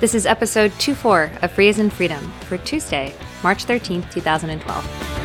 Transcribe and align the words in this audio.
This 0.00 0.14
is 0.14 0.24
episode 0.24 0.72
2 0.78 0.94
4 0.94 1.30
of 1.42 1.52
Free 1.52 1.68
as 1.68 1.78
in 1.78 1.90
Freedom 1.90 2.32
for 2.46 2.56
Tuesday, 2.56 3.14
March 3.42 3.66
13th, 3.66 4.10
2012. 4.10 5.19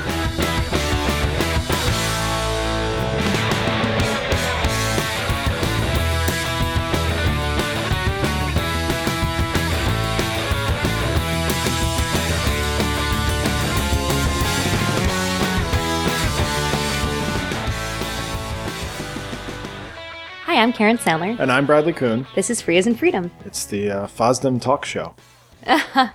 Hi, 20.55 20.61
I'm 20.61 20.71
Karen 20.71 20.97
Sandler. 20.97 21.37
And 21.37 21.51
I'm 21.51 21.65
Bradley 21.65 21.91
Kuhn. 21.91 22.25
This 22.33 22.49
is 22.49 22.61
Free 22.61 22.77
as 22.77 22.87
in 22.87 22.95
Freedom. 22.95 23.29
It's 23.43 23.65
the 23.65 23.91
uh, 23.91 24.07
FOSDEM 24.07 24.61
talk 24.61 24.85
show. 24.85 25.13
I 25.67 26.13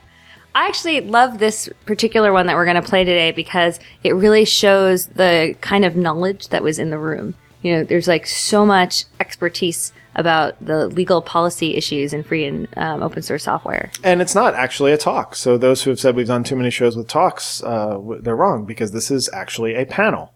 actually 0.54 1.02
love 1.02 1.38
this 1.38 1.68
particular 1.84 2.32
one 2.32 2.46
that 2.46 2.56
we're 2.56 2.64
going 2.64 2.82
to 2.82 2.88
play 2.88 3.04
today 3.04 3.32
because 3.32 3.78
it 4.02 4.12
really 4.12 4.46
shows 4.46 5.08
the 5.08 5.54
kind 5.60 5.84
of 5.84 5.94
knowledge 5.94 6.48
that 6.48 6.62
was 6.62 6.78
in 6.78 6.88
the 6.88 6.96
room. 6.96 7.34
You 7.60 7.74
know, 7.74 7.84
there's 7.84 8.08
like 8.08 8.26
so 8.26 8.64
much 8.64 9.04
expertise 9.20 9.92
about 10.14 10.56
the 10.64 10.88
legal 10.88 11.20
policy 11.20 11.76
issues 11.76 12.14
in 12.14 12.22
free 12.22 12.46
and 12.46 12.66
um, 12.78 13.02
open 13.02 13.20
source 13.20 13.44
software. 13.44 13.92
And 14.02 14.22
it's 14.22 14.34
not 14.34 14.54
actually 14.54 14.92
a 14.92 14.96
talk. 14.96 15.36
So 15.36 15.58
those 15.58 15.82
who 15.82 15.90
have 15.90 16.00
said 16.00 16.16
we've 16.16 16.26
done 16.26 16.44
too 16.44 16.56
many 16.56 16.70
shows 16.70 16.96
with 16.96 17.08
talks, 17.08 17.62
uh, 17.62 18.00
they're 18.22 18.36
wrong 18.36 18.64
because 18.64 18.92
this 18.92 19.10
is 19.10 19.28
actually 19.34 19.74
a 19.74 19.84
panel. 19.84 20.32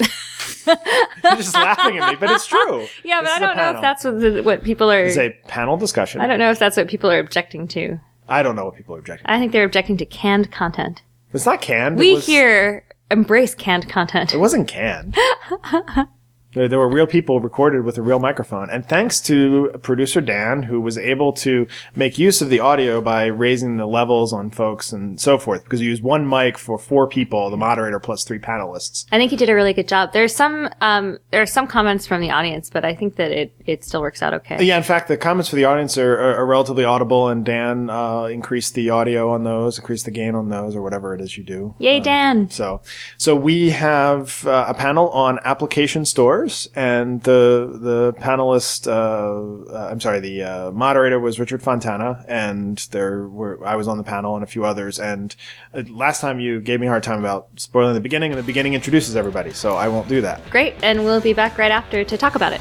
You're 0.66 1.36
just 1.36 1.54
laughing 1.54 1.98
at 1.98 2.10
me, 2.10 2.16
but 2.16 2.30
it's 2.30 2.46
true. 2.46 2.86
Yeah, 3.04 3.20
This 3.20 3.30
but 3.30 3.42
I 3.42 3.46
don't 3.46 3.56
know 3.56 3.70
if 3.76 3.80
that's 3.80 4.04
what, 4.04 4.20
the, 4.20 4.42
what 4.42 4.62
people 4.64 4.90
are. 4.90 5.04
It's 5.04 5.18
a 5.18 5.30
panel 5.48 5.76
discussion. 5.76 6.20
I 6.20 6.26
don't 6.26 6.38
know 6.38 6.50
if 6.50 6.58
that's 6.58 6.76
what 6.76 6.88
people 6.88 7.10
are 7.10 7.18
objecting 7.18 7.68
to. 7.68 7.98
I 8.28 8.42
don't 8.42 8.56
know 8.56 8.64
what 8.64 8.76
people 8.76 8.94
are 8.94 8.98
objecting. 8.98 9.26
To. 9.26 9.32
I 9.32 9.38
think 9.38 9.52
they're 9.52 9.64
objecting 9.64 9.96
to 9.98 10.06
canned 10.06 10.50
content. 10.50 11.02
It's 11.32 11.46
not 11.46 11.60
canned. 11.60 11.98
We 11.98 12.14
was, 12.14 12.26
here 12.26 12.84
embrace 13.10 13.54
canned 13.54 13.88
content. 13.88 14.34
It 14.34 14.38
wasn't 14.38 14.68
canned. 14.68 15.16
There, 16.54 16.68
there 16.68 16.78
were 16.78 16.88
real 16.88 17.06
people 17.06 17.40
recorded 17.40 17.84
with 17.84 17.98
a 17.98 18.02
real 18.02 18.18
microphone. 18.18 18.70
And 18.70 18.86
thanks 18.88 19.20
to 19.22 19.70
producer 19.82 20.20
Dan, 20.20 20.62
who 20.62 20.80
was 20.80 20.96
able 20.96 21.32
to 21.34 21.66
make 21.94 22.18
use 22.18 22.40
of 22.40 22.48
the 22.48 22.60
audio 22.60 23.00
by 23.00 23.26
raising 23.26 23.76
the 23.76 23.86
levels 23.86 24.32
on 24.32 24.50
folks 24.50 24.92
and 24.92 25.20
so 25.20 25.38
forth, 25.38 25.64
because 25.64 25.80
he 25.80 25.86
used 25.86 26.02
one 26.02 26.28
mic 26.28 26.58
for 26.58 26.78
four 26.78 27.06
people, 27.08 27.50
the 27.50 27.56
moderator 27.56 28.00
plus 28.00 28.24
three 28.24 28.38
panelists. 28.38 29.06
I 29.12 29.18
think 29.18 29.30
he 29.30 29.36
did 29.36 29.50
a 29.50 29.54
really 29.54 29.72
good 29.72 29.88
job. 29.88 30.12
There's 30.12 30.34
some 30.34 30.68
um, 30.80 31.18
there 31.30 31.42
are 31.42 31.46
some 31.46 31.66
comments 31.66 32.06
from 32.06 32.20
the 32.20 32.30
audience, 32.30 32.70
but 32.70 32.84
I 32.84 32.94
think 32.94 33.16
that 33.16 33.30
it 33.30 33.54
it 33.66 33.84
still 33.84 34.00
works 34.00 34.22
out 34.22 34.34
okay. 34.34 34.62
Yeah, 34.64 34.76
in 34.76 34.82
fact, 34.82 35.08
the 35.08 35.16
comments 35.16 35.48
for 35.48 35.56
the 35.56 35.64
audience 35.64 35.96
are, 35.98 36.14
are, 36.14 36.36
are 36.36 36.46
relatively 36.46 36.84
audible, 36.84 37.28
and 37.28 37.44
Dan 37.44 37.90
uh, 37.90 38.24
increased 38.24 38.74
the 38.74 38.90
audio 38.90 39.30
on 39.30 39.44
those, 39.44 39.78
increased 39.78 40.04
the 40.04 40.10
gain 40.10 40.34
on 40.34 40.48
those, 40.48 40.76
or 40.76 40.82
whatever 40.82 41.14
it 41.14 41.20
is 41.20 41.36
you 41.36 41.44
do. 41.44 41.74
Yay, 41.78 42.00
Dan! 42.00 42.50
So, 42.50 42.82
so 43.16 43.34
we 43.34 43.70
have 43.70 44.46
uh, 44.46 44.66
a 44.68 44.74
panel 44.74 45.08
on 45.10 45.38
application 45.44 46.04
stores, 46.04 46.43
and 46.74 47.22
the 47.22 47.78
the 47.80 48.12
panelist, 48.20 48.86
uh, 48.86 49.72
uh, 49.72 49.88
I'm 49.90 50.00
sorry, 50.00 50.20
the 50.20 50.42
uh, 50.42 50.70
moderator 50.70 51.18
was 51.18 51.40
Richard 51.40 51.62
Fontana, 51.62 52.24
and 52.28 52.76
there 52.90 53.26
were 53.28 53.64
I 53.64 53.76
was 53.76 53.88
on 53.88 53.96
the 53.96 54.04
panel 54.04 54.34
and 54.34 54.44
a 54.44 54.46
few 54.46 54.64
others. 54.64 55.00
And 55.00 55.34
uh, 55.72 55.82
last 55.88 56.20
time 56.20 56.40
you 56.40 56.60
gave 56.60 56.80
me 56.80 56.86
a 56.86 56.90
hard 56.90 57.02
time 57.02 57.18
about 57.18 57.48
spoiling 57.56 57.94
the 57.94 58.00
beginning, 58.00 58.32
and 58.32 58.38
the 58.38 58.44
beginning 58.44 58.74
introduces 58.74 59.16
everybody, 59.16 59.52
so 59.52 59.76
I 59.76 59.88
won't 59.88 60.08
do 60.08 60.20
that. 60.20 60.48
Great, 60.50 60.74
and 60.82 61.04
we'll 61.04 61.20
be 61.20 61.32
back 61.32 61.56
right 61.56 61.70
after 61.72 62.04
to 62.04 62.18
talk 62.18 62.34
about 62.34 62.52
it. 62.52 62.60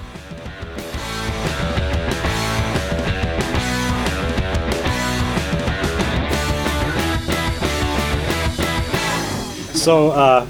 So 9.75 10.11
uh, 10.11 10.47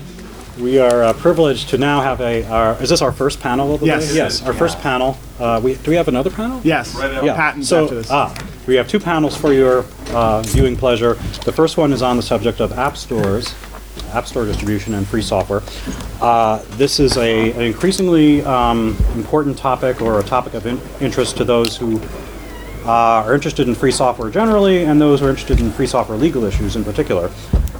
we 0.59 0.77
are 0.79 1.03
uh, 1.03 1.13
privileged 1.13 1.69
to 1.69 1.77
now 1.77 2.01
have 2.01 2.21
a. 2.21 2.43
Our, 2.45 2.81
is 2.81 2.89
this 2.89 3.01
our 3.01 3.11
first 3.11 3.39
panel 3.39 3.73
of 3.73 3.79
the 3.79 3.87
Yes. 3.87 4.09
day? 4.09 4.15
Yes, 4.15 4.43
our 4.43 4.53
first 4.53 4.79
panel. 4.79 5.17
Uh, 5.39 5.59
we 5.63 5.75
do 5.75 5.91
we 5.91 5.97
have 5.97 6.07
another 6.07 6.29
panel? 6.29 6.61
Yes, 6.63 6.93
Right 6.95 7.23
Yeah. 7.23 7.35
patents 7.35 7.67
so, 7.69 7.83
after 7.83 7.95
this. 7.95 8.07
Ah, 8.11 8.33
we 8.67 8.75
have 8.75 8.87
two 8.87 8.99
panels 8.99 9.35
for 9.35 9.51
your 9.53 9.85
uh, 10.11 10.41
viewing 10.43 10.75
pleasure. 10.75 11.15
The 11.45 11.51
first 11.51 11.77
one 11.77 11.91
is 11.91 12.01
on 12.01 12.17
the 12.17 12.23
subject 12.23 12.59
of 12.59 12.71
app 12.73 12.97
stores, 12.97 13.53
app 14.13 14.27
store 14.27 14.45
distribution, 14.45 14.93
and 14.93 15.07
free 15.07 15.21
software. 15.23 15.61
Uh, 16.21 16.61
this 16.77 16.99
is 16.99 17.17
a, 17.17 17.51
an 17.51 17.61
increasingly 17.61 18.43
um, 18.43 18.95
important 19.15 19.57
topic 19.57 20.01
or 20.01 20.19
a 20.19 20.23
topic 20.23 20.53
of 20.53 20.65
in- 20.65 20.79
interest 21.01 21.35
to 21.37 21.43
those 21.43 21.75
who 21.75 21.99
uh, 22.85 22.91
are 23.25 23.33
interested 23.33 23.67
in 23.67 23.73
free 23.75 23.91
software 23.91 24.29
generally 24.29 24.83
and 24.83 24.99
those 25.01 25.19
who 25.21 25.25
are 25.25 25.29
interested 25.29 25.59
in 25.59 25.71
free 25.71 25.87
software 25.87 26.17
legal 26.17 26.43
issues 26.43 26.75
in 26.75 26.83
particular, 26.83 27.29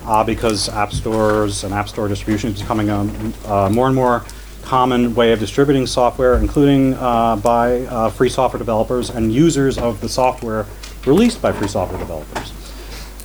uh, 0.06 0.24
because 0.24 0.70
app 0.70 0.92
stores 0.92 1.64
and 1.64 1.74
app 1.74 1.88
store 1.88 2.08
distribution 2.08 2.52
is 2.52 2.62
becoming 2.62 2.90
a 2.90 3.00
uh, 3.46 3.70
more 3.70 3.88
and 3.88 3.96
more 3.96 4.24
common 4.64 5.14
way 5.14 5.32
of 5.32 5.40
distributing 5.40 5.86
software, 5.86 6.36
including 6.36 6.94
uh, 6.96 7.36
by 7.38 7.82
uh, 7.82 8.10
free 8.10 8.30
software 8.30 8.58
developers 8.58 9.10
and 9.10 9.34
users 9.34 9.78
of 9.78 10.00
the 10.02 10.10
software 10.10 10.66
released 11.06 11.42
by 11.42 11.52
free 11.52 11.68
software 11.68 12.00
developers. 12.00 12.54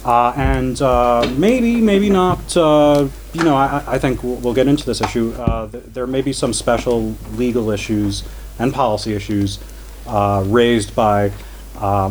Uh, 0.04 0.32
and 0.36 0.80
uh, 0.80 1.30
maybe, 1.36 1.80
maybe 1.80 2.08
not. 2.08 2.56
Uh, 2.56 3.08
you 3.32 3.44
know, 3.44 3.56
I, 3.56 3.82
I 3.86 3.98
think 3.98 4.22
we'll, 4.22 4.36
we'll 4.36 4.54
get 4.54 4.66
into 4.66 4.84
this 4.86 5.00
issue. 5.00 5.34
Th- 5.70 5.84
there 5.84 6.06
may 6.06 6.22
be 6.22 6.32
some 6.32 6.52
special 6.52 7.14
legal 7.34 7.70
issues 7.70 8.24
and 8.58 8.72
policy 8.72 9.14
issues 9.14 9.58
raised 10.06 10.94
by 10.94 11.30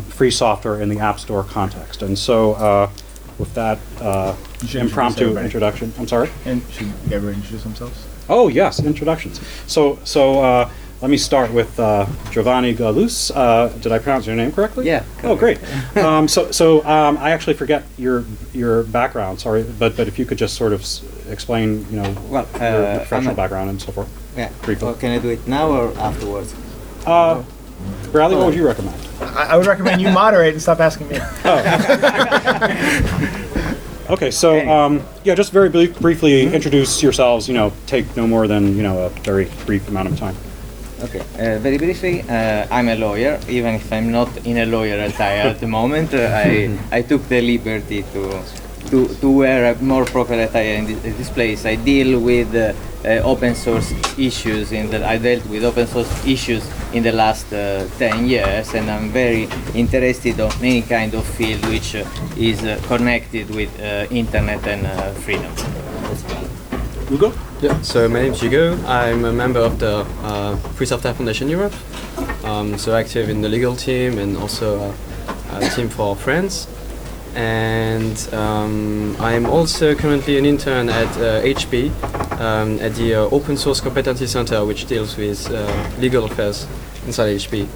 free 0.09 0.31
software 0.31 0.79
in 0.79 0.89
the 0.89 0.99
App 0.99 1.19
Store 1.19 1.43
context. 1.43 2.01
And 2.01 2.17
so, 2.17 2.91
with 3.39 3.53
that 3.55 3.77
uh, 4.01 4.35
should 4.35 4.61
introduce 4.61 4.75
impromptu 4.75 5.21
everybody. 5.23 5.45
introduction, 5.45 5.93
I'm 5.99 6.07
sorry. 6.07 6.29
And 6.45 6.61
should 6.71 6.91
everyone 7.11 7.35
introduce 7.35 7.63
themselves? 7.63 8.05
Oh 8.29 8.47
yes, 8.47 8.79
introductions. 8.83 9.39
So, 9.67 9.99
so 10.03 10.41
uh, 10.41 10.69
let 11.01 11.11
me 11.11 11.17
start 11.17 11.51
with 11.53 11.79
uh, 11.79 12.07
Giovanni 12.31 12.73
Gallus. 12.73 13.29
Uh, 13.31 13.67
did 13.81 13.91
I 13.91 13.99
pronounce 13.99 14.25
your 14.25 14.35
name 14.35 14.51
correctly? 14.51 14.85
Yeah, 14.87 15.03
Oh, 15.23 15.35
great. 15.35 15.59
um, 15.97 16.27
so, 16.27 16.51
so 16.51 16.83
um, 16.85 17.17
I 17.19 17.31
actually 17.31 17.53
forget 17.53 17.83
your 17.97 18.25
your 18.53 18.83
background. 18.83 19.39
Sorry, 19.39 19.63
but 19.63 19.95
but 19.95 20.07
if 20.07 20.17
you 20.19 20.25
could 20.25 20.37
just 20.39 20.55
sort 20.55 20.73
of 20.73 20.81
s- 20.81 21.03
explain, 21.29 21.85
you 21.91 22.01
know, 22.01 22.15
Well, 22.27 22.47
your 22.55 22.85
uh, 22.85 22.97
professional 22.97 23.29
I'm 23.29 23.33
a- 23.33 23.35
background 23.35 23.69
and 23.69 23.81
so 23.81 23.91
forth. 23.91 24.09
Yeah. 24.35 24.51
Briefly. 24.63 24.85
Well, 24.87 24.95
can 24.95 25.11
I 25.11 25.19
do 25.19 25.29
it 25.29 25.47
now 25.47 25.69
or 25.69 25.97
afterwards? 25.97 26.53
Uh, 27.05 27.43
Bradley, 28.11 28.37
what 28.37 28.47
would 28.47 28.55
you 28.55 28.65
recommend? 28.65 28.95
I, 29.21 29.53
I 29.53 29.57
would 29.57 29.67
recommend 29.67 30.01
you 30.01 30.11
moderate 30.11 30.53
and 30.53 30.61
stop 30.61 30.79
asking 30.79 31.09
me. 31.09 31.19
Okay, 34.09 34.31
so 34.31 34.65
um, 34.69 35.03
yeah, 35.25 35.35
just 35.35 35.51
very 35.51 35.67
brief, 35.67 35.99
briefly 35.99 36.43
introduce 36.53 37.03
yourselves. 37.03 37.49
You 37.49 37.55
know, 37.55 37.73
take 37.87 38.15
no 38.15 38.25
more 38.25 38.47
than 38.47 38.77
you 38.77 38.83
know 38.83 39.07
a 39.07 39.09
very 39.09 39.49
brief 39.65 39.85
amount 39.89 40.07
of 40.07 40.17
time. 40.17 40.35
Okay. 41.03 41.19
Uh, 41.35 41.59
very 41.59 41.77
briefly, 41.77 42.21
uh, 42.21 42.65
I'm 42.71 42.87
a 42.87 42.95
lawyer, 42.95 43.37
even 43.49 43.75
if 43.75 43.91
I'm 43.91 44.09
not 44.11 44.29
in 44.45 44.57
a 44.59 44.65
lawyer 44.65 44.97
attire 45.03 45.49
at 45.49 45.59
the 45.59 45.67
moment. 45.67 46.13
Uh, 46.13 46.31
I 46.33 46.77
I 46.97 47.01
took 47.01 47.27
the 47.27 47.41
liberty 47.41 48.03
to 48.13 48.41
to, 48.89 49.07
to 49.21 49.29
wear 49.29 49.73
a 49.73 49.75
more 49.81 50.05
proper 50.05 50.33
attire 50.33 50.75
in 50.75 50.85
this, 50.85 51.03
in 51.03 51.17
this 51.17 51.29
place. 51.29 51.65
I 51.65 51.75
deal 51.75 52.19
with 52.19 52.55
uh, 52.55 52.73
uh, 53.05 53.21
open 53.23 53.55
source 53.55 53.93
issues. 54.17 54.71
In 54.71 54.89
the 54.89 55.05
I 55.05 55.17
dealt 55.17 55.45
with 55.47 55.63
open 55.63 55.87
source 55.87 56.25
issues 56.25 56.63
in 56.93 57.03
the 57.03 57.11
last 57.11 57.51
uh, 57.53 57.87
ten 57.97 58.27
years, 58.27 58.73
and 58.73 58.89
I'm 58.89 59.09
very 59.09 59.47
interested 59.73 60.39
on 60.39 60.51
any 60.61 60.81
kind 60.81 61.13
of 61.13 61.25
field 61.25 61.65
which 61.65 61.95
uh, 61.95 62.05
is 62.37 62.63
uh, 62.63 62.79
connected 62.87 63.49
with 63.49 63.69
uh, 63.79 64.07
internet 64.09 64.65
and 64.67 64.85
uh, 64.85 65.11
freedom. 65.13 65.51
Hugo. 67.09 67.31
Yeah, 67.61 67.81
so 67.81 68.07
my 68.09 68.21
name 68.21 68.33
is 68.33 68.41
Hugo. 68.41 68.77
I'm 68.85 69.25
a 69.25 69.31
member 69.31 69.61
of 69.61 69.79
the 69.79 70.05
uh, 70.21 70.55
Free 70.75 70.85
Software 70.85 71.13
Foundation 71.13 71.49
Europe. 71.49 71.73
Um, 72.43 72.77
so 72.77 72.95
active 72.95 73.29
in 73.29 73.41
the 73.41 73.49
legal 73.49 73.75
team 73.75 74.17
and 74.19 74.37
also 74.37 74.79
uh, 74.79 75.59
a 75.61 75.69
team 75.69 75.89
for 75.89 76.15
friends. 76.15 76.67
And 77.37 78.33
um, 78.33 79.15
I'm 79.19 79.45
also 79.45 79.93
currently 79.93 80.39
an 80.39 80.45
intern 80.47 80.89
at 80.89 81.07
uh, 81.17 81.43
HP 81.43 81.91
um, 82.41 82.79
at 82.79 82.95
the 82.95 83.13
uh, 83.13 83.19
Open 83.29 83.55
Source 83.55 83.79
Competency 83.79 84.25
Center, 84.25 84.65
which 84.65 84.87
deals 84.87 85.15
with 85.15 85.47
uh, 85.51 85.89
legal 85.99 86.25
affairs 86.25 86.65
inside 87.05 87.35
HP. 87.35 87.67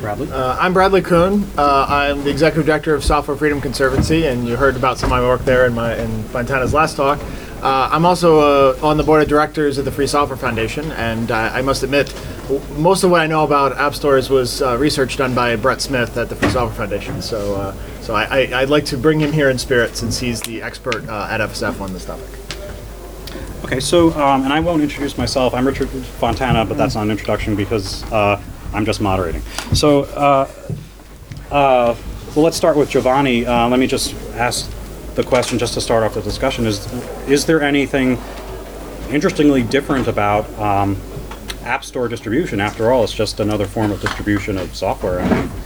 Bradley. 0.00 0.30
Uh, 0.30 0.56
I'm 0.58 0.72
Bradley 0.72 1.02
Kuhn. 1.02 1.44
Uh, 1.58 1.84
I'm 1.88 2.22
the 2.22 2.30
executive 2.30 2.64
director 2.64 2.94
of 2.94 3.02
Software 3.04 3.36
Freedom 3.36 3.60
Conservancy, 3.60 4.26
and 4.26 4.46
you 4.46 4.54
heard 4.54 4.76
about 4.76 4.98
some 4.98 5.08
of 5.08 5.18
my 5.18 5.20
work 5.20 5.44
there 5.44 5.66
in 5.66 5.74
my 5.74 5.96
in 5.96 6.22
Fontana's 6.24 6.72
last 6.72 6.94
talk. 6.96 7.18
Uh, 7.62 7.90
I'm 7.92 8.06
also 8.06 8.38
uh, 8.38 8.86
on 8.86 8.96
the 8.96 9.02
board 9.02 9.20
of 9.20 9.28
directors 9.28 9.78
of 9.78 9.84
the 9.84 9.92
Free 9.92 10.06
Software 10.06 10.38
Foundation, 10.38 10.92
and 10.92 11.30
uh, 11.30 11.50
I 11.52 11.60
must 11.60 11.82
admit, 11.82 12.14
w- 12.48 12.62
most 12.80 13.02
of 13.04 13.10
what 13.10 13.20
I 13.20 13.26
know 13.26 13.42
about 13.44 13.76
app 13.76 13.94
stores 13.94 14.30
was 14.30 14.62
uh, 14.62 14.78
research 14.78 15.16
done 15.18 15.34
by 15.34 15.56
Brett 15.56 15.82
Smith 15.82 16.16
at 16.16 16.28
the 16.28 16.36
Free 16.36 16.48
Software 16.48 16.86
Foundation. 16.86 17.20
So, 17.20 17.56
uh, 17.56 17.74
so 18.10 18.16
I, 18.16 18.24
I, 18.24 18.62
I'd 18.62 18.70
like 18.70 18.86
to 18.86 18.98
bring 18.98 19.20
him 19.20 19.32
here 19.32 19.50
in 19.50 19.56
spirit 19.56 19.96
since 19.96 20.18
he's 20.18 20.40
the 20.40 20.62
expert 20.62 21.08
uh, 21.08 21.28
at 21.30 21.40
FSF 21.40 21.80
on 21.80 21.92
this 21.92 22.04
topic. 22.04 22.26
Okay, 23.64 23.78
so 23.78 24.10
um, 24.14 24.42
and 24.42 24.52
I 24.52 24.58
won't 24.58 24.82
introduce 24.82 25.16
myself. 25.16 25.54
I'm 25.54 25.64
Richard 25.64 25.88
Fontana, 25.88 26.64
but 26.64 26.76
that's 26.76 26.96
not 26.96 27.04
an 27.04 27.12
introduction 27.12 27.54
because 27.54 28.02
uh, 28.10 28.42
I'm 28.72 28.84
just 28.84 29.00
moderating. 29.00 29.42
So, 29.74 30.02
uh, 30.06 30.50
uh, 31.52 31.94
Well, 32.34 32.44
let's 32.44 32.56
start 32.56 32.76
with 32.76 32.90
Giovanni. 32.90 33.46
Uh, 33.46 33.68
let 33.68 33.78
me 33.78 33.86
just 33.86 34.12
ask 34.34 34.68
the 35.14 35.22
question 35.22 35.56
just 35.56 35.74
to 35.74 35.80
start 35.80 36.02
off 36.02 36.14
the 36.14 36.22
discussion: 36.22 36.66
Is 36.66 36.92
is 37.28 37.46
there 37.46 37.62
anything 37.62 38.18
interestingly 39.12 39.62
different 39.62 40.08
about 40.08 40.50
um, 40.58 41.00
App 41.62 41.84
Store 41.84 42.08
distribution? 42.08 42.60
After 42.60 42.90
all, 42.90 43.04
it's 43.04 43.14
just 43.14 43.38
another 43.38 43.66
form 43.66 43.92
of 43.92 44.00
distribution 44.00 44.58
of 44.58 44.74
software. 44.74 45.20
I 45.20 45.28
mean, 45.28 45.59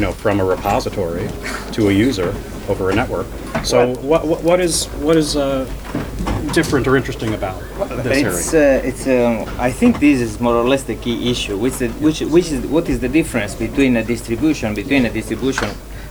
you 0.00 0.06
know, 0.06 0.12
from 0.12 0.40
a 0.40 0.44
repository 0.44 1.28
to 1.72 1.90
a 1.90 1.92
user 1.92 2.34
over 2.68 2.88
a 2.88 2.94
network. 2.94 3.26
So, 3.62 3.94
what 3.96 4.26
what, 4.26 4.42
what 4.42 4.58
is 4.58 4.86
what 5.06 5.16
is 5.18 5.36
uh, 5.36 5.66
different 6.54 6.86
or 6.88 6.96
interesting 6.96 7.34
about 7.34 7.60
this 8.04 8.24
It's, 8.24 8.54
area? 8.54 8.80
uh, 8.80 8.88
it's. 8.88 9.06
Um, 9.06 9.60
I 9.68 9.70
think 9.70 10.00
this 10.00 10.22
is 10.22 10.40
more 10.40 10.54
or 10.54 10.66
less 10.66 10.84
the 10.84 10.94
key 10.94 11.30
issue, 11.30 11.58
which, 11.58 11.82
is, 11.82 11.92
which, 12.06 12.20
which 12.22 12.50
is 12.50 12.64
what 12.66 12.88
is 12.88 12.98
the 13.00 13.10
difference 13.10 13.54
between 13.54 13.98
a 13.98 14.02
distribution, 14.02 14.74
between 14.74 15.04
a 15.04 15.10
distribution 15.10 15.68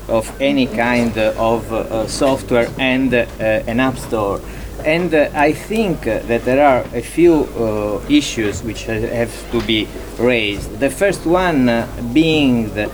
of 0.08 0.24
any 0.40 0.68
kind 0.68 1.18
of 1.18 1.62
uh, 1.74 2.08
software 2.08 2.70
and 2.78 3.12
uh, 3.16 3.26
an 3.72 3.80
app 3.80 3.98
store. 3.98 4.40
And 4.86 5.14
uh, 5.14 5.30
I 5.34 5.52
think 5.52 6.04
that 6.04 6.46
there 6.46 6.64
are 6.66 6.86
a 6.96 7.02
few 7.02 7.34
uh, 7.34 8.02
issues 8.08 8.64
which 8.64 8.84
have 8.84 9.34
to 9.52 9.62
be 9.64 9.88
raised. 10.18 10.80
The 10.80 10.90
first 10.90 11.26
one 11.26 11.68
uh, 11.68 11.86
being 12.14 12.74
the, 12.76 12.90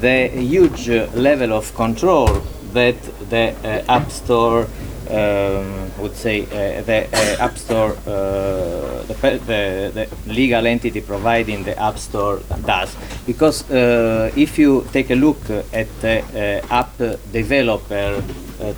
the 0.00 0.28
huge 0.28 0.88
level 1.14 1.52
of 1.52 1.74
control 1.74 2.28
that 2.72 2.96
the 3.30 3.54
uh, 3.64 3.96
App 3.96 4.10
Store 4.10 4.66
um, 5.10 5.90
would 5.98 6.14
say 6.14 6.42
uh, 6.42 6.82
the 6.82 7.08
uh, 7.12 7.44
App 7.44 7.58
Store, 7.58 7.90
uh, 8.06 9.02
the, 9.08 9.40
the, 9.46 9.90
the 9.94 10.32
legal 10.32 10.66
entity 10.66 11.00
providing 11.00 11.64
the 11.64 11.76
App 11.78 11.98
Store 11.98 12.40
does. 12.64 12.96
Because 13.26 13.68
uh, 13.70 14.30
if 14.36 14.58
you 14.58 14.86
take 14.92 15.10
a 15.10 15.16
look 15.16 15.38
at 15.72 15.88
the 16.00 16.62
uh, 16.70 16.74
app 16.74 16.96
developer 17.32 18.22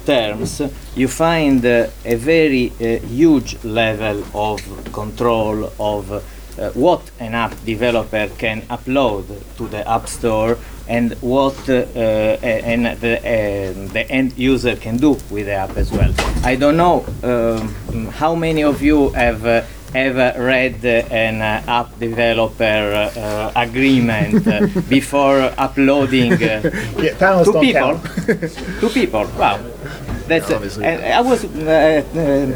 terms, 0.07 0.63
you 0.95 1.09
find 1.09 1.65
a 1.65 1.91
very 2.05 2.69
huge 3.09 3.63
level 3.65 4.23
of 4.33 4.61
control 4.93 5.73
of 5.79 6.25
uh, 6.59 6.71
what 6.73 7.03
an 7.19 7.35
app 7.35 7.55
developer 7.65 8.29
can 8.39 8.63
upload 8.63 9.25
to 9.57 9.69
the 9.69 9.89
App 9.89 10.09
Store 10.09 10.59
and 10.89 11.13
what 11.21 11.57
uh, 11.69 11.87
uh, 11.95 11.99
and 12.43 12.99
the, 13.01 13.19
uh, 13.19 13.93
the 13.93 14.07
end 14.11 14.37
user 14.37 14.77
can 14.77 14.97
do 14.97 15.13
with 15.31 15.47
the 15.47 15.53
app 15.53 15.77
as 15.77 15.91
well. 15.93 16.13
I 16.45 16.57
don't 16.57 16.77
know 16.77 17.05
um, 17.23 18.07
how 18.09 18.35
many 18.35 18.63
of 18.65 18.83
you 18.83 19.11
have 19.11 19.47
ever 19.95 20.35
read 20.39 20.85
uh, 20.85 21.05
an 21.15 21.43
uh, 21.43 21.63
app 21.67 21.99
developer 21.99 23.53
agreement 23.55 24.45
before 24.89 25.53
uploading 25.59 26.33
uh, 26.33 26.71
Yeah, 26.99 27.45
two 27.45 27.61
people. 27.61 28.01
two 28.81 28.89
people. 28.95 29.27
Wow. 29.39 29.61
That's 30.29 30.49
Yeah, 30.49 30.57
obviously. 30.57 30.87
I 30.87 31.21
was 31.21 31.45
uh, 31.45 32.05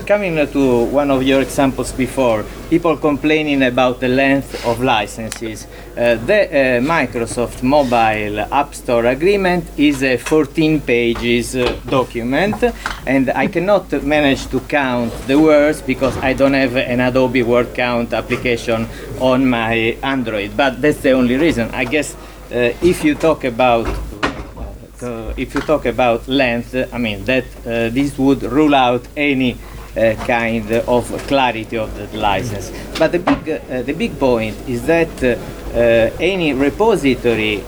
uh, 0.00 0.04
coming 0.04 0.34
to 0.36 0.84
one 0.84 1.10
of 1.10 1.22
your 1.22 1.40
examples 1.42 1.92
before. 1.92 2.44
People 2.70 2.96
complaining 2.96 3.62
about 3.62 4.00
the 4.00 4.08
length 4.08 4.64
of 4.66 4.80
licenses. 4.80 5.66
Uh, 5.96 6.16
the 6.26 6.40
uh, 6.46 6.80
Microsoft 6.80 7.62
Mobile 7.62 8.40
App 8.52 8.74
Store 8.74 9.06
agreement 9.06 9.64
is 9.78 10.02
a 10.02 10.16
14 10.16 10.80
pages 10.80 11.56
uh, 11.56 11.78
document, 11.88 12.62
and 13.06 13.30
I 13.30 13.46
cannot 13.46 13.90
manage 14.02 14.46
to 14.48 14.60
count 14.60 15.12
the 15.26 15.38
words 15.38 15.82
because 15.82 16.16
I 16.18 16.32
don't 16.32 16.54
have 16.54 16.76
an 16.76 17.00
Adobe 17.00 17.42
Word 17.42 17.74
Count 17.74 18.12
application 18.12 18.88
on 19.20 19.46
my 19.48 19.96
Android. 20.02 20.56
But 20.56 20.82
that's 20.82 21.00
the 21.00 21.12
only 21.12 21.36
reason. 21.36 21.70
I 21.70 21.84
guess 21.84 22.14
uh, 22.14 22.72
if 22.82 23.02
you 23.02 23.14
talk 23.14 23.44
about 23.44 23.86
uh, 25.02 25.34
if 25.36 25.54
you 25.54 25.60
talk 25.60 25.86
about 25.86 26.26
length, 26.28 26.74
I 26.92 26.98
mean 26.98 27.24
that 27.24 27.44
uh, 27.44 27.88
this 27.90 28.18
would 28.18 28.42
rule 28.42 28.74
out 28.74 29.06
any 29.16 29.56
uh, 29.96 30.14
kind 30.26 30.70
of 30.72 31.06
clarity 31.26 31.78
of 31.78 31.94
the 31.96 32.18
license. 32.18 32.70
But 32.98 33.12
the 33.12 33.18
big, 33.18 33.48
uh, 33.48 33.82
the 33.82 33.94
big 33.94 34.18
point 34.18 34.56
is 34.68 34.86
that 34.86 35.08
uh, 35.22 36.16
any 36.20 36.52
repository 36.52 37.62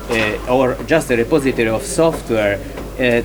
or 0.49 0.75
just 0.87 1.11
a 1.11 1.17
repository 1.17 1.69
of 1.69 1.83
software 1.83 2.59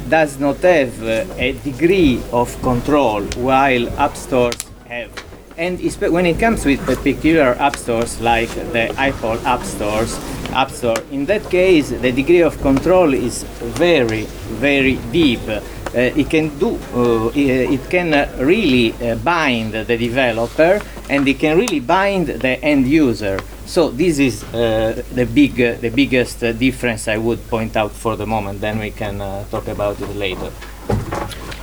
does 0.08 0.40
not 0.40 0.58
have 0.58 1.04
a 1.04 1.52
degree 1.64 2.22
of 2.32 2.62
control 2.62 3.24
while 3.36 3.90
app 4.00 4.16
stores 4.16 4.56
have. 4.88 5.33
And 5.56 5.80
when 6.12 6.26
it 6.26 6.40
comes 6.40 6.66
with 6.66 6.84
particular 6.86 7.56
app 7.60 7.78
stores 7.78 8.20
like 8.20 8.50
the 8.50 8.90
Apple 8.98 9.38
App 9.46 9.64
Stores, 9.64 10.18
App 10.52 10.72
Store, 10.72 10.98
in 11.12 11.26
that 11.28 11.48
case, 11.50 11.90
the 11.90 12.12
degree 12.12 12.42
of 12.42 12.60
control 12.62 13.14
is 13.14 13.44
very, 13.78 14.24
very 14.60 14.96
deep. 15.12 15.42
Uh, 15.48 15.62
it 15.94 16.28
can 16.28 16.58
do, 16.58 16.80
uh, 16.96 17.32
it 17.36 17.88
can 17.90 18.14
uh, 18.16 18.36
really 18.40 18.94
uh, 18.94 19.16
bind 19.18 19.74
the 19.74 19.96
developer, 19.96 20.82
and 21.10 21.28
it 21.28 21.38
can 21.38 21.56
really 21.56 21.80
bind 21.80 22.28
the 22.28 22.60
end 22.64 22.88
user. 22.88 23.40
So 23.68 23.90
this 23.90 24.18
is 24.18 24.44
uh, 24.46 25.04
the 25.14 25.26
big, 25.26 25.62
uh, 25.62 25.76
the 25.76 25.90
biggest 25.90 26.44
uh, 26.44 26.52
difference 26.52 27.08
I 27.08 27.18
would 27.18 27.48
point 27.48 27.78
out 27.78 27.92
for 27.92 28.16
the 28.16 28.26
moment. 28.26 28.60
Then 28.60 28.80
we 28.80 28.90
can 28.90 29.22
uh, 29.22 29.46
talk 29.52 29.68
about 29.68 30.02
it 30.02 30.16
later. 30.16 30.52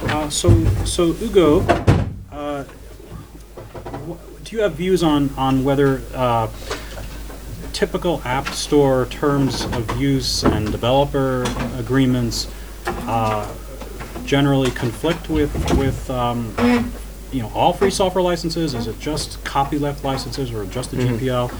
Uh, 0.07 0.31
so, 0.31 0.49
so 0.85 1.13
Ugo, 1.21 1.61
uh, 2.31 2.65
wh- 3.91 4.45
do 4.45 4.57
you 4.57 4.63
have 4.63 4.75
views 4.75 5.03
on 5.03 5.31
on 5.37 5.65
whether 5.65 6.03
uh, 6.15 6.49
typical 7.73 8.21
App 8.25 8.49
Store 8.49 9.07
terms 9.07 9.65
of 9.65 10.01
use 10.01 10.45
and 10.45 10.71
developer 10.71 11.45
agreements 11.77 12.51
uh, 12.87 13.53
generally 14.25 14.71
conflict 14.71 15.29
with 15.29 15.53
with 15.77 16.11
um, 16.11 16.55
you 17.33 17.43
know 17.43 17.51
all 17.55 17.73
free 17.73 17.91
software 17.91 18.23
licenses? 18.23 18.75
Is 18.75 18.87
it 18.87 18.99
just 18.99 19.43
copyleft 19.45 20.05
licenses 20.05 20.53
or 20.53 20.67
just 20.67 20.91
the 20.91 20.97
GPL? 20.99 21.51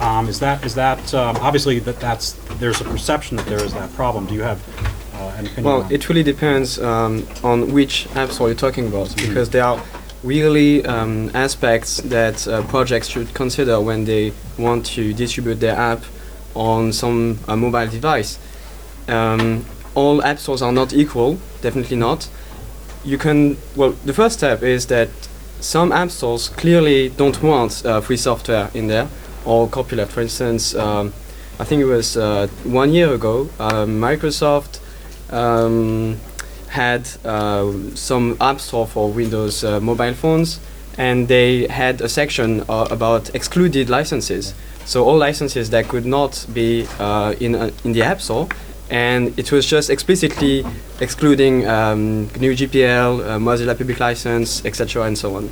Um, 0.00 0.28
is 0.28 0.40
that 0.40 0.64
is 0.64 0.74
that 0.74 1.14
um, 1.14 1.36
obviously 1.36 1.78
that 1.80 2.00
that's 2.00 2.32
there's 2.58 2.80
a 2.80 2.84
perception 2.84 3.36
that 3.36 3.46
there 3.46 3.62
is 3.62 3.72
that 3.74 3.92
problem? 3.94 4.26
Do 4.26 4.34
you 4.34 4.42
have 4.42 4.60
uh, 5.14 5.34
an 5.36 5.46
opinion? 5.46 5.64
Well, 5.64 5.82
on 5.84 5.92
it 5.92 6.08
really 6.08 6.22
depends 6.22 6.78
um, 6.78 7.26
on 7.42 7.72
which 7.72 8.06
app 8.16 8.30
store 8.30 8.48
you're 8.48 8.56
talking 8.56 8.86
about, 8.86 9.14
because 9.16 9.50
there 9.50 9.64
are 9.64 9.82
really 10.24 10.84
um, 10.86 11.30
aspects 11.34 11.98
that 11.98 12.48
uh, 12.48 12.62
projects 12.62 13.08
should 13.08 13.32
consider 13.34 13.80
when 13.80 14.04
they 14.06 14.32
want 14.58 14.86
to 14.86 15.12
distribute 15.12 15.56
their 15.60 15.76
app 15.76 16.02
on 16.54 16.92
some 16.92 17.38
uh, 17.46 17.54
mobile 17.54 17.86
device. 17.86 18.38
Um, 19.06 19.66
all 19.94 20.24
app 20.24 20.38
stores 20.38 20.62
are 20.62 20.72
not 20.72 20.92
equal, 20.92 21.38
definitely 21.60 21.96
not. 21.96 22.28
You 23.04 23.18
can, 23.18 23.58
well, 23.76 23.90
the 24.04 24.14
first 24.14 24.38
step 24.38 24.62
is 24.62 24.86
that 24.86 25.10
some 25.60 25.92
app 25.92 26.10
stores 26.10 26.48
clearly 26.48 27.10
don't 27.10 27.42
want 27.42 27.84
uh, 27.84 28.00
free 28.00 28.16
software 28.16 28.70
in 28.74 28.86
there 28.86 29.08
or 29.44 29.68
copyleft. 29.68 30.08
For 30.08 30.22
instance, 30.22 30.74
um, 30.74 31.12
I 31.60 31.64
think 31.64 31.82
it 31.82 31.86
was 31.86 32.16
uh, 32.16 32.48
one 32.64 32.92
year 32.92 33.12
ago, 33.12 33.50
uh, 33.60 33.84
Microsoft 33.84 34.80
um, 35.30 36.18
had 36.74 37.08
uh, 37.24 37.72
some 37.94 38.36
app 38.40 38.60
store 38.60 38.86
for 38.86 39.10
Windows 39.10 39.64
uh, 39.64 39.80
mobile 39.80 40.14
phones, 40.14 40.60
and 40.98 41.28
they 41.28 41.66
had 41.68 42.00
a 42.00 42.08
section 42.08 42.62
uh, 42.68 42.86
about 42.90 43.34
excluded 43.34 43.88
licenses. 43.88 44.54
So 44.84 45.04
all 45.04 45.16
licenses 45.16 45.70
that 45.70 45.88
could 45.88 46.04
not 46.04 46.46
be 46.52 46.86
in 47.40 47.54
in 47.84 47.92
the 47.92 48.02
app 48.02 48.20
store, 48.20 48.48
and 48.90 49.36
it 49.38 49.50
was 49.50 49.66
just 49.66 49.90
explicitly 49.90 50.64
excluding 51.00 51.66
um, 51.66 52.28
GNU 52.38 52.54
GPL, 52.54 53.20
uh, 53.20 53.38
Mozilla 53.38 53.76
Public 53.76 53.98
License, 53.98 54.64
etc., 54.64 55.04
and 55.04 55.16
so 55.16 55.36
on. 55.36 55.50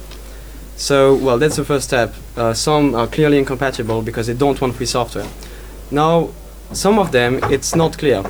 So, 0.76 1.14
well, 1.14 1.38
that's 1.38 1.56
the 1.56 1.64
first 1.64 1.86
step. 1.86 2.14
Uh, 2.36 2.54
some 2.54 2.94
are 2.94 3.06
clearly 3.06 3.38
incompatible 3.38 4.02
because 4.02 4.26
they 4.26 4.34
don't 4.34 4.60
want 4.60 4.74
free 4.74 4.86
software. 4.86 5.28
Now, 5.90 6.30
some 6.72 6.98
of 6.98 7.12
them, 7.12 7.40
it's 7.44 7.74
not 7.74 7.98
clear. 7.98 8.22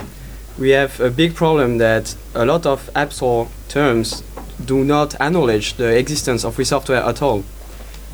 We 0.58 0.70
have 0.70 1.00
a 1.00 1.10
big 1.10 1.34
problem 1.34 1.78
that 1.78 2.14
a 2.34 2.44
lot 2.44 2.66
of 2.66 2.90
App 2.94 3.12
Store 3.12 3.48
terms 3.68 4.22
do 4.64 4.84
not 4.84 5.14
acknowledge 5.20 5.74
the 5.74 5.96
existence 5.96 6.44
of 6.44 6.54
free 6.54 6.64
software 6.64 7.02
at 7.02 7.22
all, 7.22 7.42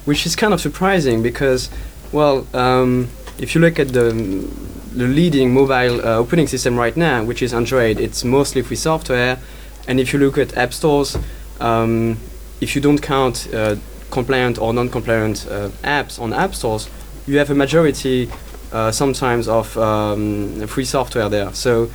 which 0.04 0.25
is 0.25 0.37
kind 0.37 0.54
of 0.54 0.61
surprising 0.61 1.23
because, 1.23 1.68
well, 2.12 2.47
um, 2.54 3.09
if 3.38 3.54
you 3.54 3.61
look 3.61 3.78
at 3.78 3.88
the, 3.88 4.12
the 4.95 5.07
leading 5.07 5.52
mobile 5.52 6.00
uh, 6.00 6.21
operating 6.21 6.47
system 6.47 6.78
right 6.78 6.97
now, 6.97 7.25
which 7.25 7.42
is 7.42 7.52
Android, 7.52 7.99
it's 7.99 8.25
mostly 8.25 8.62
free 8.62 8.76
software. 8.76 9.38
And 9.88 9.99
if 9.99 10.12
you 10.12 10.18
look 10.18 10.38
at 10.38 10.57
app 10.57 10.73
stores, 10.73 11.16
um, 11.61 12.18
if 12.61 12.75
you 12.76 12.80
don't 12.80 13.00
count 13.02 13.49
uh, 13.52 13.76
compliant 14.11 14.59
or 14.59 14.73
non-compliant 14.73 15.47
uh, 15.50 15.68
apps 15.83 16.21
on 16.21 16.33
app 16.33 16.54
stores, 16.54 16.88
you 17.26 17.38
have 17.38 17.50
a 17.50 17.54
majority 17.54 18.30
uh, 18.73 18.90
sometimes 18.90 19.49
of 19.49 19.76
um, 19.76 20.66
free 20.66 20.85
software 20.85 21.28
there. 21.28 21.52
So 21.52 21.90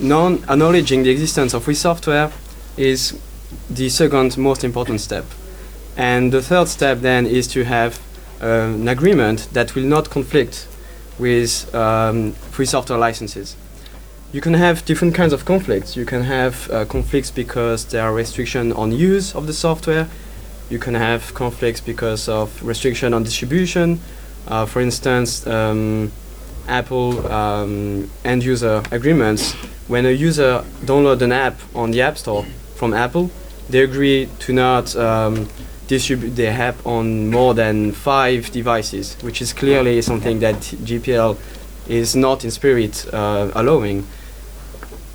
non-acknowledging 0.00 1.02
the 1.02 1.10
existence 1.10 1.54
of 1.54 1.64
free 1.64 1.74
software 1.74 2.30
is 2.76 3.18
the 3.68 3.88
second 3.88 4.36
most 4.38 4.64
important 4.64 5.00
step. 5.00 5.24
And 5.96 6.32
the 6.32 6.42
third 6.42 6.68
step 6.68 7.00
then 7.00 7.26
is 7.26 7.46
to 7.48 7.64
have 7.64 8.00
uh, 8.40 8.46
an 8.46 8.88
agreement 8.88 9.48
that 9.52 9.74
will 9.74 9.84
not 9.84 10.10
conflict 10.10 10.66
with 11.18 11.72
um, 11.74 12.32
free 12.32 12.66
software 12.66 12.98
licenses. 12.98 13.56
you 14.32 14.40
can 14.40 14.54
have 14.54 14.84
different 14.86 15.14
kinds 15.14 15.34
of 15.34 15.44
conflicts. 15.44 15.94
You 15.94 16.06
can 16.06 16.22
have 16.22 16.70
uh, 16.70 16.86
conflicts 16.86 17.30
because 17.30 17.84
there 17.84 18.02
are 18.02 18.14
restrictions 18.14 18.72
on 18.74 18.90
use 18.90 19.34
of 19.34 19.46
the 19.46 19.52
software. 19.52 20.08
You 20.70 20.78
can 20.78 20.94
have 20.94 21.34
conflicts 21.34 21.80
because 21.80 22.28
of 22.28 22.62
restriction 22.62 23.12
on 23.12 23.24
distribution. 23.24 24.00
Uh, 24.48 24.64
for 24.64 24.80
instance, 24.80 25.46
um, 25.46 26.10
Apple 26.66 27.30
um, 27.30 28.10
end 28.24 28.42
user 28.42 28.82
agreements. 28.90 29.54
When 29.92 30.06
a 30.06 30.10
user 30.10 30.64
downloads 30.86 31.20
an 31.20 31.32
app 31.32 31.60
on 31.74 31.90
the 31.90 32.00
App 32.00 32.16
Store 32.16 32.46
from 32.76 32.94
Apple, 32.94 33.30
they 33.68 33.80
agree 33.80 34.26
to 34.38 34.54
not 34.54 34.96
um, 34.96 35.50
distribute 35.86 36.30
their 36.30 36.50
app 36.50 36.86
on 36.86 37.30
more 37.30 37.52
than 37.52 37.92
five 37.92 38.50
devices, 38.52 39.18
which 39.20 39.42
is 39.42 39.52
clearly 39.52 40.00
something 40.00 40.40
that 40.40 40.54
GPL 40.54 41.36
is 41.88 42.16
not 42.16 42.42
in 42.42 42.50
spirit 42.50 43.06
uh, 43.12 43.50
allowing. 43.54 44.06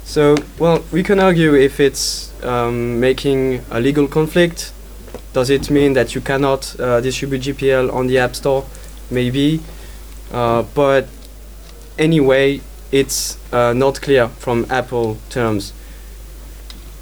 So, 0.04 0.36
well, 0.60 0.84
we 0.92 1.02
can 1.02 1.20
argue 1.20 1.56
if 1.56 1.80
it's 1.80 2.32
um, 2.44 3.00
making 3.00 3.66
a 3.72 3.80
legal 3.80 4.08
conflict. 4.08 4.74
Does 5.34 5.50
it 5.50 5.72
mean 5.72 5.94
that 5.94 6.14
you 6.14 6.22
cannot 6.22 6.80
uh, 6.80 7.02
distribute 7.02 7.42
GPL 7.42 7.92
on 7.92 8.06
the 8.06 8.20
App 8.20 8.36
Store? 8.36 8.64
Maybe. 9.10 9.60
Uh, 10.32 10.62
but 10.76 11.08
anyway, 11.98 12.62
it's 12.92 13.38
uh, 13.54 13.74
not 13.74 14.02
clear 14.02 14.28
from 14.28 14.66
Apple 14.70 15.18
terms. 15.30 15.74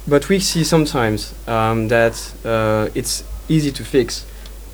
But 0.08 0.28
we 0.28 0.38
see 0.38 0.64
sometimes 0.64 1.34
um, 1.48 1.88
that 1.88 2.34
uh, 2.44 2.88
it's 2.94 3.24
easy 3.48 3.72
to 3.72 3.84
fix, 3.84 4.24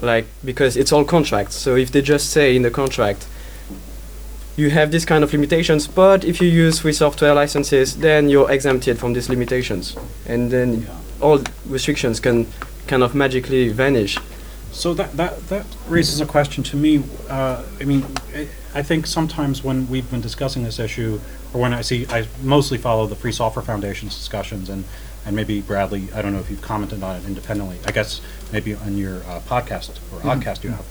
like 0.01 0.27
because 0.45 0.77
it's 0.77 0.93
all 0.93 1.05
contracts. 1.05 1.55
So 1.55 1.77
if 1.77 1.91
they 1.91 2.03
just 2.03 2.31
say 2.31 2.55
in 2.55 2.63
the 2.63 2.71
contract, 2.71 3.27
you 4.57 4.71
have 4.71 4.91
this 4.91 5.05
kind 5.05 5.25
of 5.25 5.33
limitations, 5.33 5.89
but 5.89 6.25
if 6.25 6.41
you 6.41 6.49
use 6.49 6.81
free 6.81 6.93
software 6.93 7.35
licenses, 7.35 7.97
then 7.97 8.29
you're 8.29 8.51
exempted 8.51 8.99
from 8.99 9.15
these 9.15 9.31
limitations, 9.31 9.97
and 10.27 10.51
then 10.51 10.87
all 11.21 11.41
restrictions 11.67 12.21
can 12.21 12.47
kind 12.87 13.03
of 13.03 13.15
magically 13.15 13.69
vanish. 13.71 14.19
So 14.73 14.95
that, 14.95 15.17
that, 15.17 15.49
that 15.49 15.67
raises 15.89 16.21
a 16.21 16.27
question 16.27 16.63
to 16.65 16.77
me. 16.77 17.03
Uh, 17.29 17.63
I 17.81 17.85
mean, 17.85 18.05
I, 18.35 18.49
I 18.75 18.83
think 18.83 19.07
sometimes 19.07 19.63
when 19.63 19.89
we've 19.89 20.11
been 20.11 20.21
discussing 20.23 20.63
this 20.65 20.79
issue, 20.79 21.21
or 21.53 21.61
when 21.61 21.75
I 21.75 21.83
see, 21.83 22.07
I 22.09 22.27
mostly 22.43 22.79
follow 22.79 23.07
the 23.07 23.17
Free 23.17 23.33
Software 23.33 23.65
Foundation's 23.65 24.15
discussions, 24.17 24.69
and, 24.71 24.85
and 25.27 25.37
maybe 25.37 25.61
Bradley, 25.61 26.09
I 26.15 26.23
don't 26.23 26.33
know 26.33 26.41
if 26.41 26.51
you've 26.51 26.63
commented 26.63 27.03
on 27.03 27.17
it 27.17 27.25
independently. 27.27 27.79
I 27.87 27.93
guess 27.93 28.21
maybe 28.53 28.75
on 28.75 28.97
your 28.97 29.17
uh, 29.25 29.41
podcast 29.47 29.91
or 30.13 30.21
podcast 30.21 30.65
you 30.65 30.71
have. 30.71 30.87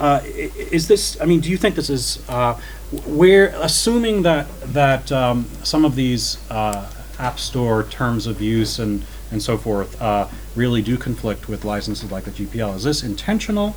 Uh, 0.00 0.20
i- 0.24 0.28
is 0.28 0.88
this? 0.88 1.20
I 1.20 1.26
mean, 1.26 1.40
do 1.40 1.50
you 1.50 1.56
think 1.56 1.74
this 1.76 1.90
is? 1.90 2.22
Uh, 2.28 2.58
where 3.06 3.54
assuming 3.56 4.22
that 4.22 4.46
that 4.72 5.10
um, 5.12 5.46
some 5.62 5.84
of 5.84 5.94
these 5.94 6.38
uh, 6.50 6.90
app 7.18 7.38
store 7.38 7.84
terms 7.84 8.26
of 8.26 8.40
use 8.42 8.78
and 8.78 9.04
and 9.30 9.40
so 9.42 9.56
forth 9.56 10.00
uh, 10.02 10.26
really 10.56 10.82
do 10.82 10.96
conflict 10.98 11.48
with 11.48 11.64
licenses 11.64 12.10
like 12.10 12.24
the 12.24 12.30
GPL. 12.32 12.74
Is 12.76 12.84
this 12.84 13.02
intentional? 13.04 13.76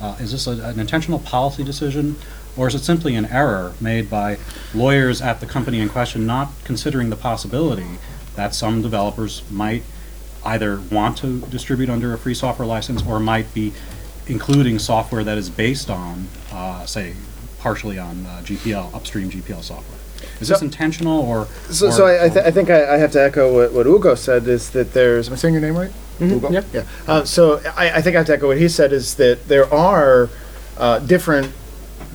Uh, 0.00 0.16
is 0.20 0.32
this 0.32 0.46
a, 0.46 0.50
an 0.64 0.78
intentional 0.80 1.18
policy 1.18 1.62
decision, 1.64 2.16
or 2.56 2.66
is 2.68 2.74
it 2.74 2.80
simply 2.84 3.14
an 3.14 3.26
error 3.26 3.72
made 3.80 4.08
by 4.10 4.38
lawyers 4.74 5.20
at 5.20 5.40
the 5.40 5.46
company 5.46 5.80
in 5.80 5.88
question, 5.88 6.26
not 6.26 6.48
considering 6.64 7.10
the 7.10 7.16
possibility 7.16 7.86
that 8.34 8.54
some 8.54 8.82
developers 8.82 9.42
might 9.50 9.82
either 10.44 10.80
want 10.90 11.18
to 11.18 11.40
distribute 11.46 11.90
under 11.90 12.12
a 12.14 12.18
free 12.18 12.34
software 12.34 12.66
license 12.66 13.02
or 13.06 13.18
might 13.18 13.52
be 13.54 13.72
including 14.28 14.78
software 14.78 15.24
that 15.24 15.38
is 15.38 15.50
based 15.50 15.90
on, 15.90 16.28
uh, 16.52 16.84
say, 16.86 17.14
partially 17.58 17.98
on 17.98 18.24
uh, 18.26 18.40
GPL, 18.44 18.94
upstream 18.94 19.30
GPL 19.30 19.62
software. 19.62 19.98
Is 20.40 20.48
this 20.48 20.58
So- 20.58 20.64
intentional 20.64 21.20
or? 21.20 21.46
So, 21.70 21.88
or- 21.88 21.92
so 21.92 22.06
I, 22.06 22.26
I, 22.26 22.28
th- 22.28 22.44
I 22.44 22.50
think 22.50 22.70
I, 22.70 22.94
I 22.94 22.96
have 22.98 23.12
to 23.12 23.22
echo 23.22 23.52
what, 23.54 23.72
what 23.72 23.86
Ugo 23.86 24.14
said 24.14 24.46
is 24.48 24.70
that 24.70 24.92
there's. 24.92 25.28
Am 25.28 25.34
I 25.34 25.36
saying 25.36 25.54
your 25.54 25.60
name 25.62 25.76
right? 25.76 25.92
Ugo? 26.20 26.50
yeah. 26.50 26.62
Yeah. 26.72 26.84
Uh, 27.06 27.24
so 27.24 27.60
I, 27.76 27.90
I 27.96 28.02
think 28.02 28.16
I 28.16 28.20
have 28.20 28.26
to 28.26 28.34
echo 28.34 28.46
what 28.48 28.58
he 28.58 28.68
said 28.68 28.92
is 28.92 29.14
that 29.16 29.48
there 29.48 29.72
are 29.72 30.28
uh, 30.78 30.98
different 31.00 31.52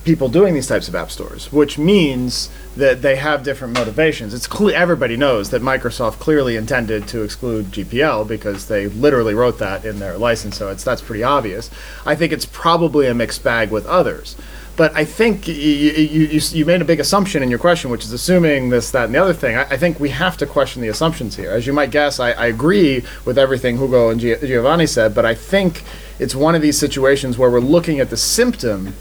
people 0.03 0.29
doing 0.29 0.53
these 0.53 0.67
types 0.67 0.87
of 0.87 0.95
app 0.95 1.11
stores, 1.11 1.51
which 1.51 1.77
means 1.77 2.49
that 2.75 3.01
they 3.01 3.17
have 3.17 3.43
different 3.43 3.73
motivations. 3.73 4.33
It's 4.33 4.47
clear 4.47 4.75
everybody 4.75 5.15
knows 5.15 5.51
that 5.51 5.61
Microsoft 5.61 6.19
clearly 6.19 6.55
intended 6.55 7.07
to 7.09 7.21
exclude 7.21 7.67
GPL 7.67 8.27
because 8.27 8.67
they 8.67 8.87
literally 8.87 9.33
wrote 9.33 9.59
that 9.59 9.85
in 9.85 9.99
their 9.99 10.17
license, 10.17 10.57
so 10.57 10.69
it's 10.69 10.83
that's 10.83 11.01
pretty 11.01 11.23
obvious. 11.23 11.69
I 12.05 12.15
think 12.15 12.33
it's 12.33 12.45
probably 12.45 13.07
a 13.07 13.13
mixed 13.13 13.43
bag 13.43 13.71
with 13.71 13.85
others. 13.85 14.35
But 14.77 14.95
I 14.95 15.03
think 15.03 15.47
you, 15.47 15.53
you, 15.53 16.39
you 16.39 16.65
made 16.65 16.81
a 16.81 16.85
big 16.85 16.99
assumption 16.99 17.43
in 17.43 17.49
your 17.49 17.59
question, 17.59 17.91
which 17.91 18.05
is 18.05 18.13
assuming 18.13 18.69
this, 18.69 18.89
that, 18.91 19.05
and 19.05 19.13
the 19.13 19.21
other 19.21 19.33
thing. 19.33 19.57
I, 19.57 19.63
I 19.63 19.77
think 19.77 19.99
we 19.99 20.09
have 20.09 20.37
to 20.37 20.47
question 20.47 20.81
the 20.81 20.87
assumptions 20.87 21.35
here. 21.35 21.51
As 21.51 21.67
you 21.67 21.73
might 21.73 21.91
guess, 21.91 22.19
I, 22.19 22.31
I 22.31 22.45
agree 22.47 23.03
with 23.25 23.37
everything 23.37 23.77
Hugo 23.77 24.09
and 24.09 24.19
Giovanni 24.19 24.87
said, 24.87 25.13
but 25.13 25.25
I 25.25 25.35
think 25.35 25.83
it's 26.19 26.33
one 26.33 26.55
of 26.55 26.61
these 26.61 26.77
situations 26.77 27.37
where 27.37 27.51
we're 27.51 27.59
looking 27.59 27.99
at 27.99 28.09
the 28.09 28.17
symptom 28.17 28.95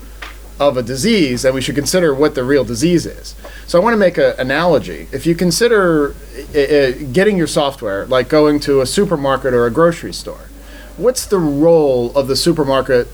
of 0.60 0.76
a 0.76 0.82
disease 0.82 1.44
and 1.44 1.54
we 1.54 1.60
should 1.60 1.74
consider 1.74 2.14
what 2.14 2.36
the 2.36 2.44
real 2.44 2.64
disease 2.64 3.06
is. 3.06 3.34
So 3.66 3.80
I 3.80 3.82
want 3.82 3.94
to 3.94 3.98
make 3.98 4.18
an 4.18 4.34
analogy. 4.38 5.08
If 5.10 5.26
you 5.26 5.34
consider 5.34 6.14
getting 6.52 7.36
your 7.36 7.46
software, 7.48 8.06
like 8.06 8.28
going 8.28 8.60
to 8.60 8.82
a 8.82 8.86
supermarket 8.86 9.54
or 9.54 9.66
a 9.66 9.70
grocery 9.70 10.12
store, 10.12 10.48
what's 10.96 11.24
the 11.24 11.38
role 11.38 12.16
of 12.16 12.28
the 12.28 12.36
supermarket 12.36 13.08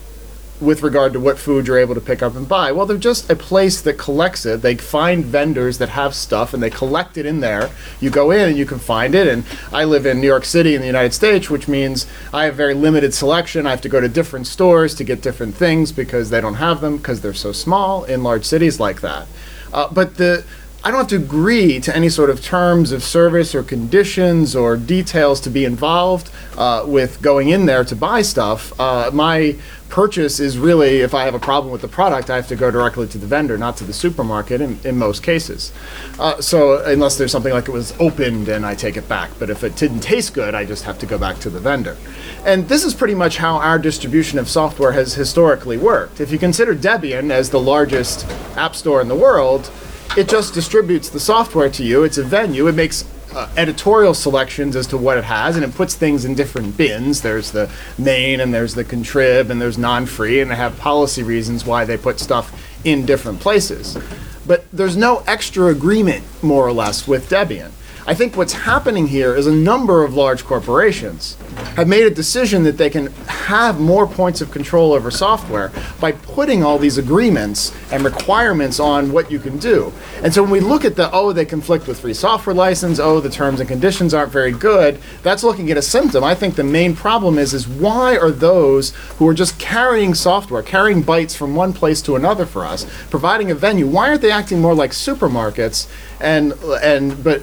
with 0.60 0.82
regard 0.82 1.12
to 1.12 1.20
what 1.20 1.38
food 1.38 1.66
you're 1.66 1.78
able 1.78 1.94
to 1.94 2.00
pick 2.00 2.22
up 2.22 2.34
and 2.34 2.48
buy? 2.48 2.72
Well, 2.72 2.86
they're 2.86 2.96
just 2.96 3.30
a 3.30 3.36
place 3.36 3.80
that 3.82 3.98
collects 3.98 4.46
it. 4.46 4.62
They 4.62 4.76
find 4.76 5.24
vendors 5.24 5.78
that 5.78 5.90
have 5.90 6.14
stuff 6.14 6.54
and 6.54 6.62
they 6.62 6.70
collect 6.70 7.18
it 7.18 7.26
in 7.26 7.40
there. 7.40 7.70
You 8.00 8.10
go 8.10 8.30
in 8.30 8.48
and 8.48 8.58
you 8.58 8.66
can 8.66 8.78
find 8.78 9.14
it. 9.14 9.28
And 9.28 9.44
I 9.72 9.84
live 9.84 10.06
in 10.06 10.20
New 10.20 10.26
York 10.26 10.44
City 10.44 10.74
in 10.74 10.80
the 10.80 10.86
United 10.86 11.14
States, 11.14 11.50
which 11.50 11.68
means 11.68 12.06
I 12.32 12.44
have 12.44 12.54
very 12.54 12.74
limited 12.74 13.14
selection. 13.14 13.66
I 13.66 13.70
have 13.70 13.82
to 13.82 13.88
go 13.88 14.00
to 14.00 14.08
different 14.08 14.46
stores 14.46 14.94
to 14.96 15.04
get 15.04 15.22
different 15.22 15.54
things 15.54 15.92
because 15.92 16.30
they 16.30 16.40
don't 16.40 16.54
have 16.54 16.80
them 16.80 16.96
because 16.96 17.20
they're 17.20 17.34
so 17.34 17.52
small 17.52 18.04
in 18.04 18.22
large 18.22 18.44
cities 18.44 18.80
like 18.80 19.00
that. 19.02 19.26
Uh, 19.72 19.88
but 19.92 20.16
the 20.16 20.44
I 20.84 20.90
don't 20.90 21.00
have 21.00 21.08
to 21.08 21.16
agree 21.16 21.80
to 21.80 21.96
any 21.96 22.08
sort 22.08 22.30
of 22.30 22.44
terms 22.44 22.92
of 22.92 23.02
service 23.02 23.54
or 23.54 23.62
conditions 23.62 24.54
or 24.54 24.76
details 24.76 25.40
to 25.40 25.50
be 25.50 25.64
involved 25.64 26.30
uh, 26.56 26.84
with 26.86 27.20
going 27.20 27.48
in 27.48 27.66
there 27.66 27.84
to 27.84 27.96
buy 27.96 28.22
stuff. 28.22 28.78
Uh, 28.78 29.10
my 29.12 29.56
purchase 29.88 30.38
is 30.38 30.58
really, 30.58 31.00
if 31.00 31.14
I 31.14 31.24
have 31.24 31.34
a 31.34 31.40
problem 31.40 31.72
with 31.72 31.80
the 31.80 31.88
product, 31.88 32.30
I 32.30 32.36
have 32.36 32.48
to 32.48 32.56
go 32.56 32.70
directly 32.70 33.06
to 33.08 33.18
the 33.18 33.26
vendor, 33.26 33.56
not 33.58 33.76
to 33.78 33.84
the 33.84 33.92
supermarket 33.92 34.60
in, 34.60 34.78
in 34.84 34.96
most 34.96 35.22
cases. 35.22 35.72
Uh, 36.18 36.40
so, 36.40 36.84
unless 36.84 37.18
there's 37.18 37.32
something 37.32 37.52
like 37.52 37.68
it 37.68 37.72
was 37.72 37.92
opened 37.98 38.48
and 38.48 38.64
I 38.64 38.74
take 38.74 38.96
it 38.96 39.08
back. 39.08 39.30
But 39.38 39.50
if 39.50 39.64
it 39.64 39.76
didn't 39.76 40.00
taste 40.00 40.34
good, 40.34 40.54
I 40.54 40.64
just 40.64 40.84
have 40.84 40.98
to 41.00 41.06
go 41.06 41.18
back 41.18 41.38
to 41.40 41.50
the 41.50 41.60
vendor. 41.60 41.96
And 42.44 42.68
this 42.68 42.84
is 42.84 42.94
pretty 42.94 43.14
much 43.14 43.38
how 43.38 43.56
our 43.56 43.78
distribution 43.78 44.38
of 44.38 44.48
software 44.48 44.92
has 44.92 45.14
historically 45.14 45.78
worked. 45.78 46.20
If 46.20 46.30
you 46.30 46.38
consider 46.38 46.74
Debian 46.74 47.30
as 47.30 47.50
the 47.50 47.60
largest 47.60 48.26
app 48.56 48.76
store 48.76 49.00
in 49.00 49.08
the 49.08 49.16
world, 49.16 49.70
it 50.16 50.28
just 50.28 50.54
distributes 50.54 51.08
the 51.08 51.20
software 51.20 51.68
to 51.70 51.84
you. 51.84 52.04
It's 52.04 52.18
a 52.18 52.24
venue. 52.24 52.66
It 52.68 52.74
makes 52.74 53.04
uh, 53.34 53.48
editorial 53.56 54.14
selections 54.14 54.76
as 54.76 54.86
to 54.88 54.96
what 54.96 55.18
it 55.18 55.24
has, 55.24 55.56
and 55.56 55.64
it 55.64 55.74
puts 55.74 55.94
things 55.94 56.24
in 56.24 56.34
different 56.34 56.76
bins. 56.76 57.20
There's 57.20 57.50
the 57.50 57.70
main, 57.98 58.40
and 58.40 58.52
there's 58.52 58.74
the 58.74 58.84
contrib, 58.84 59.50
and 59.50 59.60
there's 59.60 59.76
non-free, 59.76 60.40
and 60.40 60.50
they 60.50 60.56
have 60.56 60.78
policy 60.78 61.22
reasons 61.22 61.66
why 61.66 61.84
they 61.84 61.96
put 61.96 62.18
stuff 62.18 62.58
in 62.84 63.04
different 63.04 63.40
places. 63.40 63.98
But 64.46 64.64
there's 64.72 64.96
no 64.96 65.22
extra 65.26 65.66
agreement, 65.66 66.24
more 66.42 66.66
or 66.66 66.72
less, 66.72 67.06
with 67.06 67.28
Debian. 67.28 67.72
I 68.08 68.14
think 68.14 68.36
what's 68.36 68.52
happening 68.52 69.08
here 69.08 69.34
is 69.34 69.48
a 69.48 69.52
number 69.52 70.04
of 70.04 70.14
large 70.14 70.44
corporations 70.44 71.36
have 71.74 71.88
made 71.88 72.06
a 72.06 72.10
decision 72.10 72.62
that 72.62 72.78
they 72.78 72.88
can 72.88 73.08
have 73.26 73.80
more 73.80 74.06
points 74.06 74.40
of 74.40 74.52
control 74.52 74.92
over 74.92 75.10
software 75.10 75.72
by 76.00 76.12
putting 76.12 76.62
all 76.62 76.78
these 76.78 76.98
agreements 76.98 77.74
and 77.90 78.04
requirements 78.04 78.78
on 78.78 79.10
what 79.10 79.30
you 79.30 79.40
can 79.40 79.58
do. 79.58 79.92
And 80.22 80.32
so 80.32 80.42
when 80.42 80.52
we 80.52 80.60
look 80.60 80.84
at 80.84 80.94
the, 80.94 81.10
oh, 81.12 81.32
they 81.32 81.44
conflict 81.44 81.88
with 81.88 82.00
free 82.00 82.14
software 82.14 82.54
license, 82.54 83.00
oh, 83.00 83.18
the 83.18 83.28
terms 83.28 83.58
and 83.58 83.68
conditions 83.68 84.14
aren't 84.14 84.30
very 84.30 84.52
good, 84.52 85.00
that's 85.24 85.42
looking 85.42 85.70
at 85.72 85.76
a 85.76 85.82
symptom. 85.82 86.22
I 86.22 86.34
think 86.34 86.54
the 86.54 86.64
main 86.64 86.94
problem 86.94 87.38
is, 87.38 87.54
is 87.54 87.66
why 87.66 88.16
are 88.16 88.30
those 88.30 88.90
who 89.18 89.26
are 89.28 89.34
just 89.34 89.58
carrying 89.58 90.14
software, 90.14 90.62
carrying 90.62 91.02
bytes 91.02 91.34
from 91.34 91.56
one 91.56 91.72
place 91.72 92.00
to 92.02 92.14
another 92.14 92.46
for 92.46 92.64
us, 92.64 92.86
providing 93.10 93.50
a 93.50 93.54
venue, 93.54 93.86
why 93.86 94.08
aren't 94.08 94.22
they 94.22 94.30
acting 94.30 94.60
more 94.60 94.74
like 94.74 94.92
supermarkets 94.92 95.88
and, 96.20 96.52
and, 96.82 97.22
but, 97.22 97.42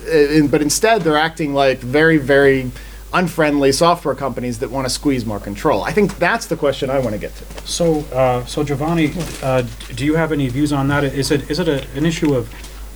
but 0.50 0.62
instead 0.62 1.02
they're 1.02 1.18
acting 1.18 1.54
like 1.54 1.80
very, 1.80 2.18
very 2.18 2.72
unfriendly 3.14 3.72
software 3.72 4.16
companies 4.16 4.58
that 4.60 4.72
want 4.72 4.88
to 4.88 4.90
squeeze 4.90 5.26
more 5.26 5.40
control. 5.40 5.84
I 5.84 5.92
think 5.92 6.18
that's 6.18 6.48
the 6.48 6.56
question 6.56 6.90
I 6.90 6.98
want 7.00 7.12
to 7.14 7.20
get 7.20 7.36
to. 7.36 7.68
So, 7.68 8.00
uh, 8.12 8.44
so 8.46 8.64
Giovanni, 8.64 9.14
uh, 9.44 9.64
do 9.96 10.06
you 10.06 10.16
have 10.16 10.32
any 10.32 10.48
views 10.50 10.74
on 10.74 10.88
that? 10.88 11.04
Is 11.04 11.30
it, 11.30 11.50
is 11.52 11.60
it 11.60 11.68
a- 11.68 11.86
an 11.96 12.06
issue 12.06 12.34
of 12.34 12.50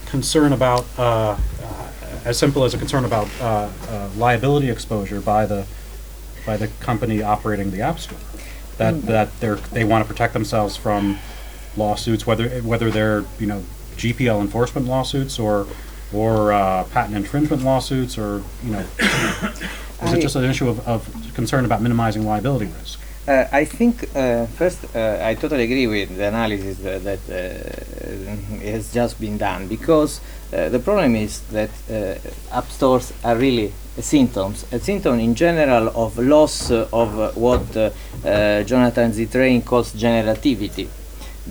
concern 0.08 0.54
about, 0.54 0.86
uh, 0.98 1.04
uh, 1.04 1.38
as 2.26 2.38
simple 2.40 2.64
as 2.64 2.74
a 2.74 2.78
concern 2.78 3.06
about 3.06 3.28
uh, 3.40 3.70
uh, 3.90 4.10
liability 4.18 4.72
exposure 4.72 5.22
by 5.22 5.46
the, 5.46 5.68
by 6.48 6.58
the 6.58 6.68
company 6.80 7.22
operating 7.22 7.70
the 7.70 7.82
App 7.82 8.00
Store? 8.00 8.18
That, 8.78 9.02
that 9.04 9.40
they're, 9.40 9.56
they 9.56 9.84
want 9.84 10.04
to 10.06 10.08
protect 10.08 10.34
themselves 10.34 10.78
from 10.78 11.20
lawsuits, 11.76 12.26
whether, 12.26 12.50
whether 12.62 12.90
they're, 12.92 13.24
you 13.40 13.48
know, 13.48 13.64
GPL 13.98 14.42
enforcement 14.42 14.88
lawsuits 14.88 15.40
or, 15.40 15.68
or 16.14 16.54
uh, 16.54 16.84
patent 16.86 17.16
infringement 17.16 17.64
lawsuits, 17.64 18.18
or 18.18 18.44
you 18.64 18.72
know, 18.72 18.80
is 20.04 20.14
it 20.14 20.22
just 20.22 20.36
an 20.36 20.46
issue 20.46 20.70
of, 20.70 20.86
of 20.88 21.34
concern 21.34 21.66
about 21.66 21.82
minimizing 21.82 22.26
liability 22.26 22.72
risk? 22.80 23.00
Uh, 23.28 23.46
I 23.52 23.66
think 23.66 24.10
uh, 24.16 24.46
first 24.46 24.86
uh, 24.96 25.20
I 25.22 25.36
totally 25.36 25.66
agree 25.66 25.86
with 25.86 26.16
the 26.16 26.30
analysis 26.30 26.78
that, 26.78 27.04
that 27.04 27.20
uh, 27.28 28.62
has 28.64 28.94
just 28.94 29.20
been 29.20 29.38
done 29.38 29.68
because 29.68 30.22
uh, 30.54 30.70
the 30.70 30.80
problem 30.80 31.14
is 31.14 31.42
that 31.52 31.70
uh, 31.92 32.16
app 32.56 32.70
stores 32.70 33.12
are 33.26 33.36
really 33.36 33.74
symptoms, 34.00 34.66
a 34.72 34.80
symptom 34.80 35.20
in 35.20 35.36
general 35.36 35.90
of 35.90 36.18
loss 36.18 36.72
of 36.72 37.36
what 37.36 37.74
Jonathan 37.74 39.12
Zittrain 39.12 39.66
calls 39.66 39.94
generativity. 39.94 40.88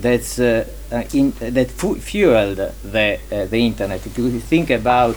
That's 0.01 0.39
uh, 0.39 0.65
uh, 0.91 1.03
in, 1.13 1.33
that 1.39 1.71
fu- 1.71 1.95
fueled 1.95 2.57
the 2.57 3.19
uh, 3.31 3.45
the 3.45 3.59
internet. 3.65 4.05
If 4.05 4.17
you 4.17 4.39
think 4.39 4.69
about 4.69 5.15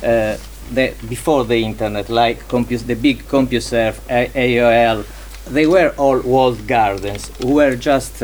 the 0.00 0.94
before 1.08 1.44
the 1.44 1.58
internet, 1.64 2.08
like 2.08 2.48
compus- 2.48 2.86
the 2.86 2.94
big 2.94 3.18
CompuServe, 3.28 3.96
A- 4.08 4.30
AOL, 4.34 5.04
they 5.52 5.66
were 5.66 5.92
all 5.98 6.20
walled 6.20 6.66
gardens 6.66 7.30
who 7.42 7.54
were 7.54 7.76
just 7.76 8.22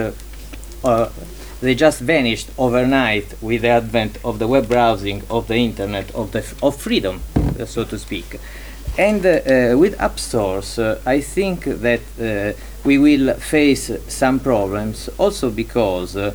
they 1.61 1.75
just 1.75 2.01
vanished 2.01 2.49
overnight 2.57 3.35
with 3.43 3.63
the 3.63 3.69
advent 3.69 4.19
of 4.25 4.39
the 4.39 4.47
web 4.47 4.69
browsing, 4.69 5.23
of 5.29 5.49
the 5.49 5.57
internet, 5.57 6.15
of 6.15 6.31
the 6.33 6.45
of 6.63 6.77
freedom, 6.77 7.21
uh, 7.37 7.65
so 7.67 7.85
to 7.85 7.99
speak. 7.99 8.39
And 8.97 9.25
uh, 9.27 9.31
uh, 9.31 9.77
with 9.79 10.01
app 10.01 10.19
stores, 10.19 10.79
I 11.07 11.21
think 11.21 11.65
that 11.65 12.01
we 12.85 12.99
will 12.99 13.35
face 13.35 13.91
some 14.09 14.41
problems, 14.41 15.09
also 15.19 15.51
because, 15.51 16.17
uh, 16.17 16.33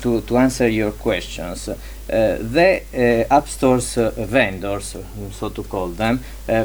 to, 0.00 0.20
to 0.20 0.36
answer 0.36 0.68
your 0.68 0.92
questions, 0.92 1.68
uh, 1.68 2.38
the 2.40 2.80
uh, 2.94 3.34
app 3.34 3.46
stores 3.48 3.96
vendors, 4.16 4.96
so 5.32 5.50
to 5.50 5.62
call 5.64 5.88
them, 5.88 6.20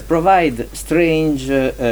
provide 0.08 0.70
strange 0.74 1.48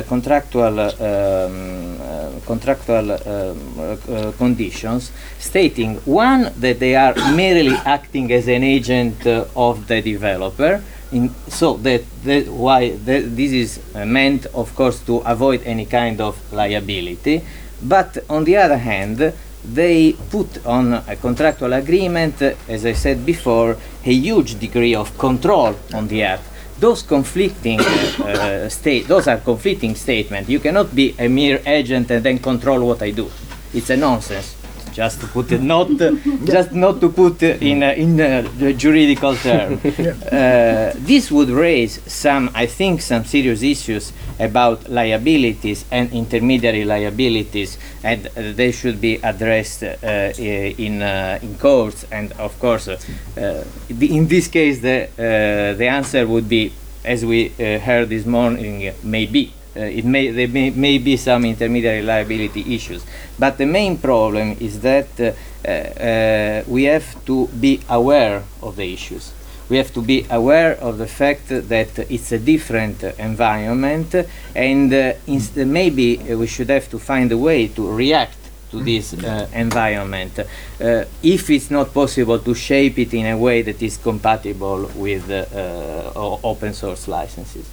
contractual 0.07 0.79
um, 0.79 2.41
contractual 2.45 3.11
um, 3.11 4.33
conditions, 4.37 5.11
stating 5.37 5.95
one 6.05 6.53
that 6.57 6.79
they 6.79 6.95
are 6.95 7.13
merely 7.33 7.75
acting 7.85 8.31
as 8.31 8.47
an 8.47 8.63
agent 8.63 9.27
of 9.27 9.87
the 9.87 10.01
developer. 10.01 10.81
In, 11.11 11.33
so 11.49 11.75
that, 11.77 12.03
that 12.23 12.47
why 12.47 12.91
that 12.91 13.35
this 13.35 13.51
is 13.51 13.79
meant, 13.93 14.45
of 14.47 14.73
course, 14.75 14.99
to 15.01 15.17
avoid 15.19 15.61
any 15.63 15.85
kind 15.85 16.21
of 16.21 16.37
liability. 16.53 17.43
But 17.81 18.19
on 18.29 18.45
the 18.45 18.57
other 18.57 18.77
hand, 18.77 19.33
they 19.63 20.13
put 20.29 20.65
on 20.65 20.93
a 20.93 21.15
contractual 21.15 21.73
agreement, 21.73 22.41
as 22.41 22.85
I 22.85 22.93
said 22.93 23.25
before, 23.25 23.77
a 24.05 24.13
huge 24.13 24.59
degree 24.59 24.95
of 24.95 25.17
control 25.17 25.75
on 25.93 26.07
the 26.07 26.23
app. 26.23 26.41
Those 26.79 27.03
conflicting 27.03 27.79
uh, 28.19 28.69
state, 28.69 29.07
those 29.07 29.27
are 29.27 29.37
conflicting 29.37 29.95
statements. 29.95 30.49
You 30.49 30.59
cannot 30.59 30.95
be 30.95 31.15
a 31.19 31.27
mere 31.27 31.61
agent 31.65 32.09
and 32.09 32.23
then 32.23 32.39
control 32.39 32.87
what 32.87 33.01
I 33.03 33.11
do. 33.11 33.29
It's 33.73 33.89
a 33.89 33.97
nonsense. 33.97 34.60
Just 34.93 35.21
to 35.21 35.27
put 35.27 35.51
it, 35.51 35.61
not 35.61 35.87
just 36.45 36.71
not 36.73 36.99
to 37.01 37.09
put 37.09 37.41
in 37.43 37.81
uh, 37.83 37.93
in 37.95 38.19
uh, 38.19 38.47
the 38.57 38.73
juridical 38.73 39.35
term. 39.35 39.79
Uh, 40.31 40.93
this 40.95 41.29
would 41.31 41.49
raise 41.49 42.01
some, 42.11 42.49
I 42.53 42.65
think, 42.65 43.01
some 43.01 43.25
serious 43.25 43.61
issues 43.61 44.13
about 44.39 44.89
liabilities 44.89 45.85
and 45.91 46.11
intermediary 46.13 46.85
liabilities, 46.85 47.77
and 48.03 48.27
uh, 48.27 48.53
they 48.55 48.71
should 48.71 48.99
be 49.01 49.15
addressed 49.23 49.83
uh, 49.83 50.31
in 50.37 51.01
uh, 51.01 51.39
in 51.41 51.55
courts. 51.57 52.05
And 52.11 52.31
of 52.33 52.57
course, 52.59 52.87
uh, 52.87 52.97
uh, 53.37 53.63
in 53.89 54.27
this 54.27 54.47
case, 54.47 54.79
the 54.79 55.07
uh, 55.17 55.77
the 55.77 55.87
answer 55.87 56.25
would 56.27 56.47
be, 56.49 56.71
as 57.03 57.25
we 57.25 57.51
uh, 57.59 57.79
heard 57.79 58.09
this 58.09 58.25
morning, 58.25 58.93
maybe. 59.03 59.53
Uh, 59.75 59.79
it 59.81 60.03
may 60.03 60.31
there 60.31 60.49
may, 60.49 60.69
may 60.69 60.97
be 60.97 61.15
some 61.15 61.45
intermediary 61.45 62.01
liability 62.01 62.75
issues, 62.75 63.05
but 63.39 63.57
the 63.57 63.65
main 63.65 63.97
problem 63.97 64.57
is 64.59 64.81
that 64.81 65.07
uh, 65.19 65.31
uh, 65.63 65.69
uh, 65.69 66.63
we 66.67 66.83
have 66.83 67.23
to 67.25 67.47
be 67.47 67.79
aware 67.89 68.43
of 68.61 68.75
the 68.75 68.93
issues. 68.93 69.31
We 69.69 69.77
have 69.77 69.93
to 69.93 70.01
be 70.01 70.25
aware 70.29 70.73
of 70.73 70.97
the 70.97 71.07
fact 71.07 71.47
that 71.47 71.97
it's 72.11 72.33
a 72.33 72.39
different 72.39 73.03
environment, 73.17 74.13
and 74.53 74.93
uh, 74.93 75.13
maybe 75.55 76.19
uh, 76.19 76.37
we 76.37 76.47
should 76.47 76.69
have 76.69 76.89
to 76.89 76.99
find 76.99 77.31
a 77.31 77.37
way 77.37 77.69
to 77.69 77.89
react 77.89 78.41
to 78.71 78.83
this 78.83 79.13
uh, 79.13 79.47
environment. 79.53 80.39
Uh, 80.39 81.05
if 81.21 81.49
it's 81.49 81.69
not 81.69 81.93
possible 81.93 82.39
to 82.39 82.53
shape 82.53 82.97
it 82.99 83.13
in 83.13 83.25
a 83.27 83.37
way 83.37 83.61
that 83.61 83.81
is 83.81 83.97
compatible 83.97 84.89
with 84.95 85.29
uh, 85.29 86.11
open 86.43 86.73
source 86.73 87.07
licenses. 87.07 87.69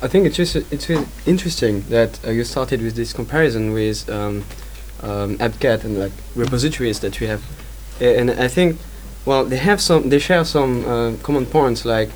I 0.00 0.08
think 0.08 0.26
it's 0.26 0.36
just 0.36 0.56
it's 0.56 0.88
really 0.88 1.06
interesting 1.26 1.82
that 1.88 2.24
uh, 2.24 2.30
you 2.30 2.44
started 2.44 2.80
with 2.80 2.94
this 2.94 3.12
comparison 3.12 3.72
with 3.72 4.08
um, 4.08 4.44
um, 5.02 5.36
apt-get 5.40 5.84
and 5.84 5.98
like 5.98 6.12
repositories 6.34 7.00
that 7.00 7.20
we 7.20 7.26
have, 7.26 7.42
and 8.00 8.30
I 8.30 8.48
think, 8.48 8.78
well, 9.24 9.44
they 9.44 9.56
have 9.56 9.80
some, 9.80 10.08
they 10.08 10.18
share 10.18 10.44
some 10.44 10.84
uh, 10.84 11.12
common 11.22 11.46
points. 11.46 11.84
Like, 11.84 12.10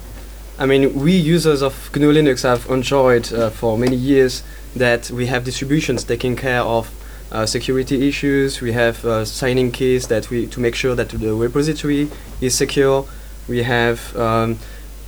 I 0.58 0.66
mean, 0.66 0.94
we 0.94 1.12
users 1.12 1.62
of 1.62 1.90
GNU 1.94 2.12
Linux 2.12 2.42
have 2.42 2.70
enjoyed 2.70 3.32
uh, 3.32 3.50
for 3.50 3.76
many 3.76 3.96
years 3.96 4.42
that 4.74 5.10
we 5.10 5.26
have 5.26 5.44
distributions 5.44 6.04
taking 6.04 6.36
care 6.36 6.62
of 6.62 6.90
uh, 7.32 7.46
security 7.46 8.08
issues. 8.08 8.60
We 8.60 8.72
have 8.72 9.04
uh, 9.04 9.24
signing 9.24 9.72
keys 9.72 10.06
that 10.08 10.30
we 10.30 10.46
to 10.46 10.60
make 10.60 10.74
sure 10.74 10.94
that 10.94 11.08
the 11.08 11.34
repository 11.34 12.08
is 12.40 12.54
secure. 12.54 13.06
We 13.48 13.62
have 13.64 14.16
um, 14.16 14.58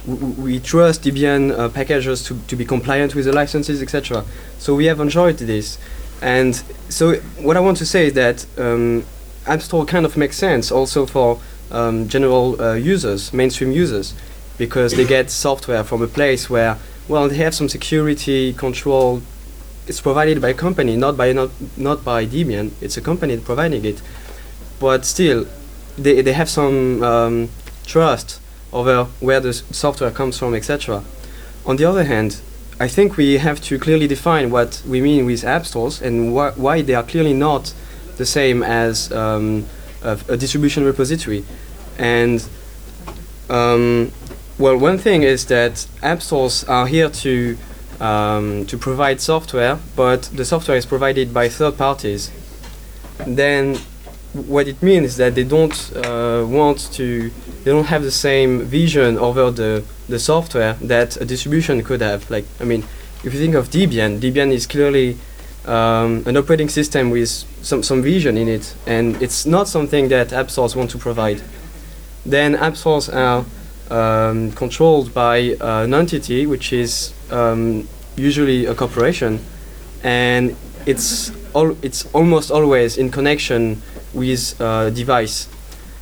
we 0.08 0.58
trust 0.58 1.02
Debian 1.02 1.56
uh, 1.56 1.68
packages 1.68 2.24
to, 2.24 2.38
to 2.48 2.56
be 2.56 2.64
compliant 2.64 3.14
with 3.14 3.26
the 3.26 3.32
licenses, 3.32 3.82
etc. 3.82 4.24
So 4.58 4.74
we 4.74 4.86
have 4.86 5.00
enjoyed 5.00 5.36
this. 5.38 5.78
And 6.22 6.54
so 6.88 7.16
what 7.42 7.56
I 7.56 7.60
want 7.60 7.76
to 7.78 7.86
say 7.86 8.06
is 8.06 8.14
that 8.14 8.46
um, 8.56 9.04
App 9.46 9.60
Store 9.60 9.84
kind 9.84 10.06
of 10.06 10.16
makes 10.16 10.36
sense 10.36 10.72
also 10.72 11.04
for 11.06 11.40
um, 11.70 12.08
general 12.08 12.60
uh, 12.60 12.74
users, 12.74 13.32
mainstream 13.32 13.70
users, 13.70 14.14
because 14.56 14.94
they 14.94 15.04
get 15.04 15.30
software 15.30 15.84
from 15.84 16.02
a 16.02 16.06
place 16.06 16.48
where, 16.48 16.78
well, 17.06 17.28
they 17.28 17.36
have 17.36 17.54
some 17.54 17.68
security 17.68 18.54
control. 18.54 19.22
It's 19.86 20.00
provided 20.00 20.40
by 20.40 20.48
a 20.50 20.54
company, 20.54 20.96
not 20.96 21.16
by 21.16 21.32
not 21.32 21.50
not 21.76 22.04
by 22.04 22.26
Debian. 22.26 22.72
It's 22.80 22.96
a 22.96 23.00
company 23.00 23.38
providing 23.38 23.84
it, 23.84 24.02
but 24.80 25.04
still, 25.04 25.46
they 25.96 26.20
they 26.20 26.32
have 26.32 26.48
some 26.48 27.02
um, 27.02 27.48
trust 27.86 28.40
over 28.72 29.04
where 29.20 29.40
the 29.40 29.52
software 29.52 30.10
comes 30.10 30.38
from, 30.38 30.54
etc. 30.54 31.02
On 31.66 31.76
the 31.76 31.84
other 31.84 32.04
hand, 32.04 32.40
I 32.80 32.88
think 32.88 33.16
we 33.16 33.38
have 33.38 33.60
to 33.62 33.78
clearly 33.78 34.06
define 34.06 34.50
what 34.50 34.82
we 34.86 35.00
mean 35.00 35.26
with 35.26 35.44
app 35.44 35.66
stores 35.66 36.00
and 36.00 36.32
wh- 36.32 36.56
why 36.58 36.82
they 36.82 36.94
are 36.94 37.02
clearly 37.02 37.34
not 37.34 37.72
the 38.16 38.26
same 38.26 38.62
as 38.62 39.10
um, 39.12 39.66
a, 40.02 40.18
a 40.28 40.36
distribution 40.36 40.84
repository. 40.84 41.44
And 41.98 42.46
um, 43.50 44.12
well, 44.58 44.76
one 44.76 44.98
thing 44.98 45.22
is 45.22 45.46
that 45.46 45.86
app 46.02 46.22
stores 46.22 46.64
are 46.64 46.86
here 46.86 47.10
to 47.10 47.56
um, 48.00 48.64
to 48.66 48.78
provide 48.78 49.20
software, 49.20 49.78
but 49.96 50.22
the 50.34 50.44
software 50.44 50.76
is 50.76 50.86
provided 50.86 51.34
by 51.34 51.48
third 51.48 51.76
parties. 51.76 52.30
Then 53.26 53.78
what 54.46 54.68
it 54.68 54.82
means 54.82 55.06
is 55.06 55.16
that 55.16 55.34
they 55.34 55.44
don't 55.44 55.92
uh, 55.96 56.44
want 56.46 56.92
to 56.92 57.30
they 57.64 57.70
don't 57.70 57.86
have 57.86 58.02
the 58.02 58.10
same 58.10 58.62
vision 58.62 59.18
over 59.18 59.50
the 59.50 59.84
the 60.08 60.18
software 60.18 60.74
that 60.74 61.16
a 61.16 61.24
distribution 61.24 61.82
could 61.82 62.00
have. 62.00 62.30
Like 62.30 62.44
i 62.60 62.64
mean 62.64 62.84
if 63.24 63.34
you 63.34 63.40
think 63.40 63.54
of 63.54 63.68
debian 63.68 64.20
debian 64.20 64.52
is 64.52 64.66
clearly 64.66 65.16
um, 65.66 66.22
an 66.26 66.36
operating 66.36 66.68
system 66.68 67.10
with 67.10 67.28
some, 67.62 67.82
some 67.82 68.02
vision 68.02 68.38
in 68.38 68.48
it 68.48 68.74
and 68.86 69.20
it's 69.20 69.44
not 69.44 69.68
something 69.68 70.08
that 70.08 70.32
app 70.32 70.50
stores 70.50 70.74
want 70.74 70.90
to 70.90 70.98
provide. 70.98 71.42
Then 72.24 72.54
app 72.54 72.76
stores 72.76 73.08
are 73.08 73.44
um, 73.90 74.52
controlled 74.52 75.12
by 75.12 75.56
uh, 75.60 75.84
an 75.84 75.94
entity 75.94 76.46
which 76.46 76.72
is 76.72 77.12
um, 77.30 77.86
usually 78.16 78.66
a 78.66 78.74
corporation 78.74 79.44
and 80.02 80.56
it's 80.86 81.32
al- 81.54 81.76
it's 81.82 82.06
almost 82.14 82.50
always 82.50 82.96
in 82.96 83.10
connection 83.10 83.82
with 84.12 84.60
uh, 84.60 84.90
device. 84.90 85.48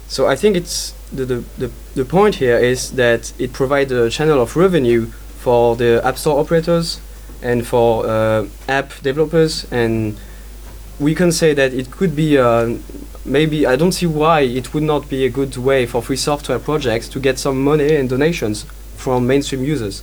So 0.08 0.26
I 0.26 0.36
think 0.36 0.56
it's 0.56 0.92
the, 1.12 1.24
the, 1.24 1.44
the, 1.58 1.70
the 1.94 2.04
point 2.04 2.36
here 2.36 2.58
is 2.58 2.92
that 2.92 3.32
it 3.38 3.52
provides 3.52 3.92
a 3.92 4.10
channel 4.10 4.40
of 4.40 4.56
revenue 4.56 5.06
for 5.38 5.76
the 5.76 6.00
app 6.04 6.18
store 6.18 6.40
operators 6.40 7.00
and 7.42 7.66
for 7.66 8.06
uh, 8.06 8.46
app 8.68 8.92
developers 9.02 9.70
and 9.72 10.18
we 10.98 11.14
can 11.14 11.30
say 11.30 11.52
that 11.52 11.74
it 11.74 11.90
could 11.90 12.16
be 12.16 12.38
uh, 12.38 12.74
maybe 13.24 13.66
I 13.66 13.76
don't 13.76 13.92
see 13.92 14.06
why 14.06 14.40
it 14.40 14.72
would 14.72 14.82
not 14.82 15.08
be 15.08 15.24
a 15.24 15.30
good 15.30 15.56
way 15.56 15.86
for 15.86 16.00
free 16.02 16.16
software 16.16 16.58
projects 16.58 17.08
to 17.08 17.20
get 17.20 17.38
some 17.38 17.62
money 17.62 17.94
and 17.94 18.08
donations 18.08 18.64
from 18.96 19.26
mainstream 19.26 19.62
users. 19.62 20.02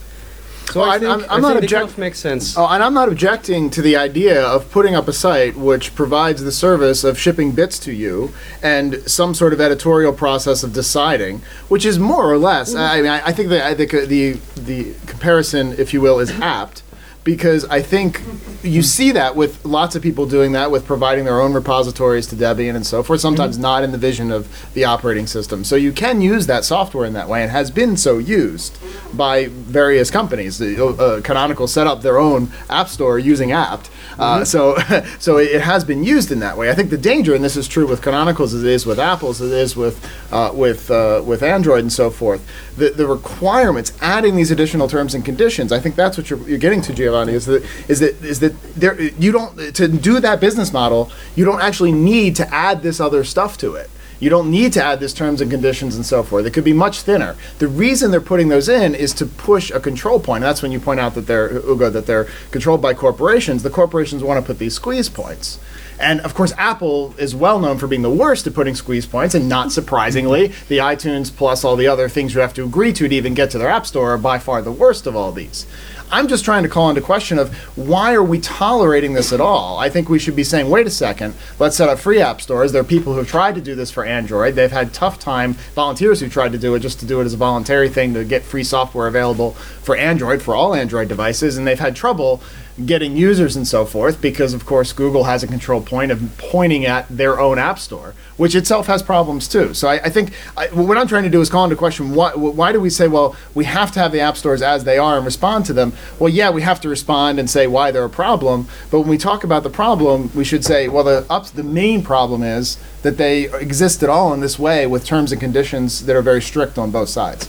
So 0.72 0.80
Well, 0.80 0.90
I 0.90 0.96
I- 0.96 1.00
think, 1.00 1.12
I'm- 1.12 1.26
I 1.30 1.36
I'm 1.36 1.42
not 1.42 1.52
think 1.60 1.64
object- 1.72 1.98
makes 2.00 2.20
sense. 2.20 2.56
Oh, 2.58 2.66
and 2.68 2.82
I'm 2.84 2.94
not 2.96 3.08
objecting 3.08 3.70
to 3.72 3.82
the 3.82 3.96
idea 3.96 4.42
of 4.42 4.72
putting 4.72 4.96
up 4.96 5.08
a 5.08 5.14
site 5.14 5.56
which 5.56 5.94
provides 5.94 6.44
the 6.44 6.52
service 6.52 7.04
of 7.04 7.20
shipping 7.20 7.52
bits 7.52 7.78
to 7.80 7.94
you 7.94 8.32
and 8.64 9.02
some 9.06 9.34
sort 9.36 9.54
of 9.54 9.62
editorial 9.62 10.14
process 10.14 10.64
of 10.64 10.74
deciding, 10.74 11.42
which 11.70 11.86
is 11.86 12.00
more 12.00 12.32
or 12.32 12.38
less. 12.40 12.74
I 12.74 13.02
mean, 13.02 13.12
I, 13.12 13.28
I 13.28 13.32
think 13.34 13.50
that 13.50 13.66
I 13.68 13.76
think 13.76 13.92
the 13.92 14.38
the 14.56 14.94
comparison, 15.06 15.76
if 15.78 15.94
you 15.94 16.02
will, 16.02 16.20
is 16.20 16.32
apt 16.42 16.82
because 17.24 17.66
I 17.66 17.82
think 17.82 18.22
you 18.64 18.82
see 18.82 19.12
that 19.12 19.36
with 19.36 19.64
lots 19.66 19.96
of 19.96 20.02
people 20.02 20.26
doing 20.26 20.52
that 20.54 20.72
with 20.72 20.86
providing 20.86 21.26
their 21.26 21.40
own 21.42 21.54
repositories 21.54 22.28
to 22.28 22.36
Debian 22.36 22.76
and 22.76 22.86
so 22.86 23.04
forth. 23.04 23.22
Sometimes 23.22 23.58
not 23.58 23.84
in 23.84 23.92
the 23.92 23.98
vision 23.98 24.32
of 24.32 24.48
the 24.74 24.86
operating 24.86 25.28
system. 25.28 25.64
So 25.64 25.76
you 25.76 25.92
can 25.92 26.22
use 26.22 26.48
that 26.48 26.64
software 26.66 27.06
in 27.06 27.14
that 27.14 27.30
way, 27.30 27.42
and 27.42 27.52
has 27.52 27.72
been 27.72 27.98
so 27.98 28.18
used 28.18 28.78
by 29.16 29.48
various 29.48 30.12
companies. 30.12 30.58
The, 30.58 30.86
uh, 30.86 31.22
Canonical 31.22 31.68
set 31.68 31.88
up 31.88 32.02
their 32.02 32.18
own 32.18 32.52
app 32.70 32.90
store 32.90 33.20
using 33.20 33.52
apt. 33.52 33.90
Uh, 34.18 34.44
so, 34.46 34.78
so 35.20 35.38
it 35.38 35.62
has 35.62 35.84
been 35.84 36.04
used 36.04 36.32
in 36.32 36.40
that 36.40 36.58
way. 36.58 36.70
I 36.70 36.74
think 36.74 36.90
the 36.90 36.98
danger, 36.98 37.34
and 37.34 37.44
this 37.44 37.58
is 37.58 37.68
true 37.68 37.88
with 37.88 38.02
Canonicals, 38.02 38.54
as 38.54 38.64
it 38.64 38.70
is 38.70 38.86
with 38.86 39.00
Apples, 39.00 39.42
as 39.42 39.52
it 39.52 39.58
is 39.58 39.76
with 39.76 40.04
uh, 40.32 40.52
with 40.54 40.90
uh, 40.92 41.22
with 41.26 41.44
Android 41.44 41.82
and 41.82 41.92
so 41.92 42.10
forth. 42.10 42.46
The 42.78 42.90
the 42.90 43.08
requirements, 43.08 43.94
adding 44.02 44.36
these 44.36 44.52
additional 44.52 44.88
terms 44.88 45.14
and 45.14 45.24
conditions. 45.24 45.72
I 45.72 45.80
think 45.80 45.96
that's 45.96 46.18
what 46.18 46.30
you're, 46.30 46.48
you're 46.48 46.58
getting 46.58 46.82
to, 46.82 46.94
Giovanni. 46.94 47.34
Is 47.34 47.46
that 47.46 47.64
is 47.88 48.00
that 48.00 48.22
is 48.24 48.40
that 48.40 48.60
there 48.76 49.00
you 49.02 49.32
don't 49.32 49.76
to 49.76 49.88
do 49.88 50.20
that 50.20 50.40
business 50.40 50.74
model. 50.74 51.12
You 51.36 51.46
don't 51.46 51.62
actually 51.62 51.92
need 51.92 52.36
to 52.38 52.54
add 52.54 52.82
this 52.84 53.00
other 53.00 53.24
stuff 53.24 53.58
to 53.60 53.76
it. 53.76 53.90
You 54.24 54.30
don't 54.30 54.50
need 54.50 54.72
to 54.74 54.82
add 54.82 55.02
this 55.02 55.12
terms 55.12 55.42
and 55.42 55.52
conditions 55.52 55.98
and 55.98 56.06
so 56.06 56.24
forth. 56.24 56.46
It 56.46 56.52
could 56.52 56.64
be 56.64 56.72
much 56.72 57.02
thinner. 57.02 57.36
The 57.60 57.68
reason 57.68 58.10
they're 58.10 58.22
putting 58.22 58.48
those 58.48 58.70
in 58.70 58.96
is 58.96 59.14
to 59.16 59.26
push 59.26 59.70
a 59.70 59.82
control 59.82 60.18
point. 60.18 60.46
And 60.46 60.50
that's 60.50 60.62
when 60.62 60.72
you 60.72 60.80
point 60.80 61.02
out 61.02 61.14
that 61.16 61.28
they're 61.28 61.50
Ugo 61.52 61.90
that 61.90 62.06
they're 62.06 62.30
controlled 62.50 62.82
by 62.82 62.94
corporations. 62.94 63.64
The 63.64 63.70
corporations 63.70 64.24
want 64.24 64.40
to 64.40 64.48
put 64.48 64.60
these 64.60 64.76
squeeze 64.76 65.10
points. 65.10 65.60
And 66.00 66.22
of 66.22 66.34
course, 66.36 66.54
Apple 66.58 67.14
is 67.18 67.36
well 67.36 67.60
known 67.60 67.78
for 67.78 67.88
being 67.88 68.02
the 68.02 68.10
worst 68.10 68.48
at 68.48 68.54
putting 68.54 68.76
squeeze 68.76 69.06
points, 69.06 69.36
and 69.36 69.48
not 69.48 69.72
surprisingly, 69.72 70.48
the 70.70 70.78
iTunes 70.78 71.34
plus 71.34 71.64
all 71.64 71.76
the 71.76 71.88
other 71.88 72.10
things 72.10 72.34
you 72.34 72.42
have 72.42 72.54
to 72.56 72.64
agree 72.64 72.94
to 72.94 73.08
to 73.08 73.16
even 73.16 73.34
get 73.34 73.52
to 73.52 73.58
their 73.58 73.70
App 73.70 73.86
Store 73.86 74.14
are 74.14 74.18
by 74.18 74.40
far 74.40 74.62
the 74.62 74.72
worst 74.72 75.06
of 75.06 75.16
all 75.16 75.32
these. 75.32 75.68
I'm 76.14 76.28
just 76.28 76.46
trying 76.46 76.62
to 76.62 76.70
call 76.70 76.90
into 76.90 77.02
question 77.02 77.40
of 77.40 77.52
why 77.76 78.14
are 78.14 78.22
we 78.22 78.40
tolerating 78.40 79.14
this 79.14 79.34
at 79.34 79.42
all? 79.42 79.80
I 79.80 79.90
think 79.90 80.10
we 80.10 80.20
should 80.20 80.36
be 80.36 80.44
saying, 80.44 80.70
wait 80.70 80.86
a 80.86 80.92
second, 80.92 81.34
let's 81.58 81.76
set 81.76 81.90
up 81.90 81.98
free 81.98 82.22
app 82.22 82.40
stores. 82.40 82.72
There 82.72 82.82
are 82.82 82.86
people 82.86 83.16
who've 83.16 83.28
tried 83.28 83.56
to 83.56 83.62
do 83.62 83.74
this 83.74 83.90
for 83.90 84.06
Android. 84.06 84.54
They've 84.54 84.72
had 84.72 84.94
tough 84.94 85.18
time, 85.18 85.54
volunteers 85.74 86.20
who 86.20 86.30
tried 86.30 86.52
to 86.52 86.60
do 86.60 86.76
it 86.76 86.82
just 86.82 87.00
to 87.00 87.08
do 87.08 87.20
it 87.20 87.26
as 87.26 87.34
a 87.34 87.38
voluntary 87.38 87.90
thing 87.90 88.14
to 88.14 88.24
get 88.24 88.44
free 88.44 88.64
software 88.64 89.08
available 89.08 89.54
for 89.82 89.96
Android, 89.96 90.44
for 90.44 90.54
all 90.54 90.76
Android 90.76 91.08
devices, 91.08 91.58
and 91.58 91.66
they've 91.66 91.80
had 91.80 91.96
trouble 91.96 92.44
getting 92.86 93.16
users 93.16 93.56
and 93.56 93.68
so 93.68 93.86
forth 93.86 94.20
because 94.20 94.54
of 94.54 94.66
course 94.66 94.94
Google 94.94 95.26
has 95.26 95.44
a 95.44 95.48
control 95.48 95.80
point 95.80 96.12
of 96.12 96.38
pointing 96.38 96.86
at 96.86 97.08
their 97.08 97.40
own 97.40 97.60
app 97.60 97.78
store, 97.78 98.16
which 98.36 98.56
itself 98.56 98.88
has 98.88 99.04
problems 99.04 99.48
too. 99.48 99.74
So 99.76 99.88
I, 99.88 99.96
I 99.96 100.10
think 100.10 100.34
I, 100.58 100.68
what 100.68 100.98
I'm 100.98 101.08
trying 101.08 101.24
to 101.24 101.30
do 101.30 101.40
is 101.40 101.50
call 101.50 101.64
into 101.66 101.76
question 101.76 102.16
why, 102.16 102.34
why 102.34 102.72
do 102.72 102.80
we 102.80 102.90
say, 102.90 103.08
well, 103.08 103.36
we 103.54 103.66
have 103.66 103.92
to 103.92 104.00
have 104.00 104.12
the 104.12 104.22
app 104.22 104.38
stores 104.38 104.64
as 104.64 104.86
they 104.86 104.98
are 104.98 105.18
and 105.18 105.26
respond 105.26 105.66
to 105.66 105.74
them? 105.74 105.94
Well, 106.18 106.30
yeah, 106.30 106.50
we 106.50 106.64
have 106.64 106.82
to 106.82 106.90
respond 106.90 107.40
and 107.40 107.48
say 107.48 107.68
why 107.68 107.92
they're 107.92 108.06
a 108.06 108.10
problem, 108.10 108.68
but 108.90 109.02
when 109.02 109.10
we 109.10 109.20
talk 109.20 109.44
about 109.44 109.62
the 109.62 109.70
problem, 109.70 110.32
we 110.34 110.44
should 110.44 110.66
say, 110.66 110.88
well, 110.88 111.04
the 111.04 111.28
ups, 111.30 111.52
the 111.52 111.64
main 111.64 112.04
problem 112.04 112.42
is 112.42 112.78
that 113.04 113.18
they 113.18 113.54
exist 113.60 114.02
at 114.02 114.10
all 114.10 114.34
in 114.34 114.40
this 114.40 114.58
way 114.58 114.88
with 114.88 115.06
terms 115.06 115.32
and 115.32 115.40
conditions 115.40 116.06
that 116.08 116.16
are 116.16 116.24
very 116.24 116.42
strict 116.42 116.80
on 116.80 116.90
both 116.90 117.10
sides. 117.10 117.48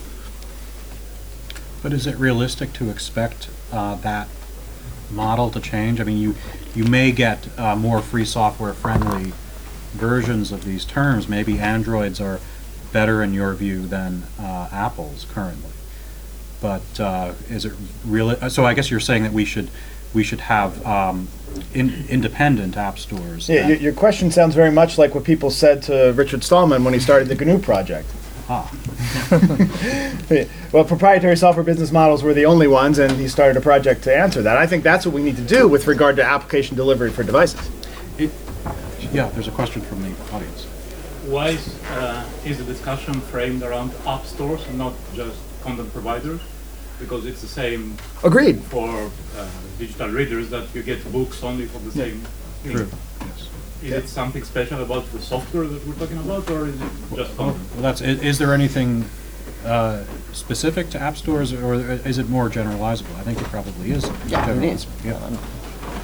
But 1.81 1.93
is 1.93 2.05
it 2.05 2.17
realistic 2.17 2.73
to 2.73 2.89
expect 2.89 3.49
uh, 3.71 3.95
that 3.95 4.27
model 5.11 5.49
to 5.51 5.59
change? 5.59 5.99
I 5.99 6.03
mean, 6.03 6.17
you, 6.17 6.35
you 6.73 6.83
may 6.83 7.11
get 7.11 7.47
uh, 7.57 7.75
more 7.75 8.01
free 8.01 8.25
software 8.25 8.73
friendly 8.73 9.33
versions 9.93 10.51
of 10.51 10.65
these 10.65 10.85
terms. 10.85 11.27
Maybe 11.27 11.59
Androids 11.59 12.19
are 12.19 12.39
better 12.91 13.23
in 13.23 13.33
your 13.33 13.53
view 13.53 13.87
than 13.87 14.23
uh, 14.39 14.69
Apple's 14.71 15.25
currently. 15.33 15.71
But 16.61 16.99
uh, 16.99 17.33
is 17.49 17.65
it 17.65 17.73
really, 18.05 18.35
uh, 18.37 18.49
so 18.49 18.65
I 18.65 18.73
guess 18.73 18.89
you're 18.89 18.99
saying 18.99 19.23
that 19.23 19.33
we 19.33 19.45
should, 19.45 19.69
we 20.13 20.23
should 20.23 20.41
have 20.41 20.85
um, 20.85 21.27
in- 21.73 22.05
independent 22.09 22.77
app 22.77 22.97
stores. 22.97 23.49
Yeah, 23.49 23.67
your, 23.67 23.77
your 23.77 23.93
question 23.93 24.31
sounds 24.31 24.55
very 24.55 24.71
much 24.71 24.97
like 24.97 25.13
what 25.13 25.23
people 25.23 25.49
said 25.49 25.81
to 25.83 26.13
Richard 26.15 26.43
Stallman 26.43 26.83
when 26.83 26.93
he 26.93 26.99
started 26.99 27.27
the 27.27 27.35
GNU 27.35 27.59
project. 27.59 28.09
Ah. 28.47 28.71
well, 30.71 30.83
proprietary 30.83 31.35
software 31.35 31.63
business 31.63 31.91
models 31.91 32.21
were 32.21 32.33
the 32.33 32.45
only 32.45 32.67
ones, 32.67 32.99
and 32.99 33.11
he 33.13 33.27
started 33.27 33.57
a 33.57 33.61
project 33.61 34.03
to 34.03 34.15
answer 34.15 34.41
that. 34.43 34.55
I 34.57 34.67
think 34.67 34.83
that's 34.83 35.05
what 35.05 35.15
we 35.15 35.23
need 35.23 35.35
to 35.37 35.41
do 35.41 35.67
with 35.67 35.87
regard 35.87 36.15
to 36.17 36.23
application 36.23 36.75
delivery 36.75 37.09
for 37.09 37.23
devices. 37.23 37.69
Yeah, 39.11 39.29
there's 39.29 39.47
a 39.47 39.51
question 39.51 39.81
from 39.81 40.03
the 40.03 40.09
audience. 40.33 40.65
Why 41.25 41.49
is, 41.49 41.81
uh, 41.85 42.29
is 42.45 42.59
the 42.59 42.63
discussion 42.65 43.13
framed 43.19 43.63
around 43.63 43.93
app 44.05 44.25
stores 44.25 44.65
and 44.67 44.77
not 44.77 44.93
just 45.15 45.39
content 45.63 45.91
providers? 45.91 46.41
Because 46.99 47.25
it's 47.25 47.41
the 47.41 47.47
same 47.47 47.97
Agreed. 48.23 48.61
for 48.61 49.09
uh, 49.37 49.49
digital 49.79 50.09
readers 50.09 50.49
that 50.51 50.73
you 50.75 50.83
get 50.83 51.11
books 51.11 51.43
only 51.43 51.65
for 51.65 51.79
the 51.79 51.91
same 51.91 52.21
thing. 52.63 52.73
True. 52.73 52.89
Yes. 53.21 53.49
Is 53.85 54.03
it 54.05 54.09
something 54.09 54.43
special 54.43 54.81
about 54.81 55.11
the 55.11 55.19
software 55.21 55.65
that 55.67 55.85
we're 55.87 55.93
talking 55.95 56.17
about, 56.17 56.49
or 56.49 56.67
is 56.67 56.75
it 56.81 56.87
just 57.15 57.37
Well, 57.37 57.51
content? 57.51 57.81
that's, 57.81 58.01
i- 58.01 58.05
is 58.05 58.37
there 58.39 58.53
anything 58.53 59.05
uh, 59.65 60.03
specific 60.33 60.89
to 60.91 60.99
app 61.01 61.17
stores, 61.17 61.53
or 61.53 61.73
is 61.75 62.17
it 62.17 62.29
more 62.29 62.49
generalizable? 62.49 63.15
I 63.17 63.23
think 63.23 63.39
it 63.39 63.45
probably 63.45 63.91
is. 63.91 64.09
Yeah, 64.27 64.49
it 64.49 64.63
is. 64.63 64.85
generalizable, 65.03 65.37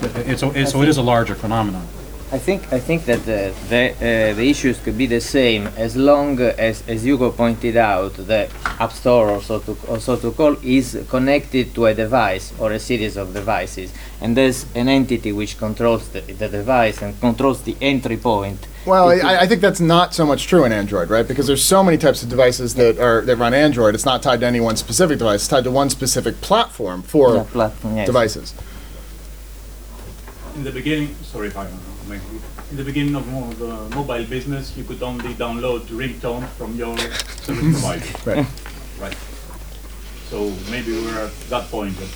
Yeah. 0.03 0.11
It's, 0.31 0.41
a- 0.43 0.47
it's- 0.49 0.71
so 0.71 0.81
it 0.81 0.89
is 0.89 0.97
a 0.97 1.01
larger 1.01 1.35
phenomenon. 1.35 1.85
I 2.33 2.37
think 2.39 2.71
I 2.71 2.79
think 2.79 3.03
that 3.05 3.19
uh, 3.23 3.51
the 3.67 3.91
uh, 3.91 4.33
the 4.39 4.49
issues 4.49 4.79
could 4.79 4.97
be 4.97 5.05
the 5.05 5.19
same 5.19 5.67
as 5.75 5.97
long 5.97 6.39
as, 6.39 6.81
as 6.87 7.03
Hugo 7.03 7.29
pointed 7.29 7.75
out, 7.75 8.13
the 8.13 8.49
App 8.79 8.93
Store, 8.93 9.29
or 9.31 9.41
so 9.41 9.59
to 9.59 9.77
or 9.89 9.99
so 9.99 10.15
to 10.15 10.31
call, 10.31 10.55
is 10.63 10.97
connected 11.09 11.75
to 11.75 11.87
a 11.87 11.93
device 11.93 12.53
or 12.57 12.71
a 12.71 12.79
series 12.79 13.17
of 13.17 13.33
devices, 13.33 13.91
and 14.21 14.37
there's 14.37 14.65
an 14.75 14.87
entity 14.87 15.33
which 15.33 15.57
controls 15.57 16.07
the, 16.09 16.21
the 16.21 16.47
device 16.47 17.01
and 17.01 17.19
controls 17.19 17.63
the 17.63 17.75
entry 17.81 18.15
point. 18.15 18.65
Well, 18.85 19.09
I, 19.09 19.39
I 19.41 19.45
think 19.47 19.59
that's 19.59 19.81
not 19.81 20.13
so 20.13 20.25
much 20.25 20.47
true 20.47 20.63
in 20.63 20.71
Android, 20.71 21.09
right? 21.09 21.27
Because 21.27 21.47
there's 21.47 21.63
so 21.63 21.83
many 21.83 21.97
types 21.97 22.23
of 22.23 22.29
devices 22.29 22.75
that 22.75 22.97
are 22.97 23.19
that 23.25 23.35
run 23.35 23.53
Android. 23.53 23.93
It's 23.93 24.05
not 24.05 24.23
tied 24.23 24.39
to 24.39 24.45
any 24.47 24.61
one 24.61 24.77
specific 24.77 25.17
device. 25.19 25.41
It's 25.41 25.49
tied 25.49 25.65
to 25.65 25.71
one 25.71 25.89
specific 25.89 26.39
platform 26.39 27.01
for 27.03 27.35
Yeah, 27.35 27.43
platform, 27.51 27.97
yes. 27.97 28.05
devices. 28.05 28.53
In 30.55 30.63
the 30.63 30.71
beginning, 30.71 31.13
sorry 31.23 31.47
if 31.47 31.57
I 31.57 31.65
may, 31.65 31.71
in 32.71 32.77
the 32.77 32.83
beginning 32.83 33.15
of 33.15 33.25
the 33.59 33.95
mobile 33.95 34.23
business, 34.25 34.75
you 34.77 34.83
could 34.85 35.03
only 35.03 35.33
download 35.33 35.81
ringtone 35.87 36.47
from 36.57 36.75
your 36.75 36.97
service 36.97 37.81
provider. 37.81 38.05
Right. 38.25 38.47
Right. 38.99 39.17
So 40.29 40.49
maybe 40.71 40.93
we're 40.93 41.25
at 41.25 41.33
that 41.49 41.69
point 41.69 41.97
of 41.99 42.09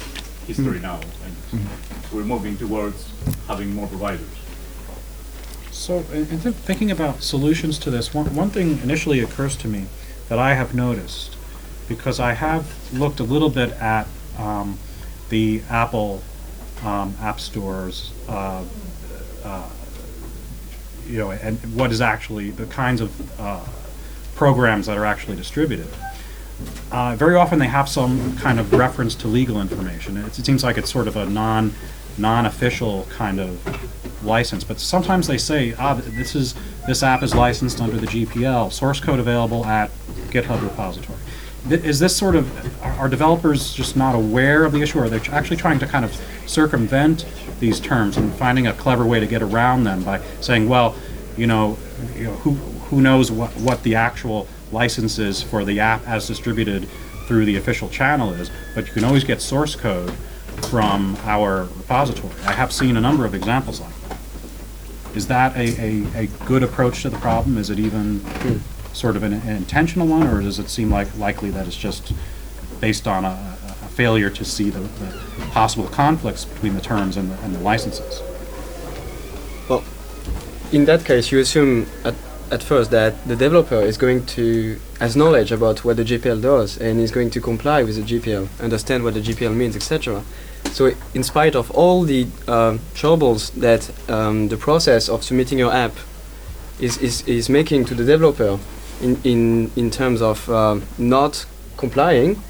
history 0.47 0.79
now, 0.79 1.01
and 1.25 1.67
we're 2.13 2.23
moving 2.23 2.55
towards 2.57 3.11
having 3.47 3.73
more 3.75 3.87
providers. 3.87 4.29
So, 5.71 6.05
in 6.13 6.25
in 6.29 6.39
th- 6.39 6.55
thinking 6.55 6.89
about 6.89 7.21
solutions 7.21 7.77
to 7.79 7.91
this, 7.91 8.13
one, 8.13 8.33
one 8.33 8.49
thing 8.49 8.79
initially 8.81 9.19
occurs 9.19 9.57
to 9.57 9.67
me 9.67 9.87
that 10.29 10.39
I 10.39 10.53
have 10.53 10.73
noticed, 10.73 11.35
because 11.89 12.17
I 12.19 12.33
have 12.33 12.65
looked 12.93 13.19
a 13.19 13.23
little 13.23 13.49
bit 13.49 13.71
at 13.81 14.07
um, 14.39 14.79
the 15.29 15.61
Apple 15.69 16.21
um, 16.83 17.15
App 17.19 17.39
Stores, 17.41 18.11
uh, 18.29 18.63
uh, 19.43 19.69
you 21.07 21.19
know, 21.19 21.31
and 21.31 21.57
what 21.75 21.91
is 21.91 22.01
actually 22.01 22.51
the 22.51 22.65
kinds 22.65 23.01
of 23.01 23.39
uh, 23.39 23.63
programs 24.35 24.85
that 24.87 24.97
are 24.97 25.05
actually 25.05 25.35
distributed. 25.35 25.87
Uh, 26.91 27.15
very 27.15 27.35
often 27.35 27.59
they 27.59 27.67
have 27.67 27.89
some 27.89 28.37
kind 28.37 28.59
of 28.59 28.71
reference 28.73 29.15
to 29.15 29.27
legal 29.27 29.59
information. 29.59 30.17
It's, 30.17 30.39
it 30.39 30.45
seems 30.45 30.63
like 30.63 30.77
it's 30.77 30.91
sort 30.91 31.07
of 31.07 31.15
a 31.15 31.25
non, 31.25 31.73
non-official 32.17 33.07
kind 33.09 33.39
of 33.39 34.23
license, 34.23 34.63
but 34.63 34.79
sometimes 34.79 35.27
they 35.27 35.37
say, 35.37 35.73
ah, 35.77 35.95
this 35.95 36.35
is, 36.35 36.55
this 36.87 37.03
app 37.03 37.23
is 37.23 37.35
licensed 37.35 37.81
under 37.81 37.97
the 37.97 38.07
GPL, 38.07 38.71
source 38.71 38.99
code 38.99 39.19
available 39.19 39.65
at 39.65 39.91
GitHub 40.29 40.61
repository. 40.61 41.14
Is 41.69 41.99
this 41.99 42.15
sort 42.15 42.35
of, 42.35 42.83
are 42.99 43.09
developers 43.09 43.73
just 43.73 43.95
not 43.95 44.13
aware 44.13 44.65
of 44.65 44.71
the 44.71 44.81
issue, 44.81 44.99
or 44.99 45.05
are 45.05 45.09
they 45.09 45.19
actually 45.31 45.57
trying 45.57 45.79
to 45.79 45.87
kind 45.87 46.05
of 46.05 46.15
circumvent 46.45 47.25
these 47.59 47.79
terms 47.79 48.17
and 48.17 48.33
finding 48.35 48.67
a 48.67 48.73
clever 48.73 49.05
way 49.05 49.19
to 49.19 49.25
get 49.25 49.41
around 49.41 49.83
them 49.83 50.03
by 50.03 50.21
saying, 50.41 50.69
well, 50.69 50.95
you 51.37 51.47
know, 51.47 51.77
you 52.15 52.25
know, 52.25 52.31
who, 52.33 52.51
who 52.53 53.01
knows 53.01 53.31
what, 53.31 53.49
what 53.57 53.81
the 53.83 53.95
actual 53.95 54.47
license 54.71 55.17
is 55.17 55.41
for 55.41 55.65
the 55.65 55.79
app 55.79 56.07
as 56.07 56.27
distributed 56.27 56.87
through 57.27 57.45
the 57.45 57.57
official 57.57 57.89
channel 57.89 58.31
is, 58.33 58.51
but 58.75 58.85
you 58.85 58.93
can 58.93 59.03
always 59.03 59.23
get 59.23 59.41
source 59.41 59.75
code 59.75 60.13
from 60.69 61.17
our 61.23 61.63
repository. 61.77 62.33
I 62.45 62.53
have 62.53 62.71
seen 62.71 62.97
a 62.97 63.01
number 63.01 63.25
of 63.25 63.33
examples 63.33 63.81
like 63.81 63.93
that. 64.01 64.17
Is 65.15 65.27
that 65.27 65.55
a, 65.55 65.81
a, 65.81 66.23
a 66.23 66.27
good 66.45 66.61
approach 66.61 67.01
to 67.03 67.09
the 67.09 67.17
problem? 67.17 67.57
Is 67.57 67.69
it 67.69 67.79
even 67.79 68.19
hmm. 68.19 68.57
Sort 68.95 69.15
of 69.15 69.23
an, 69.23 69.33
an 69.33 69.49
intentional 69.49 70.07
one, 70.07 70.27
or 70.27 70.41
does 70.41 70.59
it 70.59 70.69
seem 70.69 70.89
like 70.89 71.15
likely 71.17 71.51
that 71.51 71.67
it's 71.67 71.77
just 71.77 72.13
based 72.79 73.07
on 73.07 73.25
a, 73.25 73.57
a 73.83 73.89
failure 73.89 74.29
to 74.29 74.43
see 74.45 74.69
the, 74.69 74.79
the 74.79 75.45
possible 75.51 75.87
conflicts 75.87 76.45
between 76.45 76.73
the 76.73 76.81
terms 76.81 77.17
and 77.17 77.31
the, 77.31 77.37
and 77.43 77.55
the 77.55 77.59
licenses. 77.59 78.21
Well, 79.69 79.83
in 80.71 80.85
that 80.85 81.05
case, 81.05 81.31
you 81.31 81.39
assume 81.39 81.87
at, 82.03 82.15
at 82.51 82.61
first 82.61 82.91
that 82.91 83.25
the 83.27 83.35
developer 83.35 83.81
is 83.81 83.97
going 83.97 84.25
to 84.37 84.79
has 84.99 85.15
knowledge 85.15 85.51
about 85.51 85.83
what 85.83 85.97
the 85.97 86.03
GPL 86.03 86.41
does 86.41 86.77
and 86.77 86.99
is 86.99 87.11
going 87.11 87.29
to 87.31 87.41
comply 87.41 87.83
with 87.83 87.95
the 87.95 88.19
GPL, 88.19 88.47
understand 88.61 89.03
what 89.03 89.13
the 89.13 89.21
GPL 89.21 89.55
means, 89.55 89.75
etc. 89.75 90.23
So, 90.71 90.91
in 91.13 91.23
spite 91.23 91.55
of 91.55 91.71
all 91.71 92.03
the 92.03 92.27
um, 92.47 92.79
troubles 92.93 93.49
that 93.51 93.91
um, 94.09 94.47
the 94.49 94.57
process 94.57 95.09
of 95.09 95.23
submitting 95.23 95.59
your 95.59 95.73
app 95.73 95.95
is, 96.79 96.97
is, 96.97 97.21
is 97.27 97.49
making 97.49 97.85
to 97.85 97.95
the 97.95 98.03
developer 98.03 98.59
in, 99.01 99.19
in, 99.23 99.71
in 99.75 99.91
terms 99.91 100.21
of 100.21 100.49
um, 100.49 100.83
not 100.97 101.45
complying, 101.77 102.41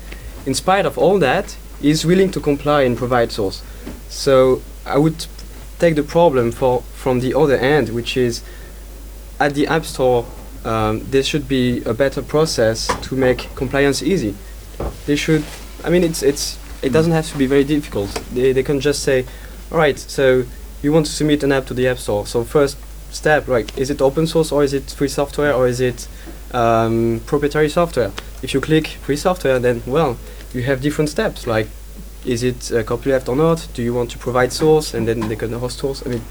in 0.45 0.53
spite 0.53 0.85
of 0.85 0.97
all 0.97 1.19
that, 1.19 1.57
is 1.81 2.05
willing 2.05 2.31
to 2.31 2.39
comply 2.39 2.83
and 2.83 2.97
provide 2.97 3.31
source. 3.31 3.61
So, 4.09 4.61
I 4.85 4.97
would 4.97 5.25
take 5.79 5.95
the 5.95 6.03
problem 6.03 6.51
for 6.51 6.81
from 6.93 7.19
the 7.19 7.33
other 7.33 7.57
end, 7.57 7.89
which 7.89 8.17
is 8.17 8.43
at 9.39 9.53
the 9.53 9.67
App 9.67 9.85
Store, 9.85 10.25
um, 10.63 11.05
there 11.11 11.23
should 11.23 11.47
be 11.47 11.83
a 11.83 11.93
better 11.93 12.21
process 12.21 12.87
to 13.07 13.15
make 13.15 13.49
compliance 13.55 14.01
easy. 14.01 14.35
They 15.05 15.15
should, 15.15 15.43
I 15.83 15.89
mean, 15.89 16.03
it's 16.03 16.23
it's 16.23 16.57
it 16.81 16.91
doesn't 16.91 17.11
have 17.11 17.29
to 17.31 17.37
be 17.37 17.45
very 17.45 17.63
difficult. 17.63 18.09
They 18.33 18.53
they 18.53 18.63
can 18.63 18.79
just 18.79 19.03
say, 19.03 19.25
all 19.71 19.77
right, 19.77 19.97
so 19.99 20.45
you 20.81 20.91
want 20.93 21.05
to 21.07 21.11
submit 21.11 21.43
an 21.43 21.51
app 21.51 21.65
to 21.67 21.73
the 21.73 21.87
App 21.87 21.97
Store. 21.97 22.25
So 22.25 22.43
first 22.43 22.77
step, 23.11 23.47
right, 23.47 23.69
is 23.77 23.89
it 23.89 24.01
open 24.01 24.27
source 24.27 24.51
or 24.51 24.63
is 24.63 24.73
it 24.73 24.91
free 24.91 25.07
software 25.07 25.53
or 25.53 25.67
is 25.67 25.79
it 25.79 26.07
um, 26.55 27.21
proprietary 27.25 27.69
software? 27.69 28.11
If 28.41 28.53
you 28.53 28.61
click 28.61 28.87
free 29.05 29.17
software, 29.17 29.59
then 29.59 29.83
well, 29.85 30.17
you 30.53 30.63
have 30.63 30.81
different 30.81 31.09
steps 31.09 31.45
like 31.45 31.67
is 32.25 32.41
it 32.43 32.71
uh, 32.71 32.83
copyleft 32.83 33.29
or 33.29 33.35
not? 33.35 33.67
Do 33.73 33.83
you 33.83 33.93
want 33.93 34.09
to 34.11 34.17
provide 34.17 34.51
source 34.51 34.93
and 34.93 35.07
then 35.07 35.19
they 35.29 35.35
can 35.35 35.51
host 35.53 35.77
source? 35.77 36.05
I 36.05 36.09
mean, 36.09 36.21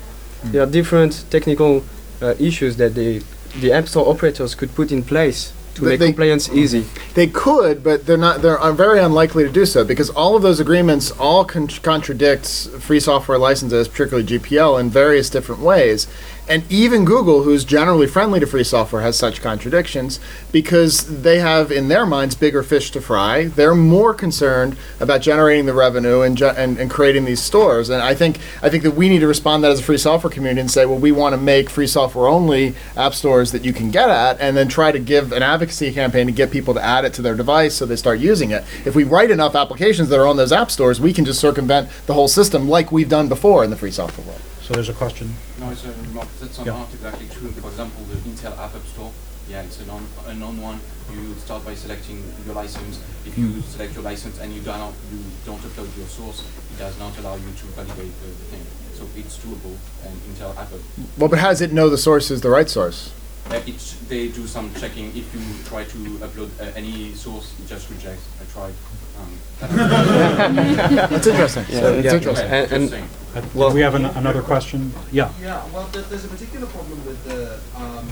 there 0.45 0.63
are 0.63 0.67
different 0.67 1.25
technical 1.31 1.85
uh, 2.21 2.35
issues 2.39 2.77
that 2.77 2.95
the 2.95 3.23
the 3.61 3.73
app 3.73 3.87
store 3.87 4.09
operators 4.09 4.55
could 4.57 4.75
put 4.75 4.91
in 4.91 5.03
place 5.05 5.53
to 5.75 5.83
But 5.83 6.01
make 6.01 6.01
compliance 6.01 6.49
easy. 6.51 6.85
They 7.15 7.27
could, 7.27 7.83
but 7.83 8.07
they're 8.07 8.17
not. 8.17 8.43
They're 8.43 8.59
uh, 8.59 8.73
very 8.73 9.01
unlikely 9.01 9.45
to 9.45 9.51
do 9.51 9.67
so 9.67 9.85
because 9.85 10.11
all 10.11 10.37
of 10.37 10.43
those 10.43 10.61
agreements 10.61 11.11
all 11.13 11.45
con- 11.45 11.69
contradicts 11.69 12.67
free 12.81 13.01
software 13.01 13.39
licenses, 13.39 13.89
particularly 13.89 14.27
GPL, 14.27 14.81
in 14.81 14.91
various 14.91 15.31
different 15.31 15.61
ways. 15.61 16.07
And 16.47 16.71
even 16.71 17.07
Google, 17.07 17.43
who's 17.43 17.65
generally 17.65 18.07
friendly 18.07 18.39
to 18.39 18.47
free 18.47 18.65
software, 18.65 19.01
has 19.01 19.19
such 19.19 19.41
contradictions 19.41 20.21
because 20.53 21.23
they 21.23 21.39
have, 21.39 21.73
in 21.73 21.89
their 21.89 22.05
minds, 22.05 22.35
bigger 22.35 22.63
fish 22.63 22.91
to 22.91 23.01
fry. 23.01 23.47
They're 23.47 23.75
more 23.75 24.13
concerned 24.13 24.77
about 25.01 25.23
generating 25.23 25.65
the 25.65 25.73
revenue 25.73 26.21
and, 26.21 26.37
ge- 26.37 26.43
and 26.43 26.77
and 26.79 26.91
creating 26.91 27.25
these 27.25 27.43
stores. 27.43 27.89
And 27.89 28.03
I 28.03 28.15
think 28.15 28.41
I 28.63 28.69
think 28.69 28.83
that 28.83 28.91
we 28.91 29.09
need 29.09 29.21
to 29.21 29.27
respond 29.27 29.63
to 29.63 29.69
that 29.69 29.73
as 29.73 29.81
a 29.81 29.83
free 29.83 29.97
software 29.97 30.31
community 30.31 30.61
and 30.61 30.71
say, 30.71 30.85
well, 30.85 30.99
we 30.99 31.13
want 31.13 31.33
to 31.33 31.39
make 31.39 31.71
free 31.71 31.87
software 31.87 32.29
only 32.29 32.75
app 32.95 33.15
stores 33.15 33.51
that 33.53 33.65
you 33.65 33.73
can 33.73 33.91
get 33.91 34.11
at, 34.11 34.39
and 34.39 34.55
then 34.55 34.69
try 34.69 34.93
to 34.93 34.99
give 34.99 35.33
an 35.33 35.43
advocacy 35.43 35.93
campaign 35.93 36.27
to 36.27 36.33
get 36.33 36.51
people 36.51 36.75
to 36.75 36.83
add 36.83 37.07
it 37.07 37.15
to 37.15 37.23
their 37.23 37.35
device 37.35 37.75
so 37.75 37.87
they 37.87 37.97
start 37.97 38.19
using 38.19 38.51
it. 38.51 38.65
If 38.85 38.95
we 38.95 39.05
write 39.05 39.31
enough 39.31 39.55
applications 39.55 40.11
that 40.11 40.21
are 40.21 40.27
on 40.27 40.37
those 40.37 40.53
app 40.53 40.71
stores, 40.71 41.01
we 41.01 41.15
can 41.15 41.25
just 41.25 41.41
circumvent 41.41 41.89
the 42.05 42.13
whole 42.13 42.29
system 42.29 42.69
like 42.69 42.93
we've 42.93 43.09
done 43.09 43.29
before 43.29 43.65
in 43.65 43.71
the 43.71 43.77
free 43.77 43.91
software 43.91 44.27
world. 44.27 44.43
So 44.65 44.73
there's 44.73 44.89
a 44.89 44.95
question. 44.95 45.29
No, 45.61 45.69
it's 45.71 45.85
uh, 45.85 45.93
not, 46.15 46.27
that's 46.41 46.57
not, 46.57 46.67
Yeah. 46.67 46.73
not 46.73 46.89
exactly 46.95 47.29
true. 47.29 47.51
For 47.51 47.69
example, 47.69 48.03
the 48.05 48.17
Intel 48.25 48.57
AppUp 48.57 48.85
Store, 48.87 49.13
yeah, 49.47 49.61
it's 49.61 49.79
a 49.81 49.85
non 49.85 50.07
a 50.27 50.33
known 50.33 50.59
one. 50.59 50.81
You 51.13 51.35
start 51.35 51.67
by 51.67 51.75
selecting 51.75 52.25
your 52.47 52.55
license. 52.55 52.99
If 53.27 53.37
you 53.37 53.61
select 53.69 53.93
your 53.93 54.03
license 54.03 54.41
and 54.41 54.55
you 54.55 54.63
don't 54.63 54.95
you 55.13 55.19
don't 55.45 55.61
upload 55.61 55.95
your 55.99 56.07
source, 56.07 56.41
it 56.73 56.79
does 56.79 56.99
not 56.99 57.13
allow 57.19 57.35
you 57.37 57.53
to 57.61 57.67
validate 57.77 58.13
the, 58.23 58.29
the 58.41 58.45
thing. 58.57 58.65
So 58.95 59.05
it's 59.21 59.37
doable. 59.37 59.77
And 60.03 60.17
Intel 60.33 60.55
AppUp, 60.55 60.81
Well, 61.19 61.29
but 61.29 61.41
how 61.41 61.51
does 61.51 61.61
it 61.61 61.75
know 61.75 61.91
the 61.91 61.99
source 61.99 62.31
is 62.31 62.41
the 62.41 62.49
right 62.49 62.71
source? 62.71 63.13
uh, 63.51 63.61
it's 63.67 63.93
they 64.09 64.29
do 64.29 64.47
some 64.47 64.73
checking. 64.81 65.09
If 65.15 65.29
you 65.35 65.43
try 65.69 65.85
to 65.85 65.99
upload 66.25 66.49
uh, 66.59 66.73
any 66.75 67.13
source, 67.13 67.53
it 67.61 67.67
just 67.69 67.91
rejects. 67.91 68.25
I 68.41 68.45
tried. 68.51 68.75
Um, 69.21 69.31
That's 71.13 71.27
interesting. 71.27 71.67
Yeah, 71.69 71.81
So 71.81 71.93
it's 71.93 72.05
yeah. 72.07 72.15
interesting. 72.15 72.47
And- 72.51 72.73
and- 72.73 72.89
just 72.89 72.93
saying. 72.93 73.09
Uh, 73.35 73.43
Well- 73.55 73.71
do 73.71 73.75
we 73.75 73.81
have 73.83 73.95
an, 73.95 74.05
another 74.05 74.43
question? 74.43 74.93
Yeah. 75.11 75.33
Yeah, 75.41 75.65
well, 75.73 75.89
there, 75.89 76.03
there's 76.03 76.25
a 76.25 76.29
particular 76.29 76.67
problem 76.67 77.05
with 77.05 77.23
the 77.25 77.59
um, 77.77 78.07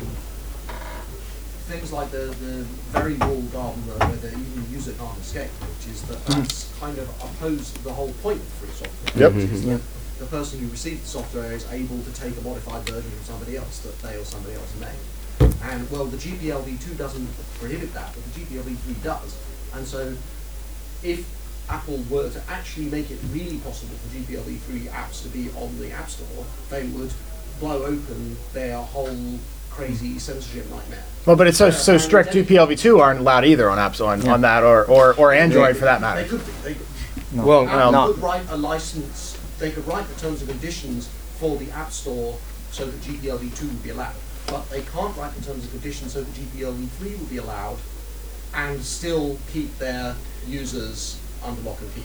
things 1.71 1.93
like 1.93 2.11
the, 2.11 2.35
the 2.43 2.65
very 2.91 3.15
walled 3.15 3.53
garden 3.53 3.87
where 3.87 4.09
where 4.09 4.17
the 4.17 4.29
even 4.29 4.67
user 4.71 4.93
can't 4.93 5.19
escape, 5.19 5.51
which 5.51 5.87
is 5.95 6.03
that 6.03 6.25
that's 6.27 6.73
kind 6.81 6.99
of 6.99 7.09
opposed 7.23 7.83
the 7.85 7.93
whole 7.93 8.13
point 8.23 8.41
of 8.41 8.49
free 8.59 8.69
software. 8.71 9.23
Yep. 9.23 9.33
Which 9.35 9.51
is 9.51 9.65
that 9.67 9.81
the 10.19 10.27
person 10.27 10.59
who 10.61 10.69
receives 10.69 11.03
the 11.03 11.09
software 11.09 11.53
is 11.53 11.71
able 11.71 12.03
to 12.03 12.13
take 12.13 12.37
a 12.37 12.41
modified 12.43 12.83
version 12.89 13.11
from 13.11 13.25
somebody 13.25 13.57
else 13.57 13.79
that 13.81 13.99
they 14.03 14.17
or 14.17 14.25
somebody 14.25 14.55
else 14.55 14.75
made. 14.81 15.49
And 15.71 15.89
well, 15.91 16.05
the 16.07 16.17
GPL 16.17 16.63
v2 16.65 16.99
doesn't 16.99 17.29
prohibit 17.59 17.95
that, 17.95 18.13
but 18.15 18.23
the 18.35 18.41
GPL 18.41 18.63
v3 18.63 19.03
does. 19.03 19.37
And 19.75 19.87
so, 19.87 20.15
if 21.03 21.25
Apple 21.73 22.05
were 22.11 22.29
to 22.29 22.43
actually 22.51 22.87
make 22.87 23.11
it 23.11 23.19
really 23.33 23.57
possible 23.59 23.95
for 23.97 24.15
GPL 24.15 24.43
v3 24.43 24.89
apps 24.91 25.23
to 25.23 25.29
be 25.31 25.49
on 25.57 25.79
the 25.79 25.91
App 25.91 26.11
Store, 26.11 26.45
they 26.69 26.87
would 26.89 27.11
blow 27.61 27.85
open 27.85 28.37
their 28.53 28.77
whole 28.77 29.39
crazy 29.71 30.13
hmm. 30.13 30.19
censorship 30.19 30.69
nightmare. 30.71 31.03
Well, 31.25 31.37
but 31.37 31.47
it's 31.47 31.57
so 31.57 31.71
so 31.71 31.97
strict. 31.97 32.31
GPLv2 32.35 33.01
aren't 33.01 33.21
allowed 33.21 33.47
either 33.47 33.71
on 33.71 33.79
apps 33.79 34.05
on, 34.05 34.29
on 34.29 34.43
that 34.43 34.63
or, 34.63 34.85
or, 34.85 35.15
or 35.15 35.33
Android 35.33 35.77
for 35.77 35.87
that 35.87 36.01
matter. 36.01 36.23
They 36.25 36.37
matter. 36.37 36.45
could 36.45 36.47
be. 36.47 36.63
They 36.63 36.75
could, 36.75 37.45
Well, 37.45 37.67
Apple 37.67 37.93
no. 37.93 38.13
could 38.13 38.23
write 38.23 38.51
a 38.51 38.57
license. 38.57 39.39
They 39.59 39.71
could 39.71 39.87
write 39.87 40.07
the 40.09 40.21
terms 40.21 40.43
and 40.43 40.51
conditions 40.51 41.09
for 41.39 41.57
the 41.57 41.71
App 41.71 41.91
Store 41.91 42.37
so 42.71 42.85
that 42.85 43.01
GPL 43.01 43.39
v2 43.39 43.63
would 43.63 43.83
be 43.83 43.91
allowed, 43.91 44.15
but 44.47 44.69
they 44.69 44.83
can't 44.83 45.17
write 45.17 45.35
the 45.35 45.45
terms 45.45 45.63
and 45.63 45.71
conditions 45.71 46.13
so 46.13 46.23
that 46.23 46.35
GPL 46.35 46.75
v3 46.75 47.19
would 47.19 47.31
be 47.31 47.39
allowed, 47.39 47.79
and 48.55 48.83
still 48.83 49.39
keep 49.53 49.79
their 49.79 50.17
users 50.47 51.22
under 51.45 51.61
lock 51.63 51.81
and 51.81 51.95
key. 51.95 52.03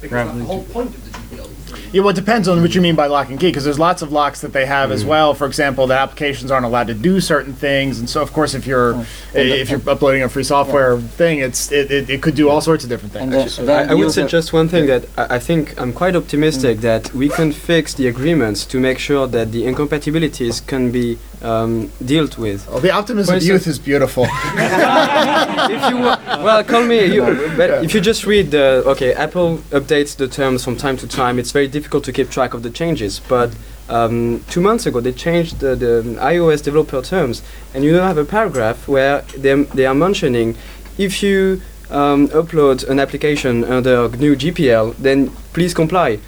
Because 0.00 0.26
that's 0.26 0.38
the 0.38 0.44
whole 0.44 0.64
point 0.64 0.94
of 0.94 1.04
the 1.04 1.36
GPL 1.36 1.46
v3. 1.46 1.94
Yeah, 1.94 2.00
well, 2.02 2.10
it 2.10 2.16
depends 2.16 2.46
on 2.46 2.60
what 2.60 2.74
you 2.74 2.80
mean 2.80 2.94
by 2.94 3.06
lock 3.06 3.30
and 3.30 3.40
key, 3.40 3.48
because 3.48 3.64
there's 3.64 3.78
lots 3.78 4.02
of 4.02 4.12
locks 4.12 4.40
that 4.42 4.52
they 4.52 4.66
have 4.66 4.92
as 4.92 5.00
mm-hmm. 5.00 5.10
well. 5.10 5.34
For 5.34 5.46
example, 5.46 5.86
that 5.86 5.98
applications 5.98 6.50
aren't 6.50 6.66
allowed 6.66 6.88
to 6.88 6.94
do 6.94 7.20
certain 7.20 7.54
things, 7.54 7.98
and 7.98 8.08
so 8.08 8.20
of 8.20 8.32
course, 8.32 8.54
if 8.54 8.66
you're 8.66 8.94
oh. 8.94 9.06
if 9.34 9.70
you're 9.70 9.80
uploading 9.88 10.22
a 10.22 10.28
free 10.28 10.44
software 10.44 10.98
thing, 10.98 11.38
it's 11.38 11.72
it, 11.72 11.90
it, 11.90 12.10
it 12.10 12.22
could 12.22 12.34
do 12.34 12.50
all 12.50 12.60
sorts 12.60 12.84
of 12.84 12.90
different 12.90 13.14
And 13.16 13.32
things. 13.32 13.56
the, 13.56 13.72
I, 13.72 13.92
I 13.92 13.94
would 13.94 14.12
suggest 14.12 14.52
one 14.52 14.68
thing 14.68 14.86
that 14.86 15.06
I, 15.16 15.36
I 15.36 15.38
think 15.38 15.80
I'm 15.80 15.92
quite 15.92 16.14
optimistic 16.14 16.78
mm. 16.78 16.82
that 16.82 17.14
we 17.14 17.28
can 17.28 17.50
fix 17.52 17.94
the 17.94 18.06
agreements 18.06 18.66
to 18.66 18.78
make 18.78 18.98
sure 18.98 19.26
that 19.26 19.52
the 19.52 19.64
incompatibilities 19.64 20.60
can 20.60 20.92
be 20.92 21.18
um, 21.44 21.92
dealt 22.04 22.38
with. 22.38 22.66
Oh, 22.70 22.80
the 22.80 22.90
optimism 22.90 23.36
of 23.36 23.42
youth 23.42 23.66
is 23.66 23.78
beautiful. 23.78 24.24
if 24.28 25.90
you 25.90 25.98
wa- 25.98 26.18
well, 26.42 26.64
call 26.64 26.84
me. 26.84 27.04
You, 27.04 27.22
but 27.56 27.84
if 27.84 27.94
you 27.94 28.00
just 28.00 28.26
read 28.26 28.50
the 28.50 28.82
okay, 28.86 29.12
Apple 29.12 29.58
updates 29.70 30.16
the 30.16 30.26
terms 30.26 30.64
from 30.64 30.76
time 30.76 30.96
to 30.96 31.06
time. 31.06 31.38
It's 31.38 31.52
very 31.52 31.68
difficult 31.68 32.04
to 32.04 32.12
keep 32.12 32.30
track 32.30 32.54
of 32.54 32.62
the 32.62 32.70
changes. 32.70 33.20
But 33.20 33.54
um, 33.88 34.42
two 34.48 34.60
months 34.60 34.86
ago, 34.86 35.00
they 35.00 35.12
changed 35.12 35.60
the, 35.60 35.76
the 35.76 36.02
iOS 36.20 36.62
developer 36.62 37.02
terms, 37.02 37.42
and 37.74 37.84
you 37.84 37.92
now 37.92 38.06
have 38.06 38.18
a 38.18 38.24
paragraph 38.24 38.88
where 38.88 39.20
they 39.36 39.54
they 39.62 39.86
are 39.86 39.94
mentioning 39.94 40.56
if 40.96 41.22
you 41.22 41.60
um, 41.90 42.28
upload 42.28 42.88
an 42.88 42.98
application 42.98 43.64
under 43.64 44.08
GNU 44.08 44.36
GPL, 44.36 44.96
then 44.96 45.30
please 45.52 45.74
comply. 45.74 46.18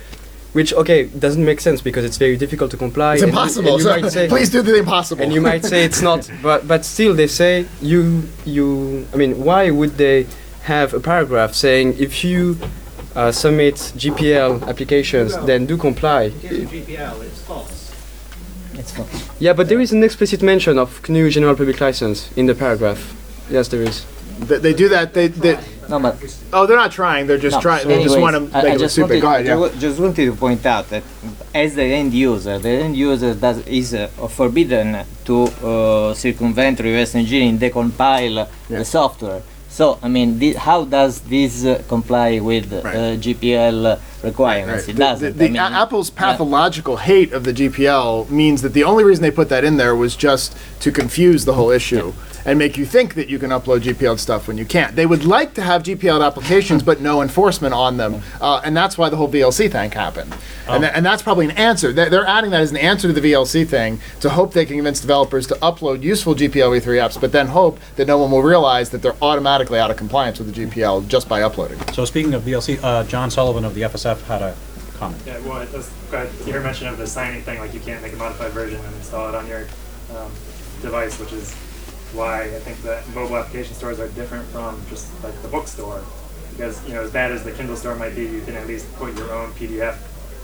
Which 0.57 0.73
okay 0.83 1.01
doesn't 1.25 1.45
make 1.51 1.61
sense 1.61 1.79
because 1.88 2.05
it's 2.09 2.16
very 2.27 2.37
difficult 2.45 2.71
to 2.75 2.79
comply. 2.87 3.12
It's 3.14 3.23
and 3.23 3.33
you- 3.33 3.38
impossible. 3.38 3.73
and 3.75 3.79
you 3.83 3.85
so 3.88 4.01
might 4.01 4.11
say- 4.16 4.29
please 4.35 4.51
do 4.57 4.61
the 4.62 4.77
impossible. 4.85 5.23
and 5.23 5.31
you 5.37 5.42
might 5.51 5.64
say 5.71 5.79
it's 5.88 6.03
not 6.11 6.21
but 6.49 6.61
but 6.73 6.81
still 6.95 7.12
they 7.21 7.31
say 7.40 7.53
you 7.92 8.01
you 8.57 8.66
i 9.12 9.16
mean 9.23 9.33
why 9.49 9.62
would 9.79 9.92
they 10.05 10.19
have 10.75 10.88
a 11.01 11.03
paragraph 11.12 11.53
saying 11.64 11.87
if 12.07 12.12
you 12.25 12.40
uh, 13.14 13.31
submit 13.45 13.75
gpl 14.03 14.51
applications 14.73 15.31
then 15.51 15.61
do 15.71 15.77
comply 15.88 16.23
GPL, 16.31 17.14
it's 17.29 17.40
false. 17.51 17.75
It's 18.81 18.92
fine. 18.97 19.07
yeah 19.47 19.55
but 19.59 19.64
there 19.71 19.81
is 19.87 19.90
an 19.99 20.03
explicit 20.09 20.40
mention 20.53 20.75
of 20.85 20.88
GNU 21.09 21.29
general 21.37 21.55
public 21.61 21.79
license 21.87 22.19
in 22.40 22.45
the 22.51 22.55
paragraph 22.64 23.01
yes 23.57 23.69
there 23.73 23.85
is 23.90 23.97
They, 24.49 24.59
they 24.66 24.75
do 24.83 24.88
that. 24.97 25.07
They, 25.16 25.29
they 25.45 25.55
No, 25.88 25.99
but 26.01 26.16
oh, 26.53 26.66
they're 26.66 26.77
not 26.77 26.92
trying. 26.92 27.27
They're 27.27 27.38
just 27.38 27.57
No, 27.57 27.61
trying. 27.61 27.87
They 27.88 28.03
just 28.03 28.16
anyways, 28.16 28.22
want 28.35 28.51
to 28.53 28.59
I- 28.59 28.62
make 28.62 28.72
I 28.72 28.75
it 28.77 28.79
just 28.79 28.94
stupid. 28.94 29.09
wanted, 29.09 29.20
Go 29.22 29.29
ahead. 29.29 29.46
Yeah. 29.46 29.68
ju- 29.75 29.81
just 29.81 30.01
wanted 30.01 30.25
to 30.27 30.35
point 30.35 30.64
out 30.66 30.88
that 30.90 31.03
as 31.55 31.75
the 31.75 31.85
end 31.85 32.12
user, 32.12 32.59
the 32.59 32.68
end 32.68 32.96
user 32.96 33.35
does 33.35 33.59
is 33.66 33.94
uh, 33.94 34.09
forbidden 34.29 35.05
to 35.25 35.44
uh, 35.64 36.14
circumvent 36.14 36.81
reverse 36.81 37.14
engineering, 37.14 37.59
decompile 37.59 38.49
the 38.68 38.85
software. 38.85 39.42
So 39.68 39.99
I 40.03 40.09
mean, 40.09 40.38
thi- 40.38 40.55
how 40.55 40.85
does 40.85 41.20
this 41.20 41.64
uh, 41.64 41.83
comply 41.88 42.38
with 42.40 42.72
uh, 42.72 42.81
Right. 42.83 43.20
GPL 43.20 43.99
requirements. 44.22 44.83
Right. 44.85 44.88
It 44.90 44.92
The- 44.94 44.98
doesn't. 44.98 45.38
The, 45.38 45.44
I 45.44 45.48
mean, 45.48 45.57
Apple's 45.57 46.11
pathological 46.11 46.96
hate 46.98 47.33
of 47.33 47.44
the 47.44 47.52
GPL 47.52 48.29
means 48.31 48.62
that 48.62 48.72
the 48.72 48.85
only 48.85 49.05
reason 49.05 49.22
they 49.22 49.31
put 49.31 49.48
that 49.48 49.64
in 49.64 49.76
there 49.76 49.94
was 49.96 50.16
just 50.16 50.57
to 50.81 50.90
confuse 50.92 51.44
the 51.44 51.55
whole 51.55 51.70
issue 51.70 52.12
and 52.44 52.61
make 52.61 52.76
you 52.79 52.87
think 52.87 53.14
that 53.14 53.29
you 53.29 53.40
can 53.40 53.50
upload 53.50 53.81
GPL 53.81 54.16
stuff 54.20 54.46
when 54.46 54.57
you 54.57 54.64
can't. 54.64 54.94
They 54.94 55.05
would 55.05 55.24
like 55.24 55.55
to 55.55 55.62
have 55.62 55.83
GPL 55.83 56.24
applications, 56.24 56.81
but 56.81 57.00
no 57.00 57.20
enforcement 57.20 57.74
on 57.74 57.96
them, 57.96 58.22
uh, 58.40 58.61
and 58.64 58.76
that's 58.76 58.96
why 58.96 59.09
the 59.09 59.16
whole 59.16 59.29
VLC 59.29 59.68
thing 59.68 59.90
happened. 59.90 60.33
And, 60.68 60.85
tha- 60.85 60.96
and 60.96 61.05
that's 61.05 61.22
probably 61.22 61.46
an 61.46 61.50
answer. 61.52 61.92
They're, 61.92 62.09
they're 62.09 62.26
adding 62.26 62.50
that 62.50 62.61
as 62.61 62.70
an 62.70 62.76
answer 62.76 63.09
to 63.09 63.12
the 63.20 63.33
VLC 63.33 63.66
thing 63.66 63.98
to 64.20 64.31
hope 64.31 64.52
they 64.52 64.64
can 64.64 64.76
convince 64.76 65.00
developers 65.00 65.48
to 65.48 65.55
upload 65.57 66.02
useful 66.05 66.37
GPL 66.37 66.70
v3 66.81 67.00
apps, 67.05 67.20
but 67.20 67.33
then 67.33 67.48
hope 67.48 67.81
that 67.96 68.07
no 68.07 68.16
one 68.18 68.31
will 68.31 68.42
realize 68.44 68.90
that 68.90 69.02
they're 69.02 69.16
automatically 69.22 69.81
out 69.81 69.90
of 69.90 69.96
compliance 69.96 70.38
with 70.38 70.55
the 70.55 70.66
GPL 70.66 71.09
just 71.09 71.29
by 71.29 71.42
uploading. 71.42 71.81
So 71.94 72.05
speaking 72.05 72.33
of 72.35 72.42
VLC, 72.42 72.79
uh, 72.81 73.02
John 73.05 73.29
Sullivan 73.29 73.64
of 73.64 73.74
the 73.74 73.83
FSF 74.07 74.23
had 74.27 74.42
a 74.42 74.57
comment. 74.95 75.23
Yeah, 75.27 75.38
well, 75.40 75.61
it 75.61 75.73
go 75.73 75.79
ahead. 76.19 76.47
your 76.47 76.61
mention 76.61 76.87
of 76.87 76.99
the 76.99 77.07
signing 77.07 77.42
thing, 77.42 77.59
like 77.59 77.75
you 77.75 77.81
can't 77.81 78.03
make 78.03 78.12
a 78.12 78.16
modified 78.16 78.53
version 78.53 78.79
and 78.81 78.95
install 78.97 79.29
it 79.29 79.35
on 79.35 79.47
your 79.47 79.66
um, 80.14 80.31
device, 80.81 81.19
which 81.19 81.33
is 81.33 81.53
why 82.12 82.42
I 82.42 82.61
think 82.61 82.81
that 82.83 83.07
mobile 83.09 83.37
application 83.37 83.75
stores 83.75 83.99
are 83.99 84.09
different 84.09 84.47
from 84.49 84.81
just 84.88 85.11
like 85.25 85.40
the 85.42 85.49
bookstore. 85.49 86.05
Because, 86.53 86.87
you 86.87 86.95
know, 86.95 87.03
as 87.03 87.11
bad 87.11 87.33
as 87.33 87.45
the 87.45 87.53
Kindle 87.53 87.77
store 87.77 87.97
might 87.97 88.14
be, 88.14 88.23
you 88.23 88.40
can 88.42 88.55
at 88.55 88.66
least 88.66 88.92
put 88.97 89.14
your 89.16 89.31
own 89.33 89.53
PDF 89.53 89.99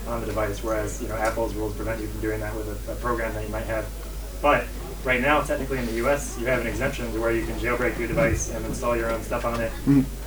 on 0.07 0.21
the 0.21 0.27
device, 0.27 0.63
whereas, 0.63 1.01
you 1.01 1.09
know, 1.09 1.17
Apple's 1.17 1.55
rules 1.55 1.75
prevent 1.75 2.01
you 2.01 2.09
from 2.09 2.21
doing 2.21 2.41
that 2.41 2.55
with 2.55 2.89
a, 2.89 2.93
a 2.93 2.95
program 2.97 3.33
that 3.35 3.45
you 3.45 3.49
might 3.51 3.65
have. 3.65 3.89
But 4.43 4.67
right 5.05 5.21
now, 5.21 5.43
technically 5.43 5.79
in 5.79 5.87
the 5.87 5.95
US, 6.07 6.39
you 6.39 6.47
have 6.47 6.61
an 6.61 6.67
exemption 6.67 7.13
to 7.13 7.21
where 7.21 7.33
you 7.33 7.45
can 7.45 7.59
jailbreak 7.59 7.99
your 7.99 8.09
device 8.09 8.51
and 8.55 8.65
install 8.65 8.97
your 8.97 9.11
own 9.11 9.23
stuff 9.23 9.45
on 9.45 9.61
it. 9.61 9.73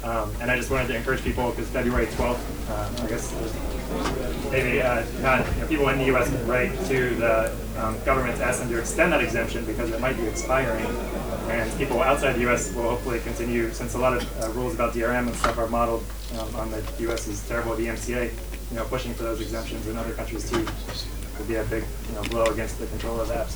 Um, 0.03 0.31
and 0.41 0.51
I 0.51 0.55
just 0.57 0.69
wanted 0.69 0.87
to 0.89 0.95
encourage 0.95 1.23
people, 1.23 1.49
because 1.51 1.67
February 1.69 2.07
12th, 2.07 2.39
uh, 2.69 3.03
I 3.03 3.07
guess 3.07 3.33
maybe 4.51 4.81
uh, 4.81 5.03
not, 5.21 5.45
you 5.55 5.61
know, 5.61 5.67
people 5.67 5.87
in 5.89 5.97
the 5.97 6.05
U.S. 6.05 6.29
can 6.29 6.45
write 6.47 6.71
to 6.87 7.15
the 7.15 7.55
um, 7.77 7.97
government 8.03 8.37
to 8.37 8.43
ask 8.43 8.59
them 8.59 8.69
to 8.69 8.79
extend 8.79 9.13
that 9.13 9.23
exemption 9.23 9.65
because 9.65 9.91
it 9.91 9.99
might 9.99 10.17
be 10.17 10.27
expiring. 10.27 10.85
And 11.49 11.77
people 11.77 12.01
outside 12.01 12.33
the 12.33 12.41
U.S. 12.41 12.73
will 12.73 12.89
hopefully 12.89 13.19
continue, 13.19 13.71
since 13.71 13.93
a 13.93 13.97
lot 13.97 14.13
of 14.13 14.43
uh, 14.43 14.49
rules 14.51 14.73
about 14.73 14.93
DRM 14.93 15.27
and 15.27 15.35
stuff 15.35 15.57
are 15.57 15.67
modeled 15.67 16.03
um, 16.39 16.55
on 16.55 16.71
the 16.71 16.83
U.S.'s 16.99 17.47
terrible 17.47 17.73
DMCA, 17.73 18.31
you 18.71 18.75
know, 18.75 18.83
pushing 18.85 19.13
for 19.13 19.23
those 19.23 19.41
exemptions 19.41 19.87
in 19.87 19.95
other 19.95 20.13
countries 20.13 20.49
too 20.49 20.65
would 21.37 21.47
be 21.47 21.55
a 21.55 21.63
big, 21.65 21.83
you 22.09 22.15
know, 22.15 22.23
blow 22.23 22.45
against 22.45 22.79
the 22.79 22.87
control 22.87 23.19
of 23.19 23.27
the 23.27 23.37
App 23.37 23.49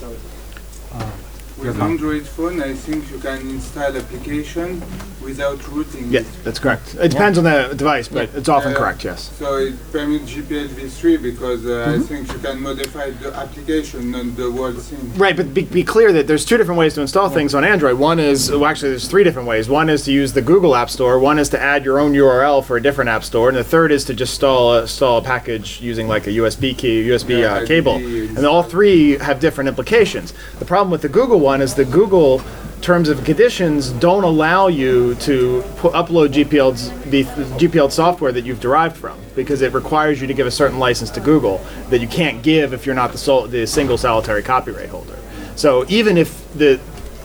Store. 0.89 1.38
With 1.59 1.81
Android 1.81 2.25
phone, 2.25 2.61
I 2.63 2.73
think 2.73 3.11
you 3.11 3.17
can 3.19 3.39
install 3.49 3.95
application 3.95 4.81
without 5.21 5.65
rooting. 5.67 6.05
Yeah, 6.09 6.21
it. 6.21 6.27
that's 6.45 6.57
correct. 6.59 6.95
It 6.95 7.09
depends 7.09 7.37
on 7.37 7.43
the 7.43 7.73
device, 7.75 8.07
but 8.07 8.29
it's 8.33 8.47
often 8.47 8.73
Uh, 8.73 8.77
correct, 8.77 9.03
yes. 9.03 9.29
So 9.37 9.57
it 9.57 9.75
permits 9.91 10.31
GPL 10.31 10.67
v3 10.69 11.21
because 11.21 11.65
uh, 11.65 11.69
Mm-hmm. 11.89 12.01
I 12.01 12.05
think 12.05 12.31
you 12.33 12.39
can 12.39 12.61
modify 12.61 13.09
the 13.11 13.35
application, 13.35 14.11
not 14.11 14.35
the 14.37 14.49
whole 14.51 14.71
thing. 14.71 15.13
Right, 15.17 15.35
but 15.35 15.53
be, 15.53 15.63
be 15.63 15.83
clear 15.83 16.11
that 16.13 16.27
there's 16.27 16.45
two 16.45 16.57
different 16.57 16.79
ways 16.79 16.93
to 16.95 17.01
install 17.01 17.29
things 17.29 17.53
on 17.53 17.63
Android. 17.65 17.97
One 17.99 18.19
is, 18.19 18.49
well, 18.51 18.65
actually, 18.65 18.91
there's 18.91 19.07
three 19.07 19.23
different 19.25 19.47
ways. 19.47 19.67
One 19.69 19.89
is 19.89 20.03
to 20.05 20.11
use 20.11 20.31
the 20.33 20.41
Google 20.41 20.75
App 20.75 20.89
Store. 20.89 21.19
One 21.19 21.37
is 21.39 21.49
to 21.49 21.59
add 21.59 21.83
your 21.83 21.99
own 21.99 22.13
URL 22.13 22.63
for 22.63 22.77
a 22.77 22.81
different 22.81 23.09
app 23.09 23.23
store, 23.23 23.49
and 23.49 23.57
the 23.57 23.63
third 23.63 23.91
is 23.91 24.05
to 24.05 24.13
just 24.13 24.33
install 24.33 24.75
a, 24.75 24.81
install 24.83 25.17
a 25.17 25.21
package 25.21 25.81
using 25.81 26.07
like 26.07 26.25
a 26.27 26.31
USB 26.31 26.77
key, 26.77 27.03
USB 27.09 27.41
Yeah, 27.41 27.55
uh, 27.55 27.65
cable. 27.65 27.95
And 27.97 28.45
all 28.45 28.63
three 28.63 29.17
have 29.17 29.39
different 29.41 29.67
implications. 29.67 30.33
The 30.59 30.65
problem 30.65 30.91
with 30.91 31.01
the 31.01 31.09
Google 31.09 31.39
one 31.39 31.48
is 31.61 31.73
the 31.73 31.85
Google 31.85 32.41
terms 32.81 33.09
of 33.09 33.23
conditions 33.25 33.91
don't 33.91 34.23
allow 34.23 34.67
you 34.67 35.15
to 35.15 35.61
pu- 35.77 35.89
upload 35.89 36.29
GPL's, 36.29 36.89
the 37.09 37.23
GPL 37.57 37.91
software 37.91 38.31
that 38.31 38.45
you've 38.45 38.61
derived 38.61 38.95
from 38.95 39.19
because 39.35 39.61
it 39.61 39.73
requires 39.73 40.21
you 40.21 40.27
to 40.27 40.33
give 40.33 40.47
a 40.47 40.51
certain 40.51 40.79
license 40.79 41.09
to 41.11 41.19
Google 41.19 41.57
that 41.89 41.99
you 41.99 42.07
can't 42.07 42.41
give 42.41 42.73
if 42.73 42.85
you're 42.85 42.95
not 42.95 43.11
the 43.11 43.17
sole, 43.17 43.47
the 43.47 43.67
single 43.67 43.97
solitary 43.97 44.43
copyright 44.43 44.89
holder. 44.89 45.17
So 45.55 45.85
even 45.89 46.17
if 46.17 46.53
the 46.53 46.79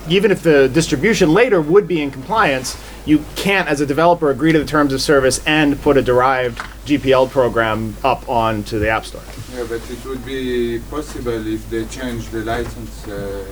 even 0.09 0.31
if 0.31 0.43
the 0.43 0.69
distribution 0.69 1.33
later 1.33 1.63
would 1.63 1.89
be 1.89 2.03
in 2.03 2.11
compliance, 2.11 2.77
you 3.07 3.25
can't, 3.37 3.69
as 3.69 3.81
a 3.81 3.87
developer, 3.87 4.31
agree 4.31 4.53
to 4.53 4.59
the 4.59 4.65
terms 4.67 4.93
of 4.93 5.01
service 5.01 5.43
and 5.47 5.81
put 5.81 5.97
a 5.97 6.03
derived 6.03 6.59
GPL 6.85 7.31
program 7.31 7.97
up 8.05 8.29
onto 8.29 8.79
the 8.79 8.89
App 8.89 9.07
Store. 9.07 9.23
Yeah, 9.55 9.65
but 9.67 9.81
it 9.91 10.05
would 10.05 10.25
be 10.27 10.81
possible 10.91 11.47
if 11.47 11.69
they 11.71 11.87
change 11.87 12.29
the 12.29 12.41
license 12.41 13.09
uh, 13.09 13.47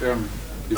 term. 0.00 0.28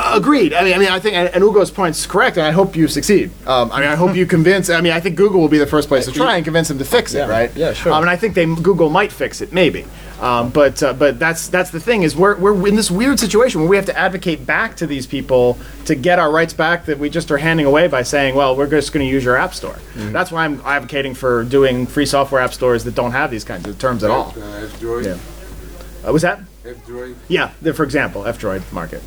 Agreed. 0.03 0.55
I 0.55 0.65
mean, 0.65 0.73
I 0.73 0.79
mean, 0.79 0.89
I 0.89 0.99
think, 0.99 1.15
and 1.17 1.29
and 1.35 1.45
Hugo's 1.45 1.71
point's 1.71 2.07
correct, 2.07 2.39
and 2.39 2.47
I 2.47 2.51
hope 2.51 2.75
you 2.77 2.89
succeed. 2.89 3.31
Um, 3.47 3.71
I 3.71 3.81
mean, 3.81 3.91
I 3.91 3.95
hope 3.95 4.17
you 4.17 4.25
convince. 4.25 4.71
I 4.71 4.81
mean, 4.81 4.93
I 4.93 5.01
think 5.01 5.17
Google 5.17 5.39
will 5.43 5.51
be 5.51 5.59
the 5.59 5.67
first 5.67 5.89
place 5.89 6.07
to 6.07 6.13
try 6.13 6.37
and 6.37 6.45
convince 6.45 6.69
them 6.69 6.79
to 6.79 6.85
fix 6.87 7.13
it, 7.13 7.19
Yeah, 7.19 7.27
right? 7.29 7.55
yeah, 7.55 7.75
sure. 7.75 7.93
Um, 7.93 8.03
and 8.03 8.09
I 8.09 8.17
think 8.17 8.35
they 8.35 8.47
Google 8.47 8.89
might 8.89 9.13
fix 9.13 9.43
it, 9.43 9.53
maybe. 9.53 9.85
Um, 10.19 10.49
but 10.49 10.83
uh, 10.83 10.95
but 10.95 11.19
that's 11.19 11.49
that's 11.49 11.69
the 11.71 11.81
thing 11.81 12.05
is 12.05 12.17
we're 12.17 12.37
we're 12.37 12.67
in 12.69 12.75
this 12.75 12.91
weird 12.91 13.21
situation 13.21 13.61
where 13.61 13.69
we 13.69 13.77
have 13.77 13.85
to 13.87 13.99
advocate 13.99 14.47
back 14.47 14.77
to 14.77 14.87
these 14.87 15.07
people 15.07 15.59
to 15.85 15.95
get 15.95 16.19
our 16.19 16.31
rights 16.33 16.55
back 16.55 16.87
that 16.87 16.99
we 16.99 17.11
just 17.11 17.31
are 17.31 17.37
handing 17.39 17.67
away 17.67 17.87
by 17.87 18.03
saying, 18.03 18.35
well, 18.35 18.57
we're 18.57 18.69
just 18.71 18.95
going 18.95 19.05
to 19.07 19.13
use 19.13 19.25
your 19.25 19.37
app 19.37 19.53
store. 19.53 19.77
That's 19.97 20.33
why 20.33 20.45
I'm 20.47 20.63
advocating 20.65 21.13
for 21.15 21.45
doing 21.45 21.87
free 21.87 22.07
software 22.07 22.41
app 22.41 22.55
stores 22.55 22.85
that 22.85 22.95
don't 22.95 23.13
have 23.13 23.31
these 23.31 23.45
kinds 23.45 23.69
of 23.69 23.79
terms 23.79 24.05
at 24.05 24.11
all. 24.11 24.33
Uh, 24.39 24.65
F-Droid. 24.65 25.05
Yeah. 25.05 26.09
Uh, 26.09 26.13
was 26.15 26.23
that? 26.23 26.41
F-Droid. 26.65 27.17
Yeah. 27.29 27.51
The, 27.61 27.75
for 27.75 27.85
example, 27.85 28.27
F-Droid 28.27 28.63
market. 28.73 29.03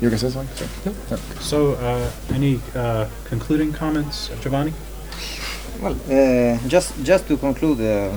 You 0.00 0.10
were 0.10 0.16
going 0.16 0.20
to 0.20 0.30
say 0.30 0.30
something? 0.30 0.94
Sorry. 1.06 1.20
So, 1.40 1.74
uh, 1.74 2.10
any 2.32 2.60
uh, 2.74 3.08
concluding 3.24 3.72
comments, 3.72 4.30
Giovanni? 4.40 4.72
Well, 5.80 5.96
uh, 6.08 6.56
just 6.68 6.94
just 7.02 7.26
to 7.26 7.36
conclude, 7.36 7.80
uh, 7.80 8.16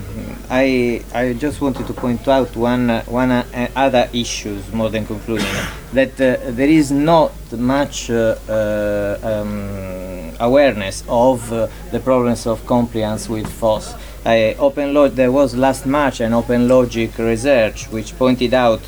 I 0.50 1.02
I 1.14 1.34
just 1.34 1.60
wanted 1.60 1.88
to 1.88 1.94
point 1.94 2.28
out 2.28 2.56
one 2.56 2.90
uh, 2.90 3.04
one 3.06 3.32
uh, 3.32 3.44
other 3.76 4.08
issues 4.14 4.72
more 4.72 4.92
than 4.92 5.06
concluding 5.08 5.48
that 5.94 6.14
uh, 6.22 6.38
there 6.52 6.70
is 6.70 6.92
not 6.92 7.34
much 7.52 8.12
uh, 8.12 8.36
uh, 8.48 9.18
um, 9.24 10.32
awareness 10.40 11.04
of 11.10 11.52
uh, 11.52 11.68
the 11.92 12.00
problems 12.00 12.46
of 12.46 12.64
compliance 12.68 13.28
with 13.28 13.48
FOSS. 13.48 13.96
I, 14.28 14.56
open 14.60 14.94
Log- 14.94 15.16
there 15.16 15.32
was 15.32 15.56
last 15.56 15.86
March 15.86 16.20
an 16.20 16.34
Open 16.34 16.68
Logic 16.68 17.18
research 17.18 17.86
which 17.92 18.18
pointed 18.18 18.54
out 18.54 18.82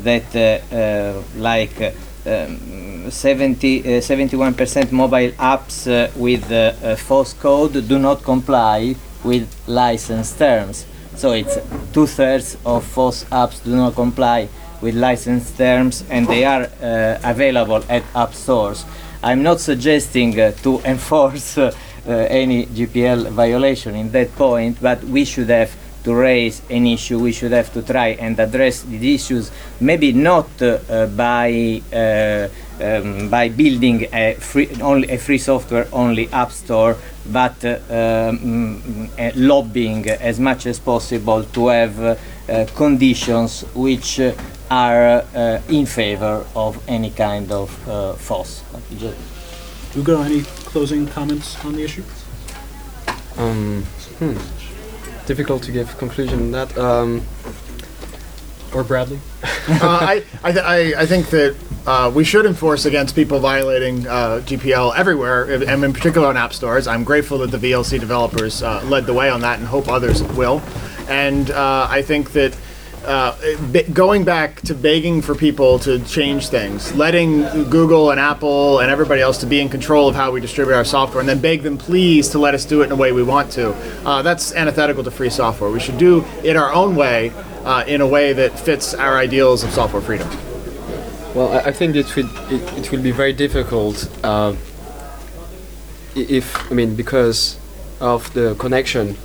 that 0.00 0.34
uh, 0.34 0.74
uh, 0.74 1.22
like 1.36 1.78
uh, 1.82 1.90
um, 2.24 3.10
70, 3.10 3.80
uh, 3.80 4.00
71% 4.00 4.92
mobile 4.92 5.32
apps 5.32 5.86
uh, 5.86 6.10
with 6.16 6.50
uh, 6.50 6.72
uh, 6.82 6.96
FOSS 6.96 7.34
code 7.34 7.86
do 7.86 7.98
not 7.98 8.22
comply 8.22 8.96
with 9.22 9.46
license 9.66 10.32
terms. 10.32 10.86
So 11.14 11.32
it's 11.32 11.58
two 11.92 12.06
thirds 12.06 12.56
of 12.64 12.82
FOSS 12.86 13.24
apps 13.24 13.62
do 13.62 13.76
not 13.76 13.94
comply 13.94 14.48
with 14.80 14.94
license 14.94 15.54
terms 15.56 16.04
and 16.08 16.26
they 16.26 16.46
are 16.46 16.70
uh, 16.80 17.18
available 17.22 17.84
at 17.90 18.02
app 18.14 18.32
stores. 18.32 18.86
I'm 19.22 19.42
not 19.42 19.60
suggesting 19.60 20.40
uh, 20.40 20.52
to 20.62 20.80
enforce 20.84 21.58
uh, 21.58 21.66
uh, 21.66 21.72
any 22.06 22.66
GPL 22.66 23.30
violation 23.30 23.94
in 23.94 24.10
that 24.12 24.34
point, 24.36 24.78
but 24.80 25.02
we 25.04 25.24
should 25.24 25.50
have 25.50 25.74
to 26.06 26.14
raise 26.14 26.62
an 26.70 26.86
issue, 26.86 27.18
we 27.18 27.32
should 27.32 27.50
have 27.50 27.72
to 27.72 27.82
try 27.82 28.10
and 28.10 28.38
address 28.38 28.82
the 28.82 29.14
issues, 29.14 29.50
maybe 29.80 30.12
not 30.12 30.48
uh, 30.62 30.78
uh, 30.88 31.06
by 31.08 31.82
uh, 31.92 32.46
um, 32.80 33.28
by 33.28 33.48
building 33.48 34.06
a 34.12 34.34
free 34.34 34.68
only 34.80 35.08
a 35.10 35.18
free 35.18 35.38
software 35.38 35.88
only 35.92 36.28
app 36.32 36.52
store, 36.52 36.96
but 37.32 37.56
uh, 37.64 37.80
um, 37.90 39.10
uh, 39.18 39.30
lobbying 39.34 40.08
as 40.08 40.38
much 40.38 40.66
as 40.66 40.78
possible 40.78 41.42
to 41.42 41.68
have 41.68 41.98
uh, 42.00 42.14
uh, 42.48 42.66
conditions 42.76 43.62
which 43.74 44.20
uh, 44.20 44.32
are 44.70 45.24
uh, 45.34 45.60
in 45.68 45.86
favor 45.86 46.44
of 46.54 46.78
any 46.86 47.10
kind 47.10 47.50
of 47.50 47.68
uh, 47.88 48.12
FOSS. 48.14 48.62
Hugo, 49.92 50.22
any 50.22 50.42
closing 50.76 51.06
comments 51.06 51.64
on 51.64 51.72
the 51.72 51.82
issue? 51.82 52.02
Um, 53.38 53.82
hmm. 54.18 54.36
Difficult 55.24 55.62
to 55.62 55.72
give 55.72 55.96
conclusion 55.96 56.38
on 56.38 56.50
that. 56.50 56.76
Um, 56.76 57.22
Or 58.74 58.84
Bradley? 58.84 59.18
uh, 59.42 59.78
I, 59.80 60.22
I, 60.44 60.52
th- 60.52 60.64
I, 60.66 61.00
I 61.00 61.06
think 61.06 61.30
that 61.30 61.56
uh, 61.86 62.12
we 62.14 62.24
should 62.24 62.44
enforce 62.44 62.84
against 62.84 63.14
people 63.14 63.38
violating 63.38 64.06
uh, 64.06 64.42
GPL 64.44 64.94
everywhere, 64.94 65.44
and 65.50 65.82
in 65.82 65.94
particular 65.94 66.28
on 66.28 66.36
app 66.36 66.52
stores. 66.52 66.86
I'm 66.86 67.04
grateful 67.04 67.38
that 67.38 67.50
the 67.50 67.70
VLC 67.70 67.98
developers 67.98 68.62
uh, 68.62 68.82
led 68.84 69.06
the 69.06 69.14
way 69.14 69.30
on 69.30 69.40
that, 69.40 69.58
and 69.58 69.66
hope 69.66 69.88
others 69.88 70.22
will. 70.22 70.60
And 71.08 71.50
uh, 71.52 71.86
I 71.88 72.02
think 72.02 72.32
that 72.32 72.54
uh, 73.06 73.36
going 73.92 74.24
back 74.24 74.60
to 74.62 74.74
begging 74.74 75.22
for 75.22 75.34
people 75.34 75.78
to 75.80 75.98
change 76.00 76.48
things, 76.48 76.94
letting 76.94 77.42
Google 77.70 78.10
and 78.10 78.18
Apple 78.18 78.80
and 78.80 78.90
everybody 78.90 79.20
else 79.20 79.38
to 79.38 79.46
be 79.46 79.60
in 79.60 79.68
control 79.68 80.08
of 80.08 80.14
how 80.14 80.32
we 80.32 80.40
distribute 80.40 80.74
our 80.74 80.84
software, 80.84 81.20
and 81.20 81.28
then 81.28 81.40
beg 81.40 81.62
them 81.62 81.78
please 81.78 82.28
to 82.30 82.38
let 82.38 82.54
us 82.54 82.64
do 82.64 82.82
it 82.82 82.86
in 82.86 82.92
a 82.92 82.96
way 82.96 83.12
we 83.12 83.22
want 83.22 83.52
to. 83.52 83.72
Uh, 84.04 84.22
that's 84.22 84.52
antithetical 84.54 85.04
to 85.04 85.10
free 85.10 85.30
software. 85.30 85.70
We 85.70 85.80
should 85.80 85.98
do 85.98 86.24
it 86.42 86.56
our 86.56 86.72
own 86.72 86.96
way, 86.96 87.32
uh, 87.64 87.84
in 87.86 88.00
a 88.00 88.06
way 88.06 88.32
that 88.32 88.58
fits 88.58 88.94
our 88.94 89.16
ideals 89.18 89.64
of 89.64 89.70
software 89.70 90.02
freedom. 90.02 90.28
Well, 91.34 91.52
I, 91.52 91.68
I 91.68 91.72
think 91.72 91.96
it 91.96 92.14
will 92.16 92.30
it, 92.50 92.78
it 92.78 92.92
will 92.92 93.02
be 93.02 93.10
very 93.10 93.32
difficult 93.32 94.08
uh, 94.24 94.54
if 96.14 96.70
I 96.70 96.74
mean 96.74 96.96
because 96.96 97.58
of 98.00 98.32
the 98.34 98.54
connection 98.54 99.16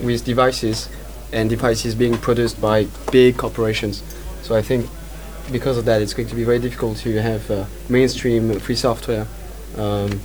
with 0.00 0.24
devices 0.24 0.88
and 1.32 1.50
devices 1.50 1.94
being 1.94 2.16
produced 2.16 2.60
by 2.60 2.86
big 3.12 3.36
corporations. 3.36 4.02
So 4.42 4.54
I 4.54 4.62
think 4.62 4.88
because 5.52 5.78
of 5.78 5.84
that, 5.86 6.02
it's 6.02 6.14
going 6.14 6.28
to 6.28 6.34
be 6.34 6.44
very 6.44 6.58
difficult 6.58 6.98
to 6.98 7.22
have 7.22 7.50
uh, 7.50 7.64
mainstream 7.88 8.58
free 8.60 8.76
software 8.76 9.26
um, 9.76 10.20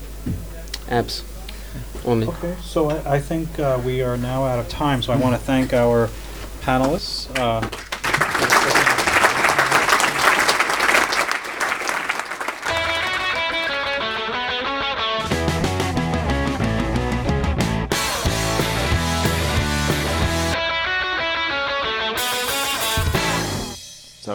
apps 0.88 1.24
only. 2.06 2.28
Okay, 2.28 2.56
so 2.62 2.90
I, 2.90 3.16
I 3.16 3.20
think 3.20 3.60
uh, 3.60 3.82
we 3.86 4.02
are 4.02 4.18
now 4.18 4.46
out 4.46 4.60
of 4.60 4.70
time, 4.70 5.02
so 5.02 5.14
I 5.14 5.16
want 5.16 5.36
to 5.36 5.42
thank 5.42 5.74
our 5.74 6.10
panelists. 6.62 7.30
Uh, 7.38 7.68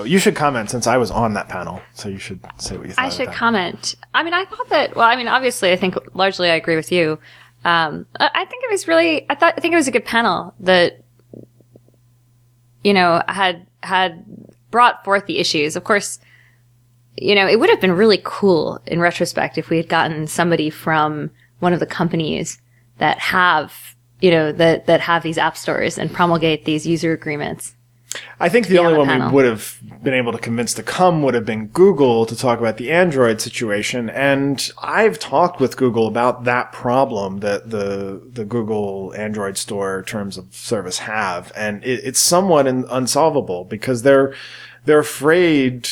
you 0.09 0.19
should 0.19 0.35
comment 0.35 0.71
since 0.71 0.87
I 0.87 0.97
was 0.97 1.11
on 1.11 1.35
that 1.35 1.49
panel. 1.49 1.81
So 1.95 2.09
you 2.09 2.19
should 2.19 2.41
say 2.57 2.77
what 2.77 2.87
you 2.87 2.93
thought. 2.93 3.05
I 3.05 3.09
should 3.11 3.29
comment. 3.29 3.95
I 4.15 4.23
mean, 4.23 4.35
I 4.35 4.45
thought 4.45 4.69
that. 4.71 4.97
Well, 4.97 5.07
I 5.07 5.17
mean, 5.17 5.29
obviously, 5.29 5.71
I 5.73 5.77
think 5.77 5.97
largely 6.15 6.51
I 6.51 6.55
agree 6.55 6.77
with 6.77 6.91
you. 6.91 7.19
Um, 7.65 8.07
I, 8.19 8.31
I 8.35 8.45
think 8.45 8.65
it 8.65 8.71
was 8.71 8.89
really. 8.89 9.27
I 9.31 9.35
thought. 9.35 9.55
I 9.57 9.61
think 9.61 9.73
it 9.73 9.77
was 9.77 9.89
a 9.89 9.93
good 9.93 10.05
panel 10.05 10.55
that, 10.61 11.05
you 12.83 12.95
know, 12.95 13.23
had 13.29 13.67
had 13.83 14.25
brought 14.71 15.05
forth 15.05 15.27
the 15.27 15.39
issues. 15.39 15.77
Of 15.77 15.85
course, 15.85 16.19
you 17.17 17.35
know, 17.35 17.47
it 17.47 17.61
would 17.61 17.71
have 17.71 17.81
been 17.81 17.93
really 17.93 18.21
cool 18.25 18.81
in 18.87 19.01
retrospect 19.01 19.59
if 19.59 19.71
we 19.71 19.77
had 19.77 19.89
gotten 19.89 20.27
somebody 20.27 20.71
from 20.71 21.31
one 21.59 21.73
of 21.73 21.81
the 21.81 21.87
companies 21.87 22.61
that 22.99 23.19
have, 23.19 23.97
you 24.21 24.31
know, 24.31 24.53
that 24.53 24.87
that 24.87 25.01
have 25.01 25.23
these 25.23 25.39
app 25.39 25.57
stores 25.57 25.99
and 25.99 26.13
promulgate 26.13 26.65
these 26.65 26.87
user 26.87 27.13
agreements. 27.13 27.75
I 28.41 28.49
think 28.49 28.69
the 28.69 28.79
only 28.79 28.93
on 28.93 28.95
the 28.95 28.99
one 29.01 29.09
panel. 29.09 29.29
we 29.29 29.35
would 29.35 29.45
have 29.45 29.79
been 30.03 30.15
able 30.15 30.33
to 30.33 30.39
convince 30.39 30.73
to 30.75 30.83
come 30.83 31.23
would 31.23 31.35
have 31.35 31.45
been 31.45 31.67
Google 31.69 32.25
to 32.27 32.37
talk 32.37 32.59
about 32.59 32.79
the 32.79 32.91
Android 32.91 33.41
situation. 33.41 34.09
And 34.11 34.71
I've 34.83 35.19
talked 35.19 35.61
with 35.61 35.77
Google 35.77 36.07
about 36.07 36.45
that 36.45 36.73
problem 36.73 37.41
that 37.41 37.71
the 37.71 38.23
the 38.33 38.45
Google 38.45 39.15
Android 39.15 39.59
store 39.59 40.03
terms 40.03 40.39
of 40.39 40.55
service 40.55 40.99
have, 40.99 41.53
and 41.55 41.85
it, 41.85 42.01
it's 42.05 42.21
somewhat 42.21 42.67
in, 42.67 42.87
unsolvable 42.89 43.65
because 43.65 44.03
they're 44.03 44.35
they're 44.89 44.99
afraid. 45.01 45.87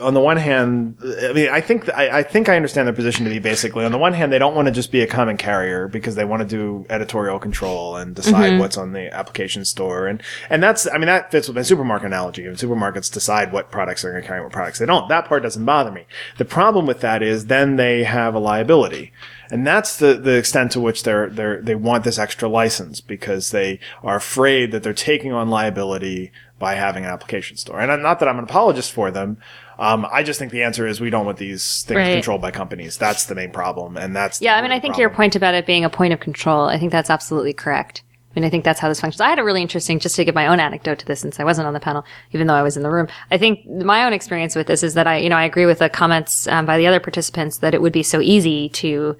On 0.00 0.14
the 0.14 0.20
one 0.20 0.36
hand, 0.36 0.96
I 1.02 1.32
mean, 1.32 1.48
I 1.48 1.60
think 1.60 1.92
I, 1.92 2.18
I 2.20 2.22
think 2.22 2.48
I 2.48 2.54
understand 2.54 2.86
their 2.86 2.94
position 2.94 3.24
to 3.24 3.30
be 3.30 3.40
basically 3.40 3.84
on 3.84 3.90
the 3.90 3.98
one 3.98 4.12
hand 4.12 4.32
they 4.32 4.38
don't 4.38 4.54
want 4.54 4.66
to 4.66 4.72
just 4.72 4.92
be 4.92 5.00
a 5.00 5.08
common 5.08 5.36
carrier 5.36 5.88
because 5.88 6.14
they 6.14 6.24
want 6.24 6.40
to 6.42 6.48
do 6.48 6.86
editorial 6.88 7.40
control 7.40 7.96
and 7.96 8.14
decide 8.14 8.52
Mhm. 8.52 8.60
what's 8.60 8.76
on 8.76 8.92
the 8.92 9.12
application 9.12 9.64
store 9.64 10.06
and 10.06 10.22
and 10.48 10.62
that's 10.62 10.86
I 10.86 10.98
mean 10.98 11.06
that 11.06 11.32
fits 11.32 11.48
with 11.48 11.56
my 11.56 11.62
supermarket 11.62 12.06
analogy. 12.06 12.44
When 12.46 12.54
supermarkets 12.54 13.12
decide 13.12 13.52
what 13.52 13.72
products 13.72 14.02
they're 14.02 14.12
going 14.12 14.22
to 14.22 14.26
carry, 14.28 14.38
and 14.38 14.44
what 14.46 14.52
products 14.52 14.78
they 14.78 14.86
don't. 14.86 15.08
That 15.08 15.24
part 15.26 15.42
doesn't 15.42 15.64
bother 15.64 15.90
me. 15.90 16.04
The 16.36 16.44
problem 16.44 16.86
with 16.86 17.00
that 17.00 17.20
is 17.20 17.46
then 17.46 17.74
they 17.74 18.04
have 18.04 18.36
a 18.36 18.38
liability. 18.38 19.10
And 19.50 19.66
that's 19.66 19.96
the, 19.96 20.12
the 20.12 20.36
extent 20.36 20.72
to 20.72 20.80
which 20.80 21.04
they're, 21.04 21.30
they're, 21.30 21.62
they 21.62 21.74
want 21.74 22.04
this 22.04 22.18
extra 22.18 22.50
license 22.50 23.00
because 23.00 23.50
they 23.50 23.80
are 24.02 24.16
afraid 24.16 24.72
that 24.72 24.82
they're 24.82 24.92
taking 24.92 25.32
on 25.32 25.48
liability 25.48 26.30
by 26.58 26.74
having 26.74 27.04
an 27.04 27.10
application 27.10 27.56
store. 27.56 27.80
And 27.80 27.90
I'm 27.92 28.02
not 28.02 28.18
that 28.20 28.28
I'm 28.28 28.38
an 28.38 28.44
apologist 28.44 28.92
for 28.92 29.10
them. 29.10 29.38
Um, 29.78 30.06
I 30.10 30.22
just 30.24 30.38
think 30.40 30.50
the 30.50 30.64
answer 30.64 30.86
is 30.86 31.00
we 31.00 31.10
don't 31.10 31.24
want 31.24 31.38
these 31.38 31.84
things 31.84 31.96
Right. 31.96 32.12
controlled 32.12 32.40
by 32.42 32.50
companies. 32.50 32.98
That's 32.98 33.26
the 33.26 33.34
main 33.36 33.52
problem. 33.52 33.96
And 33.96 34.14
that's 34.16 34.42
Yeah, 34.42 34.56
I 34.56 34.62
mean, 34.62 34.72
I 34.72 34.80
think 34.80 34.98
your 34.98 35.08
point 35.10 35.36
about 35.36 35.54
it 35.54 35.66
being 35.66 35.84
a 35.84 35.90
point 35.90 36.12
of 36.12 36.20
control, 36.20 36.66
I 36.66 36.78
think 36.78 36.90
that's 36.90 37.10
absolutely 37.10 37.52
correct. 37.52 38.02
I 38.30 38.40
mean, 38.40 38.44
I 38.44 38.50
think 38.50 38.64
that's 38.64 38.80
how 38.80 38.88
this 38.88 39.00
functions. 39.00 39.20
I 39.20 39.28
had 39.30 39.38
a 39.38 39.44
really 39.44 39.62
interesting, 39.62 39.98
just 40.00 40.16
to 40.16 40.24
give 40.24 40.34
my 40.34 40.48
own 40.48 40.60
anecdote 40.60 40.98
to 40.98 41.06
this, 41.06 41.20
since 41.20 41.40
I 41.40 41.44
wasn't 41.44 41.66
on 41.66 41.74
the 41.74 41.80
panel, 41.80 42.04
even 42.32 42.46
though 42.46 42.54
I 42.54 42.62
was 42.62 42.76
in 42.76 42.82
the 42.82 42.90
room. 42.90 43.08
I 43.30 43.38
think 43.38 43.66
my 43.66 44.04
own 44.04 44.12
experience 44.12 44.54
with 44.54 44.66
this 44.66 44.82
is 44.82 44.94
that 44.94 45.06
I, 45.06 45.16
you 45.18 45.28
know, 45.28 45.36
I 45.36 45.44
agree 45.44 45.64
with 45.66 45.78
the 45.78 45.88
comments 45.88 46.46
um, 46.48 46.66
by 46.66 46.76
the 46.76 46.86
other 46.86 47.00
participants 47.00 47.58
that 47.58 47.72
it 47.74 47.80
would 47.80 47.92
be 47.92 48.02
so 48.02 48.20
easy 48.20 48.68
to 48.70 49.16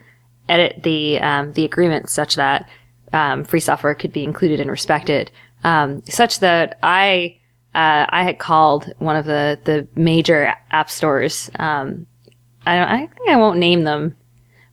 edit 0.48 0.82
the 0.82 1.20
um, 1.20 1.52
the 1.52 1.64
agreement 1.64 2.08
such 2.10 2.34
that 2.36 2.68
um, 3.12 3.44
free 3.44 3.60
software 3.60 3.94
could 3.94 4.12
be 4.12 4.24
included 4.24 4.60
and 4.60 4.70
respected, 4.70 5.30
um, 5.64 6.02
such 6.06 6.40
that 6.40 6.78
I 6.82 7.38
uh, 7.74 8.06
I 8.08 8.22
had 8.22 8.38
called 8.38 8.92
one 8.98 9.16
of 9.16 9.24
the 9.24 9.58
the 9.64 9.86
major 9.94 10.54
app 10.70 10.90
stores. 10.90 11.50
Um, 11.58 12.06
I 12.66 12.76
don't. 12.76 12.88
I 12.88 12.98
think 13.06 13.28
I 13.28 13.36
won't 13.36 13.58
name 13.58 13.84
them, 13.84 14.16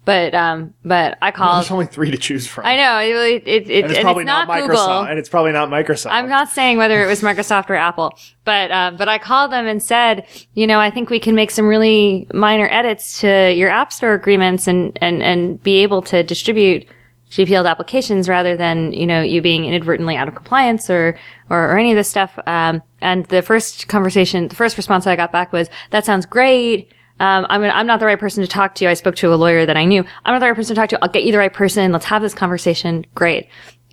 but 0.06 0.34
um, 0.34 0.74
but 0.84 1.18
I 1.22 1.32
called. 1.32 1.58
there's 1.58 1.72
only 1.72 1.88
three 1.88 2.12
to 2.12 2.18
choose 2.18 2.48
from. 2.48 2.66
I 2.66 2.76
know 2.78 3.00
it. 3.00 3.44
It, 3.46 3.48
it, 3.48 3.84
and 3.84 3.92
it's 3.92 3.98
and 4.00 4.06
probably 4.06 4.24
it's 4.24 4.28
not, 4.28 4.48
Microsoft. 4.48 4.68
Google. 4.68 5.02
And 5.02 5.20
it's 5.20 5.30
probably 5.30 5.52
not 5.52 5.70
Microsoft. 5.70 6.12
I'm 6.12 6.30
not 6.30 6.50
saying 6.50 6.78
whether 6.78 7.04
it 7.04 7.08
was 7.08 7.22
Microsoft 7.22 7.70
or 7.70 7.76
Apple, 7.76 8.18
but 8.44 8.72
um, 8.72 8.98
but 8.98 9.10
I 9.10 9.18
called 9.18 9.52
them 9.52 9.68
and 9.68 9.84
said, 9.84 10.26
you 10.54 10.66
know, 10.66 10.80
I 10.80 10.90
think 10.90 11.10
we 11.10 11.20
can 11.20 11.36
make 11.36 11.52
some 11.52 11.68
really 11.68 12.28
minor 12.34 12.68
edits 12.72 13.20
to 13.22 13.54
your 13.54 13.70
App 13.70 13.92
Store 13.92 14.14
agreements 14.14 14.68
and 14.68 14.98
and 15.02 15.22
and 15.22 15.62
be 15.62 15.84
able 15.84 16.02
to 16.04 16.24
distribute 16.24 16.88
GPL 17.36 17.70
applications 17.70 18.30
rather 18.30 18.56
than 18.56 18.94
you 18.94 19.06
know 19.06 19.22
you 19.22 19.42
being 19.42 19.66
inadvertently 19.66 20.16
out 20.16 20.28
of 20.28 20.36
compliance 20.36 20.90
or 20.90 21.18
or, 21.50 21.72
or 21.72 21.78
any 21.78 21.92
of 21.92 21.98
this 21.98 22.08
stuff. 22.10 22.40
Um, 22.48 22.82
and 23.02 23.26
the 23.26 23.42
first 23.42 23.88
conversation, 23.88 24.48
the 24.48 24.56
first 24.56 24.78
response 24.78 25.06
I 25.06 25.16
got 25.16 25.32
back 25.32 25.52
was, 25.52 25.70
"That 25.92 26.06
sounds 26.06 26.26
great." 26.26 26.92
Um, 27.20 27.46
I'm, 27.50 27.62
gonna, 27.62 27.74
I'm 27.74 27.88
not 27.88 28.02
the 28.02 28.06
right 28.06 28.20
person 28.20 28.44
to 28.44 28.48
talk 28.48 28.76
to. 28.76 28.86
you. 28.86 28.90
I 28.90 28.94
spoke 28.94 29.16
to 29.18 29.34
a 29.34 29.36
lawyer 29.36 29.66
that 29.66 29.78
I 29.78 29.86
knew. 29.86 30.04
I'm 30.26 30.34
not 30.34 30.40
the 30.40 30.48
right 30.48 30.56
person 30.56 30.76
to 30.76 30.82
talk 30.82 30.90
to. 30.90 31.00
I'll 31.02 31.10
get 31.10 31.24
you 31.24 31.32
the 31.32 31.38
right 31.38 31.54
person. 31.54 31.94
Let's 31.94 32.06
have 32.06 32.22
this 32.22 32.34
conversation. 32.34 33.06
Great. 33.16 33.48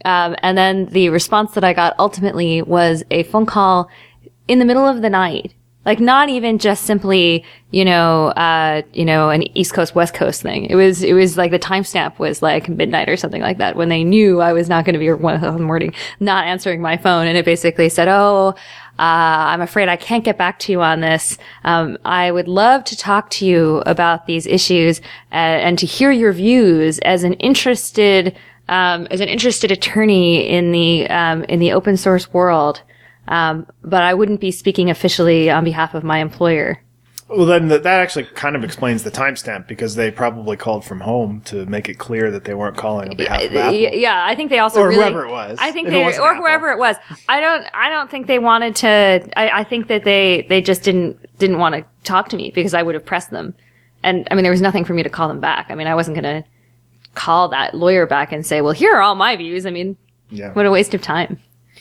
Um, 0.05 0.35
and 0.43 0.59
then 0.59 0.87
the 0.87 1.09
response 1.11 1.53
that 1.53 1.63
I 1.63 1.73
got 1.73 1.95
ultimately 2.01 2.63
was 2.63 3.05
a 3.13 3.23
phone 3.25 3.47
call 3.47 3.89
in 4.49 4.59
the 4.59 4.65
middle 4.65 4.87
of 4.87 5.03
the 5.03 5.11
night. 5.11 5.55
Like 5.85 5.99
not 5.99 6.29
even 6.29 6.59
just 6.59 6.85
simply, 6.85 7.45
you 7.73 7.85
know, 7.85 8.29
uh, 8.29 8.83
you 8.93 9.05
know, 9.05 9.31
an 9.31 9.43
East 9.57 9.75
Coast, 9.75 9.97
West 9.97 10.15
Coast 10.15 10.41
thing. 10.41 10.67
It 10.67 10.77
was, 10.77 11.03
it 11.03 11.15
was 11.15 11.37
like 11.37 11.51
the 11.51 11.59
timestamp 11.59 12.21
was 12.21 12.41
like 12.41 12.69
midnight 12.69 13.09
or 13.09 13.17
something 13.17 13.43
like 13.43 13.59
that 13.59 13.75
when 13.75 13.89
they 13.89 14.05
knew 14.05 14.41
I 14.41 14.53
was 14.53 14.69
not 14.69 14.85
going 14.85 14.93
to 14.93 15.01
be 15.01 15.13
one 15.13 15.35
in 15.35 15.41
the 15.41 15.59
morning, 15.59 15.93
not 16.21 16.47
answering 16.47 16.81
my 16.81 16.97
phone. 16.97 17.27
And 17.27 17.37
it 17.37 17.45
basically 17.45 17.89
said, 17.89 18.07
Oh, 18.07 18.55
uh, 18.99 19.51
I'm 19.51 19.61
afraid 19.63 19.89
I 19.89 19.97
can't 19.97 20.23
get 20.23 20.37
back 20.37 20.59
to 20.61 20.73
you 20.73 20.83
on 20.83 21.01
this. 21.01 21.39
Um, 21.65 21.99
I 22.05 22.31
would 22.31 22.47
love 22.47 22.85
to 22.85 22.97
talk 22.97 23.31
to 23.31 23.47
you 23.47 23.83
about 23.87 24.27
these 24.27 24.47
issues 24.47 25.01
uh, 25.33 25.35
and 25.35 25.79
to 25.79 25.87
hear 25.87 26.13
your 26.13 26.33
views 26.33 26.99
as 27.01 27.25
an 27.25 27.33
interested, 27.35 28.37
um, 28.69 29.09
as 29.11 29.21
an 29.21 29.29
interested 29.29 29.73
attorney 29.73 30.47
in 30.47 30.73
the 30.73 31.09
um, 31.09 31.43
in 31.45 31.59
the 31.59 31.73
open 31.73 31.97
source 31.97 32.33
world. 32.33 32.83
Um, 33.29 33.67
but 33.83 34.03
I 34.03 34.15
wouldn't 34.15 34.41
be 34.41 34.51
speaking 34.51 34.91
officially 34.91 35.49
on 35.51 35.65
behalf 35.65 35.95
of 35.95 36.03
my 36.05 36.19
employer. 36.19 36.83
Well, 37.29 37.47
then 37.47 37.69
that 37.69 37.83
that 37.85 38.01
actually 38.01 38.25
kind 38.25 38.57
of 38.57 38.63
explains 38.65 39.05
the 39.05 39.11
timestamp 39.11 39.67
because 39.67 39.95
they 39.95 40.11
probably 40.11 40.57
called 40.59 40.85
from 40.85 41.01
home 41.01 41.41
to 41.47 41.65
make 41.65 41.89
it 41.89 41.95
clear 41.95 42.31
that 42.31 42.45
they 42.45 42.53
weren't 42.53 42.77
calling 42.77 43.09
on 43.09 43.17
behalf 43.17 43.45
of 43.45 43.57
Apple. 43.57 43.75
Yeah, 43.75 44.23
I 44.27 44.35
think 44.35 44.51
they 44.51 44.59
also 44.59 44.81
Or 44.83 44.89
really, 44.89 44.97
whoever 45.01 45.25
it 45.25 45.31
was. 45.31 45.57
I 45.59 45.73
think 45.73 45.89
they 45.89 46.05
or 46.05 46.11
Apple. 46.11 46.35
whoever 46.37 46.71
it 46.73 46.79
was. 46.79 46.97
I 47.31 47.41
don't. 47.41 47.65
I 47.73 47.89
don't 47.89 48.11
think 48.11 48.27
they 48.27 48.39
wanted 48.39 48.77
to. 48.77 49.31
I, 49.35 49.61
I 49.61 49.65
think 49.65 49.87
that 49.89 50.05
they 50.05 50.45
they 50.51 50.61
just 50.61 50.83
didn't 50.83 51.17
didn't 51.39 51.59
want 51.59 51.75
to 51.77 51.85
talk 52.05 52.29
to 52.31 52.37
me 52.37 52.51
because 52.55 52.75
I 52.75 52.83
would 52.83 52.95
have 52.95 53.07
pressed 53.07 53.31
them. 53.31 53.55
And 54.03 54.29
I 54.31 54.35
mean, 54.35 54.43
there 54.43 54.53
was 54.53 54.61
nothing 54.61 54.85
for 54.85 54.93
me 54.93 55.03
to 55.03 55.09
call 55.09 55.29
them 55.29 55.41
back. 55.41 55.71
I 55.71 55.75
mean, 55.75 55.87
I 55.87 55.95
wasn't 55.95 56.21
going 56.21 56.43
to 56.43 56.49
call 57.15 57.49
that 57.49 57.73
lawyer 57.73 58.05
back 58.07 58.33
and 58.33 58.45
say, 58.45 58.61
"Well, 58.61 58.73
here 58.75 58.93
are 58.95 59.01
all 59.01 59.15
my 59.15 59.37
views." 59.37 59.65
I 59.65 59.71
mean, 59.71 59.97
Yeah. 60.29 60.53
what 60.53 60.67
a 60.67 60.71
waste 60.71 60.93
of 60.93 61.01
time. 61.01 61.39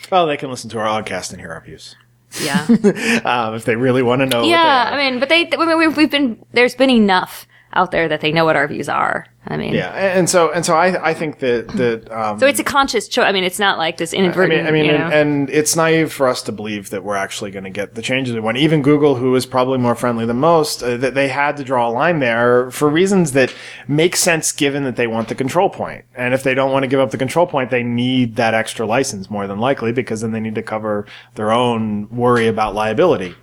Well, 0.09 0.27
they 0.27 0.37
can 0.37 0.49
listen 0.49 0.69
to 0.71 0.79
our 0.79 1.03
podcast 1.03 1.31
and 1.31 1.39
hear 1.39 1.51
our 1.51 1.61
views. 1.61 1.95
Yeah. 2.41 2.65
um, 3.25 3.55
if 3.55 3.65
they 3.65 3.75
really 3.75 4.01
want 4.01 4.21
to 4.21 4.25
know. 4.25 4.43
yeah. 4.43 4.89
I 4.93 4.97
mean, 4.97 5.19
but 5.19 5.29
they, 5.29 5.49
I 5.51 5.65
mean, 5.65 5.77
we've, 5.77 5.97
we've 5.97 6.11
been, 6.11 6.43
there's 6.53 6.75
been 6.75 6.89
enough 6.89 7.45
out 7.74 7.91
there 7.91 8.07
that 8.07 8.22
they 8.22 8.32
know 8.32 8.45
what 8.45 8.55
our 8.55 8.67
views 8.67 8.89
are. 8.89 9.26
I 9.47 9.57
mean, 9.57 9.74
Yeah, 9.74 9.89
and 9.89 10.30
so 10.30 10.51
and 10.51 10.63
so 10.63 10.76
I 10.76 11.09
I 11.09 11.13
think 11.15 11.39
that 11.39 11.67
that 11.69 12.11
um, 12.11 12.39
so 12.39 12.45
it's 12.45 12.59
a 12.59 12.63
conscious 12.63 13.07
choice. 13.07 13.26
I 13.26 13.32
mean, 13.32 13.43
it's 13.43 13.57
not 13.57 13.80
like 13.80 13.97
this 13.97 14.13
I 14.13 14.17
inadvertent, 14.17 14.65
mean, 14.65 14.67
I 14.67 14.72
mean, 14.72 14.86
you 14.86 14.91
know. 14.91 15.05
and, 15.05 15.13
and 15.13 15.49
it's 15.49 15.76
naive 15.76 16.13
for 16.13 16.28
us 16.28 16.43
to 16.43 16.51
believe 16.51 16.91
that 16.91 17.03
we're 17.03 17.15
actually 17.15 17.49
going 17.49 17.63
to 17.63 17.72
get 17.72 17.95
the 17.95 18.03
changes 18.03 18.36
we 18.36 18.39
want. 18.39 18.57
Even 18.57 18.84
Google, 18.84 19.15
who 19.15 19.36
is 19.36 19.47
probably 19.47 19.80
more 19.80 19.95
friendly 19.95 20.28
than 20.28 20.38
most, 20.38 20.84
uh, 20.84 20.95
that 20.97 21.15
they 21.15 21.28
had 21.28 21.57
to 21.57 21.63
draw 21.63 21.89
a 21.89 21.91
line 21.91 22.19
there 22.19 22.69
for 22.69 22.88
reasons 22.88 23.32
that 23.32 23.51
make 23.88 24.15
sense 24.15 24.51
given 24.51 24.84
that 24.84 24.95
they 24.95 25.07
want 25.07 25.28
the 25.28 25.36
control 25.36 25.72
point. 25.72 26.05
And 26.13 26.36
if 26.36 26.43
they 26.43 26.53
don't 26.53 26.72
want 26.72 26.84
to 26.84 26.88
give 26.88 26.99
up 26.99 27.09
the 27.09 27.17
control 27.17 27.47
point, 27.47 27.72
they 27.72 27.84
need 27.84 28.36
that 28.36 28.53
extra 28.53 28.86
license 28.86 29.32
more 29.32 29.47
than 29.47 29.57
likely 29.57 29.91
because 29.91 30.22
then 30.22 30.34
they 30.34 30.39
need 30.39 30.55
to 30.55 30.61
cover 30.61 31.07
their 31.34 31.51
own 31.51 32.07
worry 32.15 32.45
about 32.45 32.76
liability. 32.76 33.34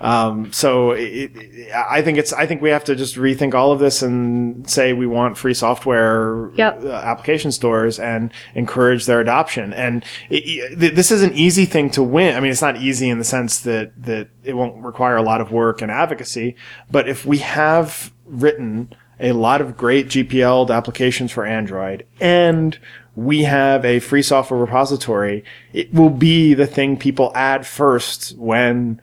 Um, 0.00 0.52
so 0.52 0.92
it, 0.92 1.32
it, 1.34 1.72
I 1.74 2.02
think 2.02 2.18
it's 2.18 2.32
I 2.32 2.46
think 2.46 2.62
we 2.62 2.70
have 2.70 2.84
to 2.84 2.94
just 2.94 3.16
rethink 3.16 3.54
all 3.54 3.72
of 3.72 3.80
this 3.80 4.00
and 4.02 4.68
say 4.70 4.92
we 4.92 5.06
want 5.06 5.36
free 5.36 5.54
software 5.54 6.50
Yep. 6.54 6.84
uh, 6.84 6.88
application 6.92 7.50
stores 7.52 7.98
and 7.98 8.32
encourage 8.54 9.06
their 9.06 9.20
adoption. 9.20 9.72
And 9.72 10.04
it, 10.30 10.44
it- 10.82 10.94
this 10.94 11.10
is 11.10 11.22
an 11.22 11.32
easy 11.34 11.64
thing 11.64 11.90
to 11.90 12.02
win. 12.02 12.36
I 12.36 12.40
mean, 12.40 12.50
it's 12.52 12.62
not 12.62 12.76
easy 12.76 13.08
in 13.08 13.18
the 13.18 13.24
sense 13.24 13.60
that 13.60 13.92
that 14.04 14.28
it 14.44 14.54
won't 14.54 14.82
require 14.84 15.16
a 15.16 15.22
lot 15.22 15.40
of 15.40 15.50
work 15.50 15.82
and 15.82 15.90
advocacy. 15.90 16.54
But 16.90 17.08
if 17.08 17.26
we 17.26 17.38
have 17.38 18.12
written 18.24 18.92
a 19.20 19.32
lot 19.32 19.60
of 19.60 19.76
great 19.76 20.06
GPL 20.08 20.70
applications 20.70 21.32
for 21.32 21.44
Android 21.44 22.06
and 22.20 22.78
we 23.16 23.42
have 23.42 23.84
a 23.84 23.98
free 23.98 24.22
software 24.22 24.60
repository, 24.60 25.42
it 25.72 25.92
will 25.92 26.10
be 26.10 26.54
the 26.54 26.68
thing 26.68 26.96
people 26.96 27.32
add 27.34 27.66
first 27.66 28.36
when 28.38 29.00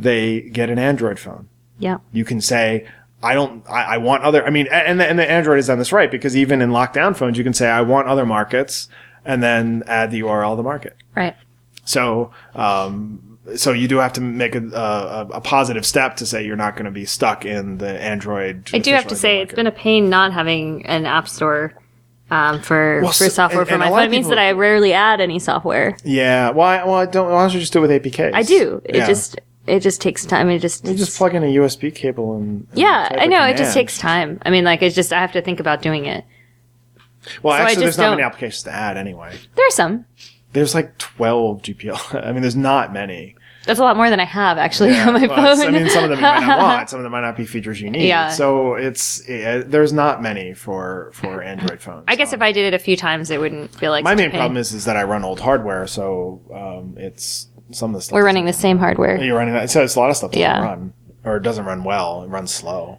they 0.00 0.40
get 0.42 0.70
an 0.70 0.78
Android 0.78 1.18
phone. 1.18 1.48
Yeah. 1.78 1.98
You 2.12 2.24
can 2.24 2.40
say, 2.40 2.86
I 3.22 3.34
don't, 3.34 3.64
I, 3.68 3.82
I 3.94 3.96
want 3.98 4.22
other, 4.22 4.44
I 4.46 4.50
mean, 4.50 4.66
and 4.70 4.98
the, 5.00 5.06
and 5.08 5.18
the 5.18 5.30
Android 5.30 5.56
has 5.58 5.66
done 5.66 5.78
this 5.78 5.92
right 5.92 6.10
because 6.10 6.36
even 6.36 6.62
in 6.62 6.70
lockdown 6.70 7.16
phones, 7.16 7.36
you 7.38 7.44
can 7.44 7.52
say, 7.54 7.68
I 7.68 7.80
want 7.82 8.08
other 8.08 8.24
markets 8.26 8.88
and 9.24 9.42
then 9.42 9.82
add 9.86 10.10
the 10.10 10.20
URL 10.22 10.52
of 10.52 10.56
the 10.56 10.62
market. 10.62 10.96
Right. 11.14 11.36
So, 11.84 12.32
um, 12.54 13.38
so 13.56 13.72
you 13.72 13.88
do 13.88 13.96
have 13.98 14.12
to 14.14 14.20
make 14.20 14.54
a, 14.54 14.62
a, 14.68 15.28
a 15.34 15.40
positive 15.40 15.84
step 15.84 16.16
to 16.16 16.26
say 16.26 16.44
you're 16.44 16.56
not 16.56 16.74
going 16.76 16.84
to 16.84 16.90
be 16.90 17.04
stuck 17.04 17.44
in 17.44 17.78
the 17.78 18.00
Android. 18.00 18.70
I 18.72 18.78
do 18.78 18.92
have 18.92 19.06
to 19.08 19.16
say 19.16 19.40
Android 19.40 19.48
it's 19.48 19.56
been 19.56 19.66
a 19.66 19.72
pain 19.72 20.08
not 20.08 20.32
having 20.32 20.86
an 20.86 21.04
app 21.06 21.28
store 21.28 21.74
um, 22.30 22.62
for 22.62 23.00
Well, 23.02 23.12
for 23.12 23.28
software 23.28 23.62
and- 23.62 23.68
for 23.68 23.74
and 23.74 23.80
my 23.80 23.88
phone. 23.88 24.02
It 24.04 24.10
means 24.10 24.28
that 24.28 24.38
I 24.38 24.52
rarely 24.52 24.92
add 24.92 25.20
any 25.20 25.38
software. 25.40 25.96
Yeah. 26.04 26.50
Well, 26.50 26.66
I, 26.66 26.84
well, 26.84 26.94
I 26.94 27.06
don't. 27.06 27.30
Why 27.32 27.42
don't 27.42 27.52
you 27.54 27.58
just 27.60 27.72
do 27.72 27.82
it 27.84 27.88
with 27.88 28.02
APKs? 28.02 28.30
I 28.34 28.42
do. 28.44 28.80
It 28.84 28.94
Yeah. 28.96 29.06
just 29.06 29.40
it 29.70 29.80
just 29.80 30.00
takes 30.00 30.24
time. 30.26 30.50
It 30.50 30.58
just 30.58 30.84
you 30.86 30.94
just 30.94 31.16
plug 31.16 31.34
in 31.34 31.42
a 31.42 31.46
USB 31.46 31.94
cable 31.94 32.36
and, 32.36 32.66
and 32.70 32.78
yeah. 32.78 33.08
I 33.18 33.26
know. 33.26 33.44
It 33.44 33.56
just 33.56 33.74
takes 33.74 33.98
time. 33.98 34.38
I 34.42 34.50
mean, 34.50 34.64
like 34.64 34.82
it's 34.82 34.94
just 34.94 35.12
I 35.12 35.20
have 35.20 35.32
to 35.32 35.42
think 35.42 35.60
about 35.60 35.82
doing 35.82 36.06
it. 36.06 36.24
Well, 37.42 37.56
so 37.56 37.62
actually, 37.64 37.82
there's 37.84 37.98
not 37.98 38.04
don't- 38.04 38.12
many 38.16 38.22
applications 38.24 38.62
to 38.64 38.72
add 38.72 38.96
anyway. 38.96 39.36
There 39.54 39.66
are 39.66 39.70
some. 39.70 40.06
There's 40.52 40.74
like 40.74 40.98
12 40.98 41.62
GPL. 41.62 42.24
I 42.26 42.32
mean, 42.32 42.42
there's 42.42 42.56
not 42.56 42.92
many. 42.92 43.36
That's 43.66 43.78
a 43.78 43.82
lot 43.82 43.94
more 43.96 44.08
than 44.08 44.18
I 44.18 44.24
have 44.24 44.56
actually 44.56 44.90
Yeah, 44.92 45.06
on 45.08 45.14
my 45.14 45.26
well, 45.26 45.54
phone. 45.54 45.66
I 45.66 45.70
mean, 45.70 45.88
some 45.90 46.04
of 46.04 46.10
them 46.10 46.18
you 46.18 46.22
might 46.24 46.40
not 46.46 46.58
want. 46.62 46.88
Some 46.90 46.98
of 46.98 47.02
them 47.04 47.12
might 47.12 47.20
not 47.20 47.36
be 47.36 47.44
features 47.44 47.78
you 47.80 47.90
need. 47.90 48.08
Yeah. 48.08 48.30
So 48.30 48.74
it's 48.74 49.22
there's 49.26 49.92
not 49.92 50.22
many 50.22 50.54
for 50.54 51.10
for 51.12 51.42
Android 51.42 51.80
phones. 51.80 52.04
I 52.08 52.16
guess 52.16 52.32
if 52.32 52.40
I 52.40 52.52
did 52.52 52.72
it 52.72 52.74
a 52.74 52.78
few 52.82 52.96
times, 52.96 53.30
it 53.30 53.38
wouldn't 53.38 53.72
feel 53.74 53.90
like 53.90 54.02
My 54.02 54.14
main 54.14 54.30
pain. 54.30 54.40
problem 54.40 54.56
is 54.56 54.72
is 54.72 54.86
that 54.86 54.96
I 54.96 55.02
run 55.04 55.24
old 55.24 55.40
hardware, 55.40 55.86
so 55.86 56.40
um, 56.52 56.94
it's 56.96 57.48
some 57.72 57.90
of 57.90 57.94
the 57.98 58.02
stuff. 58.02 58.14
we're 58.14 58.24
running 58.24 58.44
the 58.46 58.52
same 58.52 58.78
hardware. 58.78 59.22
You're 59.22 59.36
running 59.36 59.54
that. 59.54 59.70
So 59.70 59.82
it's 59.82 59.94
a 59.96 60.00
lot 60.00 60.10
of 60.10 60.16
stuff 60.16 60.30
doesn't 60.32 60.40
Yeah. 60.42 60.62
run 60.64 60.92
or 61.24 61.36
it 61.36 61.42
doesn't 61.42 61.64
run 61.64 61.84
well. 61.84 62.22
It 62.22 62.28
runs 62.28 62.50
slow. 62.52 62.98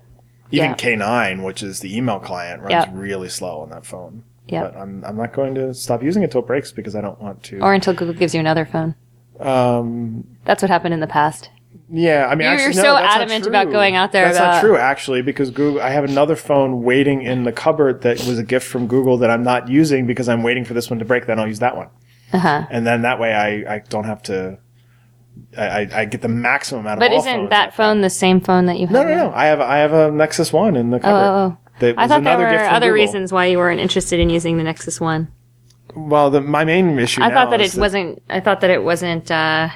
Even 0.52 0.72
Yeah. 0.72 0.76
K9, 0.76 1.44
which 1.44 1.64
is 1.64 1.80
the 1.80 1.96
email 1.96 2.20
client, 2.20 2.62
runs 2.62 2.72
Yeah. 2.72 2.86
really 2.94 3.30
slow 3.30 3.62
on 3.62 3.70
that 3.70 3.86
phone. 3.86 4.24
Yeah. 4.48 4.64
But 4.64 4.78
I'm 4.78 5.04
I'm 5.06 5.16
not 5.18 5.34
going 5.34 5.56
to 5.56 5.74
stop 5.74 6.04
using 6.04 6.24
it 6.24 6.32
till 6.32 6.42
it 6.42 6.48
breaks 6.48 6.72
because 6.72 6.96
I 6.96 7.02
don't 7.02 7.22
want 7.22 7.42
to. 7.44 7.60
Or 7.62 7.74
until 7.74 7.94
Google 7.94 8.14
gives 8.16 8.34
you 8.34 8.40
another 8.40 8.66
phone. 8.66 8.96
um, 9.40 10.24
That's 10.46 10.62
what 10.62 10.70
happened 10.70 10.94
in 10.94 11.00
the 11.00 11.08
past. 11.08 11.50
yeah, 11.90 12.28
I 12.30 12.36
mean, 12.36 12.46
You're 12.46 12.54
actually, 12.54 12.74
so 12.74 12.84
no, 12.84 12.94
that's 12.96 13.16
not 13.16 13.22
adamant 13.22 13.48
about 13.48 13.64
true. 13.64 13.72
going 13.74 13.96
out 13.96 14.12
there 14.12 14.26
That's 14.26 14.38
about- 14.38 14.54
not 14.56 14.62
true, 14.62 14.78
actually, 14.78 15.22
because 15.22 15.50
Google. 15.52 15.82
I 15.82 15.90
have 15.90 16.04
another 16.04 16.36
phone 16.36 16.84
waiting 16.84 17.22
in 17.22 17.44
the 17.44 17.52
cupboard 17.52 18.02
that 18.04 18.18
was 18.26 18.38
a 18.40 18.44
gift 18.44 18.68
from 18.68 18.88
Google 18.88 19.18
that 19.18 19.30
I'm 19.30 19.44
not 19.44 19.68
using 19.70 20.06
because 20.06 20.30
I'm 20.30 20.44
waiting 20.44 20.64
for 20.66 20.74
this 20.74 20.90
one 20.90 21.00
to 21.00 21.06
break. 21.06 21.26
Then 21.28 21.40
I'll 21.40 21.48
use 21.48 21.60
that 21.60 21.76
one, 21.76 21.88
Uh 22.34 22.40
huh. 22.40 22.68
and 22.70 22.86
then 22.88 23.02
that 23.04 23.20
way 23.20 23.34
I, 23.34 23.76
I 23.76 23.80
don't 23.90 24.06
have 24.06 24.22
to. 24.24 24.58
I, 25.58 25.88
I, 25.94 26.06
get 26.06 26.22
the 26.22 26.28
maximum 26.28 26.86
out 26.88 26.94
of 26.94 27.00
But 27.00 27.12
all 27.12 27.20
isn't 27.20 27.34
phones 27.34 27.50
that 27.52 27.74
phone 27.74 28.02
the 28.02 28.10
same 28.10 28.42
phone 28.42 28.66
that 28.68 28.78
you 28.80 28.88
have? 28.88 28.94
No, 28.94 29.04
no, 29.04 29.16
no. 29.16 29.32
I 29.34 29.46
have 29.46 29.60
I 29.62 29.78
have 29.78 29.94
a 29.94 30.12
Nexus 30.12 30.52
One 30.54 30.76
in 30.76 30.90
the 30.92 30.98
Oh, 30.98 31.00
cupboard. 31.00 31.16
oh, 31.18 31.36
oh. 31.36 31.58
That 31.80 31.98
I 31.98 32.04
was 32.04 32.10
thought 32.10 32.24
there 32.24 32.34
another 32.34 32.44
were 32.46 32.52
gift 32.52 32.66
from 32.66 32.76
other 32.76 32.86
Google. 32.88 32.94
reasons 33.06 33.34
why 33.34 33.46
you 33.48 33.58
weren't 33.58 33.80
interested 33.80 34.20
in 34.20 34.30
using 34.30 34.58
the 34.58 34.64
Nexus 34.64 35.00
One. 35.02 35.30
Well, 35.96 36.30
the, 36.30 36.42
my 36.42 36.64
main 36.64 36.98
issue. 37.00 37.22
I 37.22 37.30
now 37.30 37.36
thought 37.36 37.52
that 37.52 37.62
is 37.62 37.78
it 37.78 37.82
wasn't. 37.82 38.22
I 38.30 38.40
thought 38.40 38.62
that 38.62 38.70
it 38.70 38.84
wasn't. 38.84 39.32
uh 39.32 39.70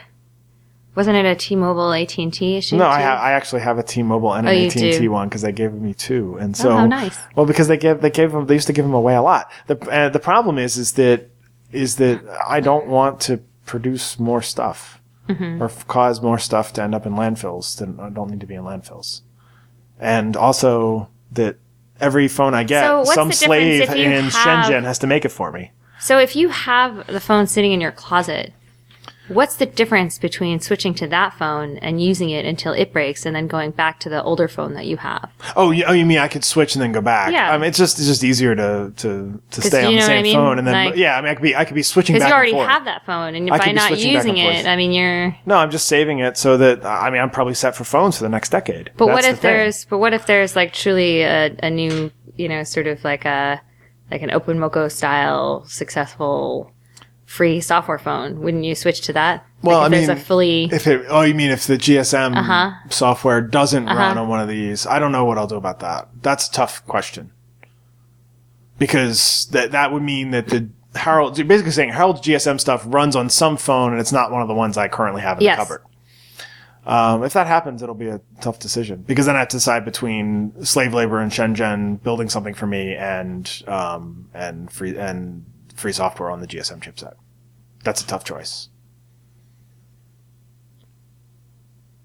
Wasn't 0.95 1.15
it 1.17 1.25
a 1.25 1.35
T-Mobile 1.35 1.91
AT 1.93 2.17
and 2.19 2.33
T 2.33 2.55
issue? 2.57 2.77
No, 2.77 2.87
I, 2.87 2.97
too? 2.97 3.03
ha- 3.03 3.19
I 3.21 3.31
actually 3.31 3.61
have 3.61 3.77
a 3.77 3.83
T-Mobile 3.83 4.33
and 4.33 4.47
Oh, 4.47 4.51
an 4.51 4.57
you 4.57 4.67
AT 4.67 4.75
and 4.75 4.91
T 4.93 4.99
do? 4.99 5.11
one 5.11 5.27
because 5.29 5.41
they 5.41 5.51
gave 5.51 5.73
me 5.73 5.93
two, 5.93 6.37
and 6.39 6.55
so 6.55 6.69
Oh, 6.71 6.77
how 6.77 6.85
nice. 6.87 7.17
well 7.35 7.45
because 7.45 7.67
they 7.67 7.77
gave 7.77 8.01
they 8.01 8.11
gave 8.11 8.31
them 8.31 8.45
they 8.45 8.53
used 8.53 8.67
to 8.67 8.73
give 8.73 8.85
them 8.85 8.93
away 8.93 9.15
a 9.15 9.21
lot. 9.21 9.51
The 9.67 9.77
uh, 9.89 10.09
the 10.09 10.19
problem 10.19 10.57
is 10.57 10.77
is 10.77 10.93
that 10.93 11.29
is 11.75 11.97
that 11.97 12.21
I 12.47 12.59
don't 12.59 12.87
want 12.87 13.19
to 13.21 13.39
produce 13.65 14.19
more 14.19 14.41
stuff 14.41 15.01
Mhm. 15.29 15.59
or 15.59 15.65
f- 15.65 15.87
cause 15.87 16.21
more 16.21 16.37
stuff 16.39 16.71
to 16.73 16.83
end 16.83 16.93
up 16.95 17.05
in 17.05 17.13
landfills 17.13 17.77
that 17.79 18.13
don't 18.13 18.29
need 18.29 18.39
to 18.41 18.45
be 18.47 18.55
in 18.55 18.63
landfills, 18.63 19.21
and 19.99 20.37
also 20.37 21.09
that 21.31 21.57
every 21.99 22.27
phone 22.27 22.53
I 22.53 22.63
get, 22.63 22.83
So 22.85 23.03
some 23.05 23.31
slave 23.31 23.89
in 23.93 24.25
have- 24.25 24.33
Shenzhen 24.33 24.83
has 24.83 24.99
to 24.99 25.07
make 25.07 25.25
it 25.25 25.29
for 25.29 25.51
me. 25.51 25.71
So 25.99 26.19
if 26.19 26.35
you 26.35 26.49
have 26.49 27.07
the 27.07 27.19
phone 27.19 27.47
sitting 27.47 27.71
in 27.71 27.81
your 27.81 27.91
closet, 27.91 28.53
what's 29.27 29.55
the 29.55 29.65
difference 29.65 30.17
between 30.17 30.59
switching 30.59 30.93
to 30.95 31.07
that 31.07 31.33
phone 31.33 31.77
and 31.77 32.01
using 32.01 32.29
it 32.29 32.45
until 32.45 32.73
it 32.73 32.93
breaks, 32.93 33.25
and 33.25 33.35
then 33.35 33.47
going 33.47 33.71
back 33.71 33.99
to 34.01 34.09
the 34.09 34.21
older 34.23 34.47
phone 34.47 34.73
that 34.73 34.85
you 34.85 34.97
have? 34.97 35.31
Oh, 35.55 35.71
you, 35.71 35.83
oh, 35.85 35.93
you 35.93 36.05
mean 36.05 36.17
I 36.19 36.27
could 36.27 36.43
switch 36.43 36.75
and 36.75 36.81
then 36.81 36.91
go 36.91 37.01
back? 37.01 37.31
Yeah. 37.31 37.51
I 37.53 37.57
mean, 37.57 37.67
it's 37.69 37.77
just 37.77 37.97
it's 37.99 38.07
just 38.07 38.23
easier 38.23 38.55
to 38.55 38.93
to, 38.97 39.41
to 39.51 39.61
stay 39.61 39.85
on 39.85 39.95
the 39.95 40.01
same 40.01 40.19
I 40.19 40.21
mean? 40.21 40.35
phone 40.35 40.59
and 40.59 40.67
then 40.67 40.73
Like- 40.73 40.95
yeah. 40.95 41.17
I 41.17 41.21
mean, 41.21 41.31
I 41.31 41.35
could 41.35 41.43
be 41.43 41.55
I 41.55 41.65
could 41.65 41.75
be 41.75 41.83
switching 41.83 42.15
Because 42.15 42.29
you 42.29 42.35
already 42.35 42.53
have 42.53 42.85
that 42.85 43.05
phone, 43.05 43.35
and 43.35 43.51
I 43.51 43.57
by 43.57 43.71
not 43.71 43.97
using 43.99 44.37
it, 44.37 44.65
I 44.65 44.75
mean 44.75 44.91
you're. 44.91 45.35
No, 45.45 45.55
I'm 45.57 45.71
just 45.71 45.87
saving 45.87 46.19
it 46.19 46.37
so 46.37 46.57
that 46.57 46.85
I 46.85 47.09
mean 47.09 47.21
I'm 47.21 47.29
probably 47.31 47.53
set 47.55 47.75
for 47.75 47.83
phones 47.83 48.17
for 48.17 48.23
the 48.23 48.29
next 48.29 48.49
decade. 48.49 48.91
But 48.97 49.07
That's 49.07 49.15
what 49.15 49.25
if 49.25 49.39
thing. 49.39 49.51
there's? 49.51 49.85
But 49.85 49.97
what 49.99 50.13
if 50.13 50.25
there's 50.25 50.55
like 50.55 50.73
truly 50.73 51.21
a, 51.21 51.55
a 51.63 51.69
new, 51.69 52.11
you 52.35 52.49
know, 52.49 52.63
sort 52.63 52.87
of 52.87 53.03
like 53.03 53.25
a 53.25 53.61
like 54.11 54.21
an 54.21 54.29
Openmoko 54.29 54.91
style 54.91 55.65
successful 55.65 56.71
free 57.25 57.59
software 57.61 57.97
phone? 57.99 58.39
Wouldn't 58.41 58.63
you 58.63 58.75
switch 58.75 59.01
to 59.01 59.13
that? 59.13 59.45
Well, 59.61 59.79
like 59.79 59.87
if 59.87 59.93
I 59.93 59.97
mean, 59.97 60.07
there's 60.07 60.19
a 60.19 60.23
fully 60.23 60.63
if 60.71 60.85
it 60.87 61.05
oh 61.09 61.21
you 61.21 61.33
mean 61.33 61.51
if 61.51 61.65
the 61.67 61.77
GSM 61.77 62.35
Uh-huh. 62.37 62.71
software 62.89 63.41
doesn't 63.41 63.87
Uh-huh. 63.87 63.97
run 63.99 64.17
on 64.17 64.27
one 64.27 64.39
of 64.39 64.47
these, 64.47 64.85
I 64.85 64.99
don't 64.99 65.11
know 65.11 65.25
what 65.25 65.37
I'll 65.37 65.47
do 65.47 65.55
about 65.55 65.79
that. 65.79 66.07
That's 66.21 66.47
a 66.47 66.51
tough 66.51 66.85
question 66.85 67.31
because 68.77 69.47
that 69.51 69.71
that 69.71 69.91
would 69.91 70.03
mean 70.03 70.31
that 70.31 70.47
the 70.47 70.69
Harald 70.95 71.37
you're 71.37 71.47
basically 71.47 71.71
saying 71.71 71.91
Harald's 71.91 72.21
GSM 72.21 72.59
stuff 72.59 72.83
runs 72.85 73.15
on 73.15 73.29
some 73.29 73.57
phone 73.57 73.91
and 73.91 73.99
it's 74.01 74.11
not 74.11 74.31
one 74.31 74.41
of 74.41 74.47
the 74.47 74.53
ones 74.53 74.77
I 74.77 74.87
currently 74.87 75.21
have 75.21 75.37
in 75.39 75.43
Yes. 75.43 75.57
the 75.57 75.63
cupboard. 75.63 75.81
Um, 76.85 77.23
if 77.23 77.33
that 77.33 77.47
happens, 77.47 77.81
it'll 77.81 77.95
be 77.95 78.07
a 78.09 78.21
tough 78.41 78.59
decision 78.59 79.03
because 79.07 79.25
then 79.25 79.35
I 79.35 79.39
have 79.39 79.47
to 79.49 79.57
decide 79.57 79.85
between 79.85 80.53
slave 80.63 80.93
labor 80.93 81.19
in 81.19 81.29
Shenzhen 81.29 82.01
building 82.03 82.29
something 82.29 82.53
for 82.53 82.67
me 82.67 82.95
and 82.95 83.49
um, 83.67 84.29
and 84.35 84.71
free 84.71 84.95
and 84.95 85.45
free 85.75 85.91
software 85.91 86.31
on 86.31 86.39
the 86.39 86.47
GSM 86.47 86.81
chipset. 86.81 87.13
That's 87.83 88.01
a 88.01 88.07
tough 88.07 88.23
choice. 88.23 88.69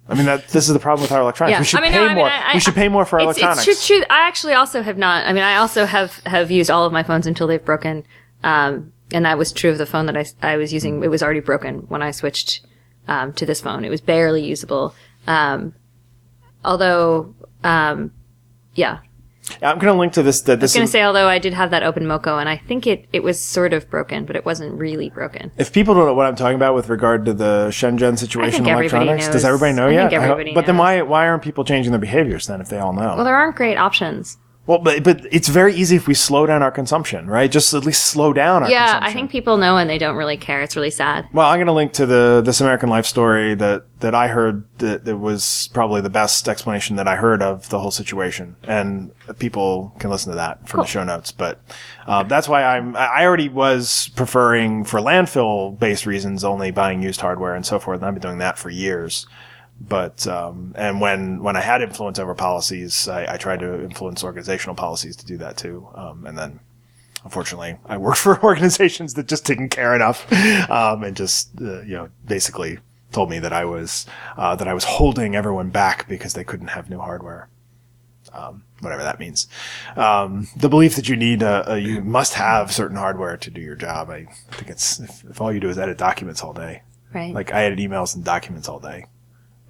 I 0.08 0.14
mean, 0.14 0.26
that 0.26 0.48
this 0.48 0.66
is 0.66 0.74
the 0.74 0.80
problem 0.80 1.02
with 1.02 1.12
our 1.12 1.20
electronics. 1.20 1.60
We 1.60 1.64
should 1.64 1.78
I 1.78 1.82
mean, 1.84 1.92
pay 1.92 1.98
no, 1.98 2.04
I 2.04 2.08
mean, 2.08 2.16
more. 2.16 2.28
I- 2.28 2.54
we 2.54 2.60
should 2.60 2.74
pay 2.74 2.88
more 2.88 3.04
for 3.04 3.20
our 3.20 3.30
it's, 3.30 3.38
electronics. 3.38 3.68
It's 3.68 3.86
true, 3.86 3.98
true. 3.98 4.06
I 4.10 4.26
actually 4.26 4.54
also 4.54 4.82
have 4.82 4.98
not. 4.98 5.24
I 5.24 5.32
mean, 5.32 5.44
I 5.44 5.56
also 5.56 5.86
have 5.86 6.20
have 6.26 6.50
used 6.50 6.68
all 6.68 6.84
of 6.84 6.92
my 6.92 7.04
phones 7.04 7.28
until 7.28 7.46
they've 7.46 7.64
broken, 7.64 8.04
um, 8.42 8.92
and 9.12 9.24
that 9.24 9.38
was 9.38 9.52
true 9.52 9.70
of 9.70 9.78
the 9.78 9.86
phone 9.86 10.06
that 10.06 10.16
I, 10.16 10.24
I 10.42 10.56
was 10.56 10.72
using. 10.72 11.02
It 11.04 11.08
was 11.08 11.22
already 11.22 11.40
broken 11.40 11.80
when 11.88 12.02
I 12.02 12.10
switched 12.10 12.66
um, 13.06 13.32
to 13.34 13.46
this 13.46 13.60
phone. 13.60 13.84
It 13.84 13.90
was 13.90 14.00
barely 14.00 14.44
usable. 14.44 14.96
Um, 15.28 15.74
although, 16.64 17.32
um, 17.62 18.12
yeah, 18.74 18.98
I'm 19.62 19.78
going 19.78 19.92
to 19.92 19.98
link 19.98 20.12
to 20.14 20.22
this. 20.22 20.40
That 20.42 20.58
I 20.58 20.62
was 20.62 20.74
going 20.74 20.86
to 20.86 20.90
say, 20.90 21.02
although 21.02 21.28
I 21.28 21.38
did 21.38 21.54
have 21.54 21.70
that 21.70 21.82
Openmoko, 21.82 22.38
and 22.38 22.48
I 22.48 22.56
think 22.56 22.86
it 22.86 23.06
it 23.12 23.22
was 23.22 23.40
sort 23.40 23.72
of 23.72 23.88
broken, 23.90 24.24
but 24.24 24.36
it 24.36 24.44
wasn't 24.44 24.78
really 24.78 25.10
broken. 25.10 25.50
If 25.56 25.72
people 25.72 25.94
don't 25.94 26.06
know 26.06 26.14
what 26.14 26.26
I'm 26.26 26.36
talking 26.36 26.56
about 26.56 26.74
with 26.74 26.88
regard 26.88 27.24
to 27.26 27.34
the 27.34 27.68
Shenzhen 27.70 28.18
situation 28.18 28.66
in 28.66 28.74
electronics, 28.74 29.28
does 29.28 29.44
everybody 29.44 29.72
know 29.74 29.88
I 29.88 29.92
yet? 29.92 30.12
everybody 30.12 30.54
but 30.54 30.66
then 30.66 30.76
why 30.76 31.02
why 31.02 31.26
aren't 31.26 31.42
people 31.42 31.64
changing 31.64 31.92
their 31.92 32.00
behaviors 32.00 32.46
then 32.46 32.60
if 32.60 32.68
they 32.68 32.78
all 32.78 32.92
know? 32.92 33.16
Well, 33.16 33.24
there 33.24 33.36
aren't 33.36 33.56
great 33.56 33.76
options. 33.76 34.38
Well, 34.66 34.78
but 34.78 35.02
but 35.02 35.26
it's 35.32 35.48
very 35.48 35.74
easy 35.74 35.96
if 35.96 36.06
we 36.06 36.14
slow 36.14 36.46
down 36.46 36.62
our 36.62 36.70
consumption, 36.70 37.26
right? 37.26 37.50
Just 37.50 37.74
at 37.74 37.84
least 37.84 38.04
slow 38.04 38.32
down 38.32 38.62
our 38.62 38.70
Yeah. 38.70 39.00
I 39.02 39.12
think 39.12 39.30
people 39.30 39.56
know 39.56 39.76
and 39.76 39.88
they 39.88 39.98
don't 39.98 40.16
really 40.16 40.36
care. 40.36 40.60
It's 40.62 40.76
really 40.76 40.90
sad. 40.90 41.26
Well, 41.32 41.48
I'm 41.48 41.56
going 41.56 41.66
to 41.66 41.72
link 41.72 41.92
to 41.94 42.06
the 42.06 42.42
this 42.44 42.60
American 42.60 42.88
Life 42.88 43.06
story 43.06 43.54
that 43.56 43.86
that 44.00 44.14
I 44.14 44.28
heard 44.28 44.64
that, 44.78 45.04
that 45.06 45.16
was 45.16 45.70
probably 45.72 46.00
the 46.02 46.10
best 46.10 46.48
explanation 46.48 46.96
that 46.96 47.08
I 47.08 47.16
heard 47.16 47.42
of 47.42 47.68
the 47.70 47.80
whole 47.80 47.90
situation, 47.90 48.54
and 48.62 49.10
people 49.38 49.94
can 49.98 50.10
listen 50.10 50.30
to 50.30 50.36
that 50.36 50.68
from 50.68 50.80
the 50.80 50.86
show 50.86 51.04
notes. 51.04 51.32
But 51.32 51.60
uh, 52.06 52.22
that's 52.24 52.48
why 52.48 52.62
I'm 52.62 52.94
I 52.96 53.24
already 53.24 53.48
was 53.48 54.10
preferring 54.14 54.84
for 54.84 55.00
landfill 55.00 55.78
based 55.78 56.06
reasons 56.06 56.44
only 56.44 56.70
buying 56.70 57.02
used 57.02 57.20
hardware 57.20 57.54
and 57.54 57.64
so 57.64 57.78
forth, 57.80 58.00
and 58.00 58.06
I've 58.06 58.14
been 58.14 58.22
doing 58.22 58.38
that 58.38 58.58
for 58.58 58.70
years. 58.70 59.26
But 59.80 60.26
um, 60.26 60.72
and 60.76 61.00
when 61.00 61.42
when 61.42 61.56
I 61.56 61.60
had 61.60 61.80
influence 61.80 62.18
over 62.18 62.34
policies, 62.34 63.08
I, 63.08 63.34
I 63.34 63.36
tried 63.38 63.60
to 63.60 63.82
influence 63.82 64.22
organizational 64.22 64.74
policies 64.74 65.16
to 65.16 65.26
do 65.26 65.38
that 65.38 65.56
too, 65.56 65.88
um, 65.94 66.26
and 66.26 66.36
then 66.36 66.60
unfortunately, 67.24 67.76
I 67.86 67.96
worked 67.96 68.18
for 68.26 68.42
organizations 68.42 69.14
that 69.14 69.26
just 69.26 69.44
didn't 69.46 69.70
care 69.70 69.94
enough, 69.94 70.30
um, 70.70 71.02
and 71.02 71.16
just 71.16 71.50
uh, 71.60 71.80
you 71.82 71.94
know 71.94 72.10
basically 72.26 72.78
told 73.10 73.30
me 73.30 73.38
that 73.38 73.52
I 73.52 73.64
was 73.64 74.06
uh, 74.36 74.54
that 74.56 74.68
I 74.68 74.74
was 74.74 74.84
holding 74.84 75.34
everyone 75.34 75.70
back 75.70 76.06
because 76.08 76.34
they 76.34 76.44
couldn't 76.44 76.68
have 76.68 76.90
new 76.90 76.98
hardware. 76.98 77.48
Um, 78.32 78.64
whatever 78.80 79.02
that 79.02 79.18
means. 79.18 79.48
Um, 79.96 80.46
the 80.56 80.68
belief 80.68 80.94
that 80.94 81.08
you 81.08 81.16
need 81.16 81.42
a, 81.42 81.72
a, 81.72 81.78
you 81.78 82.00
must 82.00 82.34
have 82.34 82.70
certain 82.70 82.96
hardware 82.96 83.36
to 83.36 83.50
do 83.50 83.60
your 83.60 83.74
job. 83.74 84.08
I 84.08 84.26
think 84.52 84.70
it's 84.70 85.00
if, 85.00 85.24
if 85.24 85.40
all 85.40 85.52
you 85.52 85.58
do 85.58 85.68
is 85.68 85.78
edit 85.78 85.98
documents 85.98 86.42
all 86.42 86.52
day. 86.52 86.82
Right. 87.12 87.34
Like 87.34 87.52
I 87.52 87.64
edit 87.64 87.80
emails 87.80 88.14
and 88.14 88.24
documents 88.24 88.68
all 88.68 88.78
day. 88.78 89.06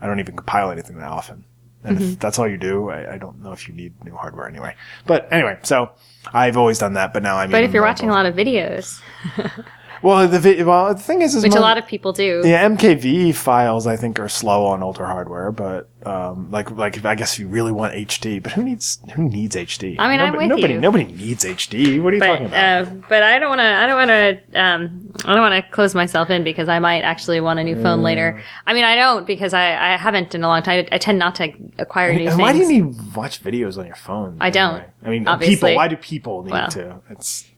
I 0.00 0.06
don't 0.06 0.20
even 0.20 0.36
compile 0.36 0.70
anything 0.70 0.98
that 0.98 1.08
often. 1.08 1.44
And 1.82 1.96
Mm-hmm. 1.96 2.12
if 2.12 2.18
that's 2.18 2.38
all 2.38 2.46
you 2.46 2.58
do, 2.58 2.90
I, 2.90 3.14
I 3.14 3.18
don't 3.18 3.42
know 3.42 3.52
if 3.52 3.66
you 3.66 3.74
need 3.74 3.94
new 4.04 4.14
hardware 4.14 4.46
anyway. 4.46 4.74
But 5.06 5.32
anyway, 5.32 5.58
so 5.62 5.92
I've 6.32 6.58
always 6.58 6.78
done 6.78 6.92
that, 6.94 7.14
but 7.14 7.22
now 7.22 7.36
I'm. 7.38 7.50
But 7.50 7.64
if 7.64 7.72
you're 7.72 7.82
watching 7.82 8.10
a 8.10 8.12
lot 8.12 8.26
of 8.26 8.34
videos, 8.34 9.00
well, 10.02 10.26
the 10.26 10.38
vi- 10.38 10.62
well, 10.62 10.94
the 10.94 11.00
thing 11.00 11.22
is, 11.22 11.34
is 11.34 11.42
which 11.42 11.54
a 11.54 11.60
lot 11.60 11.78
of 11.78 11.86
people 11.86 12.12
do, 12.12 12.42
Yeah, 12.44 12.68
MKV 12.68 13.34
files 13.34 13.86
I 13.86 13.96
think 13.96 14.18
are 14.18 14.28
slow 14.28 14.66
on 14.66 14.82
older 14.82 15.06
hardware, 15.06 15.52
but 15.52 15.88
um, 16.06 16.50
like 16.50 16.70
like 16.70 17.04
I 17.04 17.14
guess 17.14 17.34
if 17.34 17.40
you 17.40 17.48
really 17.48 17.72
want 17.72 17.94
HD, 17.94 18.42
but 18.42 18.52
who 18.52 18.62
needs 18.62 18.98
who 19.14 19.22
needs 19.28 19.56
HD? 19.56 19.96
I 19.98 20.08
mean, 20.10 20.20
I'm 20.20 20.32
nobody, 20.32 20.48
with 20.48 20.48
nobody, 20.56 20.74
you. 20.74 20.80
Nobody 20.80 21.04
needs 21.04 21.44
HD. 21.44 22.02
What 22.02 22.12
are 22.12 22.16
you 22.16 22.22
talking 22.22 22.48
but 22.48 22.52
about? 22.52 22.88
uh, 22.88 22.94
but 23.08 23.22
I 23.22 23.38
don't 23.38 23.50
want 23.50 23.60
to. 23.60 23.64
I 23.64 23.86
don't 23.86 23.96
want 23.96 24.10
to. 24.52 24.60
Um, 24.60 25.12
I 25.26 25.34
don't 25.34 25.42
want 25.42 25.64
to 25.64 25.70
close 25.70 25.94
myself 25.94 26.30
in 26.30 26.44
because 26.44 26.68
I 26.68 26.78
might 26.78 27.02
actually 27.02 27.40
want 27.40 27.58
a 27.58 27.64
new 27.64 27.80
phone 27.82 28.02
later. 28.02 28.42
I 28.66 28.72
mean, 28.72 28.84
I 28.84 28.94
don't 28.94 29.26
because 29.26 29.52
I, 29.52 29.92
I 29.92 29.96
haven't 29.96 30.34
in 30.34 30.42
a 30.42 30.48
long 30.48 30.62
time. 30.62 30.86
I, 30.90 30.98
tend 30.98 31.18
not 31.18 31.34
to 31.36 31.52
acquire 31.78 32.12
new 32.12 32.20
and 32.20 32.28
things. 32.30 32.40
why 32.40 32.52
do 32.52 32.58
you 32.58 32.68
need 32.68 32.94
to 32.96 33.04
watch 33.14 33.42
videos 33.42 33.76
on 33.76 33.86
your 33.86 33.96
phone? 33.96 34.38
I 34.40 34.50
don't. 34.50 34.82
I 35.04 35.10
mean, 35.10 35.28
obviously. 35.28 35.56
people. 35.56 35.76
Why 35.76 35.88
do 35.88 35.96
people 35.96 36.42
need 36.44 36.52
Well. 36.52 36.68
to? 36.70 37.00
It's, 37.10 37.49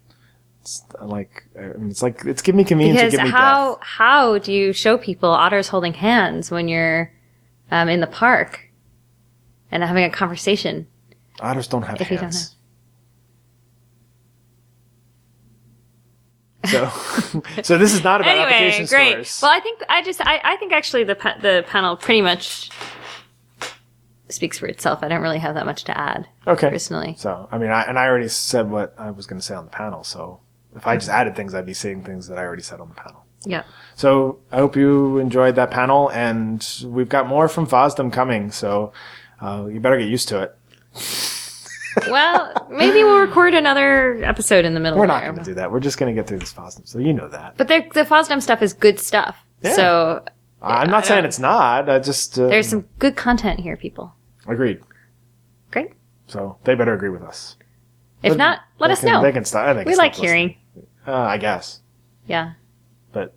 it's 0.62 0.84
like 1.00 1.44
I 1.58 1.76
mean, 1.76 1.90
it's 1.90 2.02
like 2.02 2.24
it's 2.24 2.40
give 2.40 2.54
me 2.54 2.62
convenience. 2.62 3.00
because 3.00 3.12
give 3.14 3.24
me 3.24 3.30
how 3.30 3.74
death. 3.74 3.78
how 3.82 4.38
do 4.38 4.52
you 4.52 4.72
show 4.72 4.96
people 4.96 5.28
otters 5.28 5.68
holding 5.68 5.92
hands 5.92 6.52
when 6.52 6.68
you're 6.68 7.12
um, 7.72 7.88
in 7.88 8.00
the 8.00 8.06
park 8.06 8.70
and 9.72 9.82
having 9.82 10.04
a 10.04 10.10
conversation? 10.10 10.86
Otters 11.40 11.66
don't 11.66 11.82
have 11.82 12.00
If 12.00 12.06
hands. 12.06 12.54
So, 16.66 16.88
so 17.62 17.76
this 17.76 17.92
is 17.92 18.04
not 18.04 18.20
about 18.20 18.30
anyway, 18.38 18.44
application 18.44 18.86
great. 18.86 19.10
stores. 19.26 19.40
Well, 19.42 19.50
I 19.50 19.58
think 19.58 19.82
I 19.88 20.00
just 20.02 20.20
I, 20.20 20.40
I 20.44 20.56
think 20.58 20.72
actually 20.72 21.02
the 21.02 21.16
pa- 21.16 21.38
the 21.42 21.64
panel 21.66 21.96
pretty 21.96 22.22
much 22.22 22.70
speaks 24.28 24.58
for 24.58 24.66
itself. 24.66 25.00
I 25.02 25.08
don't 25.08 25.22
really 25.22 25.40
have 25.40 25.56
that 25.56 25.66
much 25.66 25.82
to 25.84 25.98
add. 25.98 26.28
Okay. 26.46 26.70
Personally. 26.70 27.16
So, 27.18 27.48
I 27.50 27.58
mean, 27.58 27.70
I, 27.70 27.82
and 27.82 27.98
I 27.98 28.06
already 28.06 28.28
said 28.28 28.70
what 28.70 28.94
I 28.96 29.10
was 29.10 29.26
going 29.26 29.40
to 29.40 29.44
say 29.46 29.54
on 29.54 29.64
the 29.64 29.70
panel. 29.70 30.04
So, 30.04 30.40
if 30.76 30.86
I 30.86 30.96
just 30.96 31.08
added 31.10 31.36
things, 31.36 31.54
I'd 31.54 31.66
be 31.66 31.74
saying 31.74 32.04
things 32.04 32.28
that 32.28 32.38
I 32.38 32.42
already 32.42 32.62
said 32.62 32.80
on 32.80 32.88
the 32.88 32.94
panel. 32.94 33.24
Yeah. 33.44 33.64
So, 33.96 34.38
I 34.52 34.56
hope 34.58 34.76
you 34.76 35.18
enjoyed 35.18 35.56
that 35.56 35.70
panel, 35.70 36.08
and 36.10 36.66
we've 36.84 37.08
got 37.08 37.26
more 37.26 37.48
from 37.48 37.66
FOSDEM 37.66 38.12
coming. 38.12 38.50
So, 38.52 38.92
uh, 39.40 39.66
you 39.70 39.80
better 39.80 39.98
get 39.98 40.08
used 40.08 40.28
to 40.28 40.42
it. 40.42 40.56
well, 42.08 42.68
maybe 42.70 43.02
we'll 43.04 43.18
record 43.18 43.54
another 43.54 44.22
episode 44.24 44.64
in 44.64 44.74
the 44.74 44.80
middle. 44.80 44.98
We're 44.98 45.06
not 45.06 45.22
going 45.24 45.36
to 45.36 45.44
do 45.44 45.54
that. 45.54 45.70
We're 45.72 45.80
just 45.80 45.98
going 45.98 46.14
to 46.14 46.18
get 46.20 46.28
through 46.28 46.38
this 46.38 46.52
FOSDEM. 46.52 46.86
So, 46.86 46.98
you 46.98 47.12
know 47.12 47.28
that. 47.28 47.56
But 47.56 47.68
the 47.68 47.84
the 47.92 48.04
FOSDEM 48.04 48.40
stuff 48.40 48.62
is 48.62 48.72
good 48.72 48.98
stuff. 48.98 49.36
Yeah. 49.62 49.74
So 49.74 50.24
I'm 50.62 50.90
not 50.90 51.04
saying 51.06 51.24
it's 51.24 51.38
not. 51.38 51.88
I 51.88 51.98
just 51.98 52.38
uh, 52.38 52.46
there's 52.48 52.68
some 52.68 52.86
good 52.98 53.16
content 53.16 53.60
here, 53.60 53.76
people. 53.76 54.14
agreed. 54.46 54.80
Great. 55.70 55.92
So 56.28 56.58
they 56.64 56.74
better 56.74 56.94
agree 56.94 57.10
with 57.10 57.22
us. 57.22 57.56
If 58.22 58.32
But 58.32 58.38
not, 58.38 58.60
let 58.78 58.90
us 58.90 59.00
can- 59.00 59.08
know. 59.12 59.22
They 59.22 59.32
can 59.32 59.44
stop. 59.44 59.84
We 59.84 59.96
like 59.96 60.14
hearing. 60.14 60.48
listening. 60.48 60.61
Uh, 61.06 61.12
I 61.14 61.38
guess, 61.38 61.80
Yeah. 62.26 62.52
but 63.12 63.34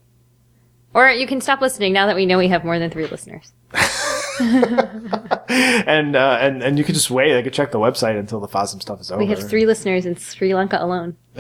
Or 0.94 1.10
you 1.10 1.28
can 1.28 1.42
stop 1.42 1.62
listening 1.62 1.94
now 1.94 2.06
that 2.08 2.16
we 2.16 2.26
know 2.26 2.38
we 2.38 2.48
have 2.50 2.64
more 2.64 2.80
than 2.80 2.90
three 2.90 3.08
listeners. 3.08 3.52
and 4.40 6.16
uh, 6.16 6.38
and 6.42 6.62
and 6.62 6.78
you 6.78 6.84
could 6.84 6.96
just 6.96 7.10
wait. 7.10 7.38
I 7.38 7.42
could 7.42 7.54
check 7.54 7.72
the 7.72 7.80
website 7.80 8.20
until 8.20 8.42
the 8.42 8.48
FOSDEM 8.48 8.82
stuff 8.82 9.00
is 9.00 9.10
over. 9.12 9.24
We 9.24 9.30
have 9.30 9.50
three 9.50 9.66
listeners 9.66 10.06
in 10.06 10.18
Sri 10.18 10.54
Lanka 10.54 10.78
alone. 10.84 11.16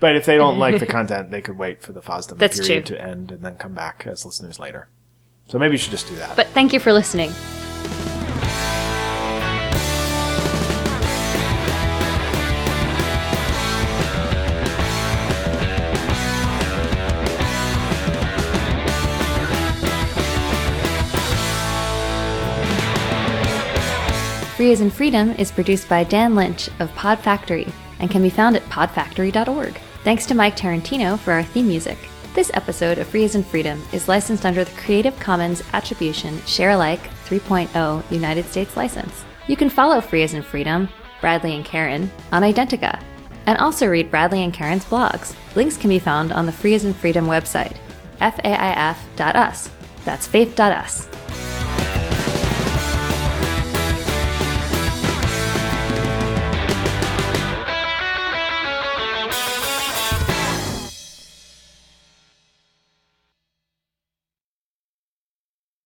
but 0.00 0.14
if 0.14 0.24
they 0.24 0.36
don't 0.36 0.58
like 0.58 0.78
the 0.78 0.86
content, 0.86 1.30
they 1.30 1.40
could 1.40 1.58
wait 1.58 1.82
for 1.82 1.92
the 1.92 2.00
FOSDEM 2.00 2.38
That's 2.38 2.60
period 2.60 2.86
true. 2.86 2.96
to 2.96 3.02
end 3.02 3.32
and 3.32 3.42
then 3.42 3.56
come 3.56 3.74
back 3.74 4.06
as 4.06 4.24
listeners 4.24 4.60
later. 4.60 4.88
So 5.48 5.58
maybe 5.58 5.72
you 5.72 5.78
should 5.78 5.90
just 5.90 6.08
do 6.08 6.14
that. 6.16 6.36
But 6.36 6.46
thank 6.48 6.72
you 6.72 6.80
for 6.80 6.92
listening. 6.92 7.32
Free 24.64 24.72
as 24.72 24.80
in 24.80 24.90
Freedom 24.90 25.30
is 25.32 25.52
produced 25.52 25.90
by 25.90 26.04
Dan 26.04 26.34
Lynch 26.34 26.70
of 26.80 26.90
Pod 26.94 27.18
Factory 27.18 27.70
and 27.98 28.10
can 28.10 28.22
be 28.22 28.30
found 28.30 28.56
at 28.56 28.62
podfactory.org. 28.70 29.78
Thanks 30.04 30.24
to 30.24 30.34
Mike 30.34 30.56
Tarantino 30.56 31.18
for 31.18 31.34
our 31.34 31.42
theme 31.42 31.68
music. 31.68 31.98
This 32.32 32.50
episode 32.54 32.96
of 32.96 33.06
Free 33.06 33.24
as 33.24 33.34
in 33.34 33.44
Freedom 33.44 33.82
is 33.92 34.08
licensed 34.08 34.46
under 34.46 34.64
the 34.64 34.80
Creative 34.80 35.14
Commons 35.20 35.62
Attribution 35.74 36.40
Share 36.46 36.70
Alike 36.70 37.02
3.0 37.26 38.10
United 38.10 38.46
States 38.46 38.74
license. 38.74 39.26
You 39.48 39.54
can 39.54 39.68
follow 39.68 40.00
Free 40.00 40.22
as 40.22 40.32
in 40.32 40.42
Freedom, 40.42 40.88
Bradley 41.20 41.54
and 41.54 41.64
Karen, 41.66 42.10
on 42.32 42.40
Identica, 42.40 42.98
and 43.44 43.58
also 43.58 43.86
read 43.86 44.10
Bradley 44.10 44.44
and 44.44 44.54
Karen's 44.54 44.86
blogs. 44.86 45.36
Links 45.54 45.76
can 45.76 45.90
be 45.90 45.98
found 45.98 46.32
on 46.32 46.46
the 46.46 46.52
Free 46.52 46.72
as 46.72 46.86
in 46.86 46.94
Freedom 46.94 47.26
website, 47.26 47.76
faif.us. 48.18 49.68
That's 50.06 50.26
faith.us. 50.26 51.63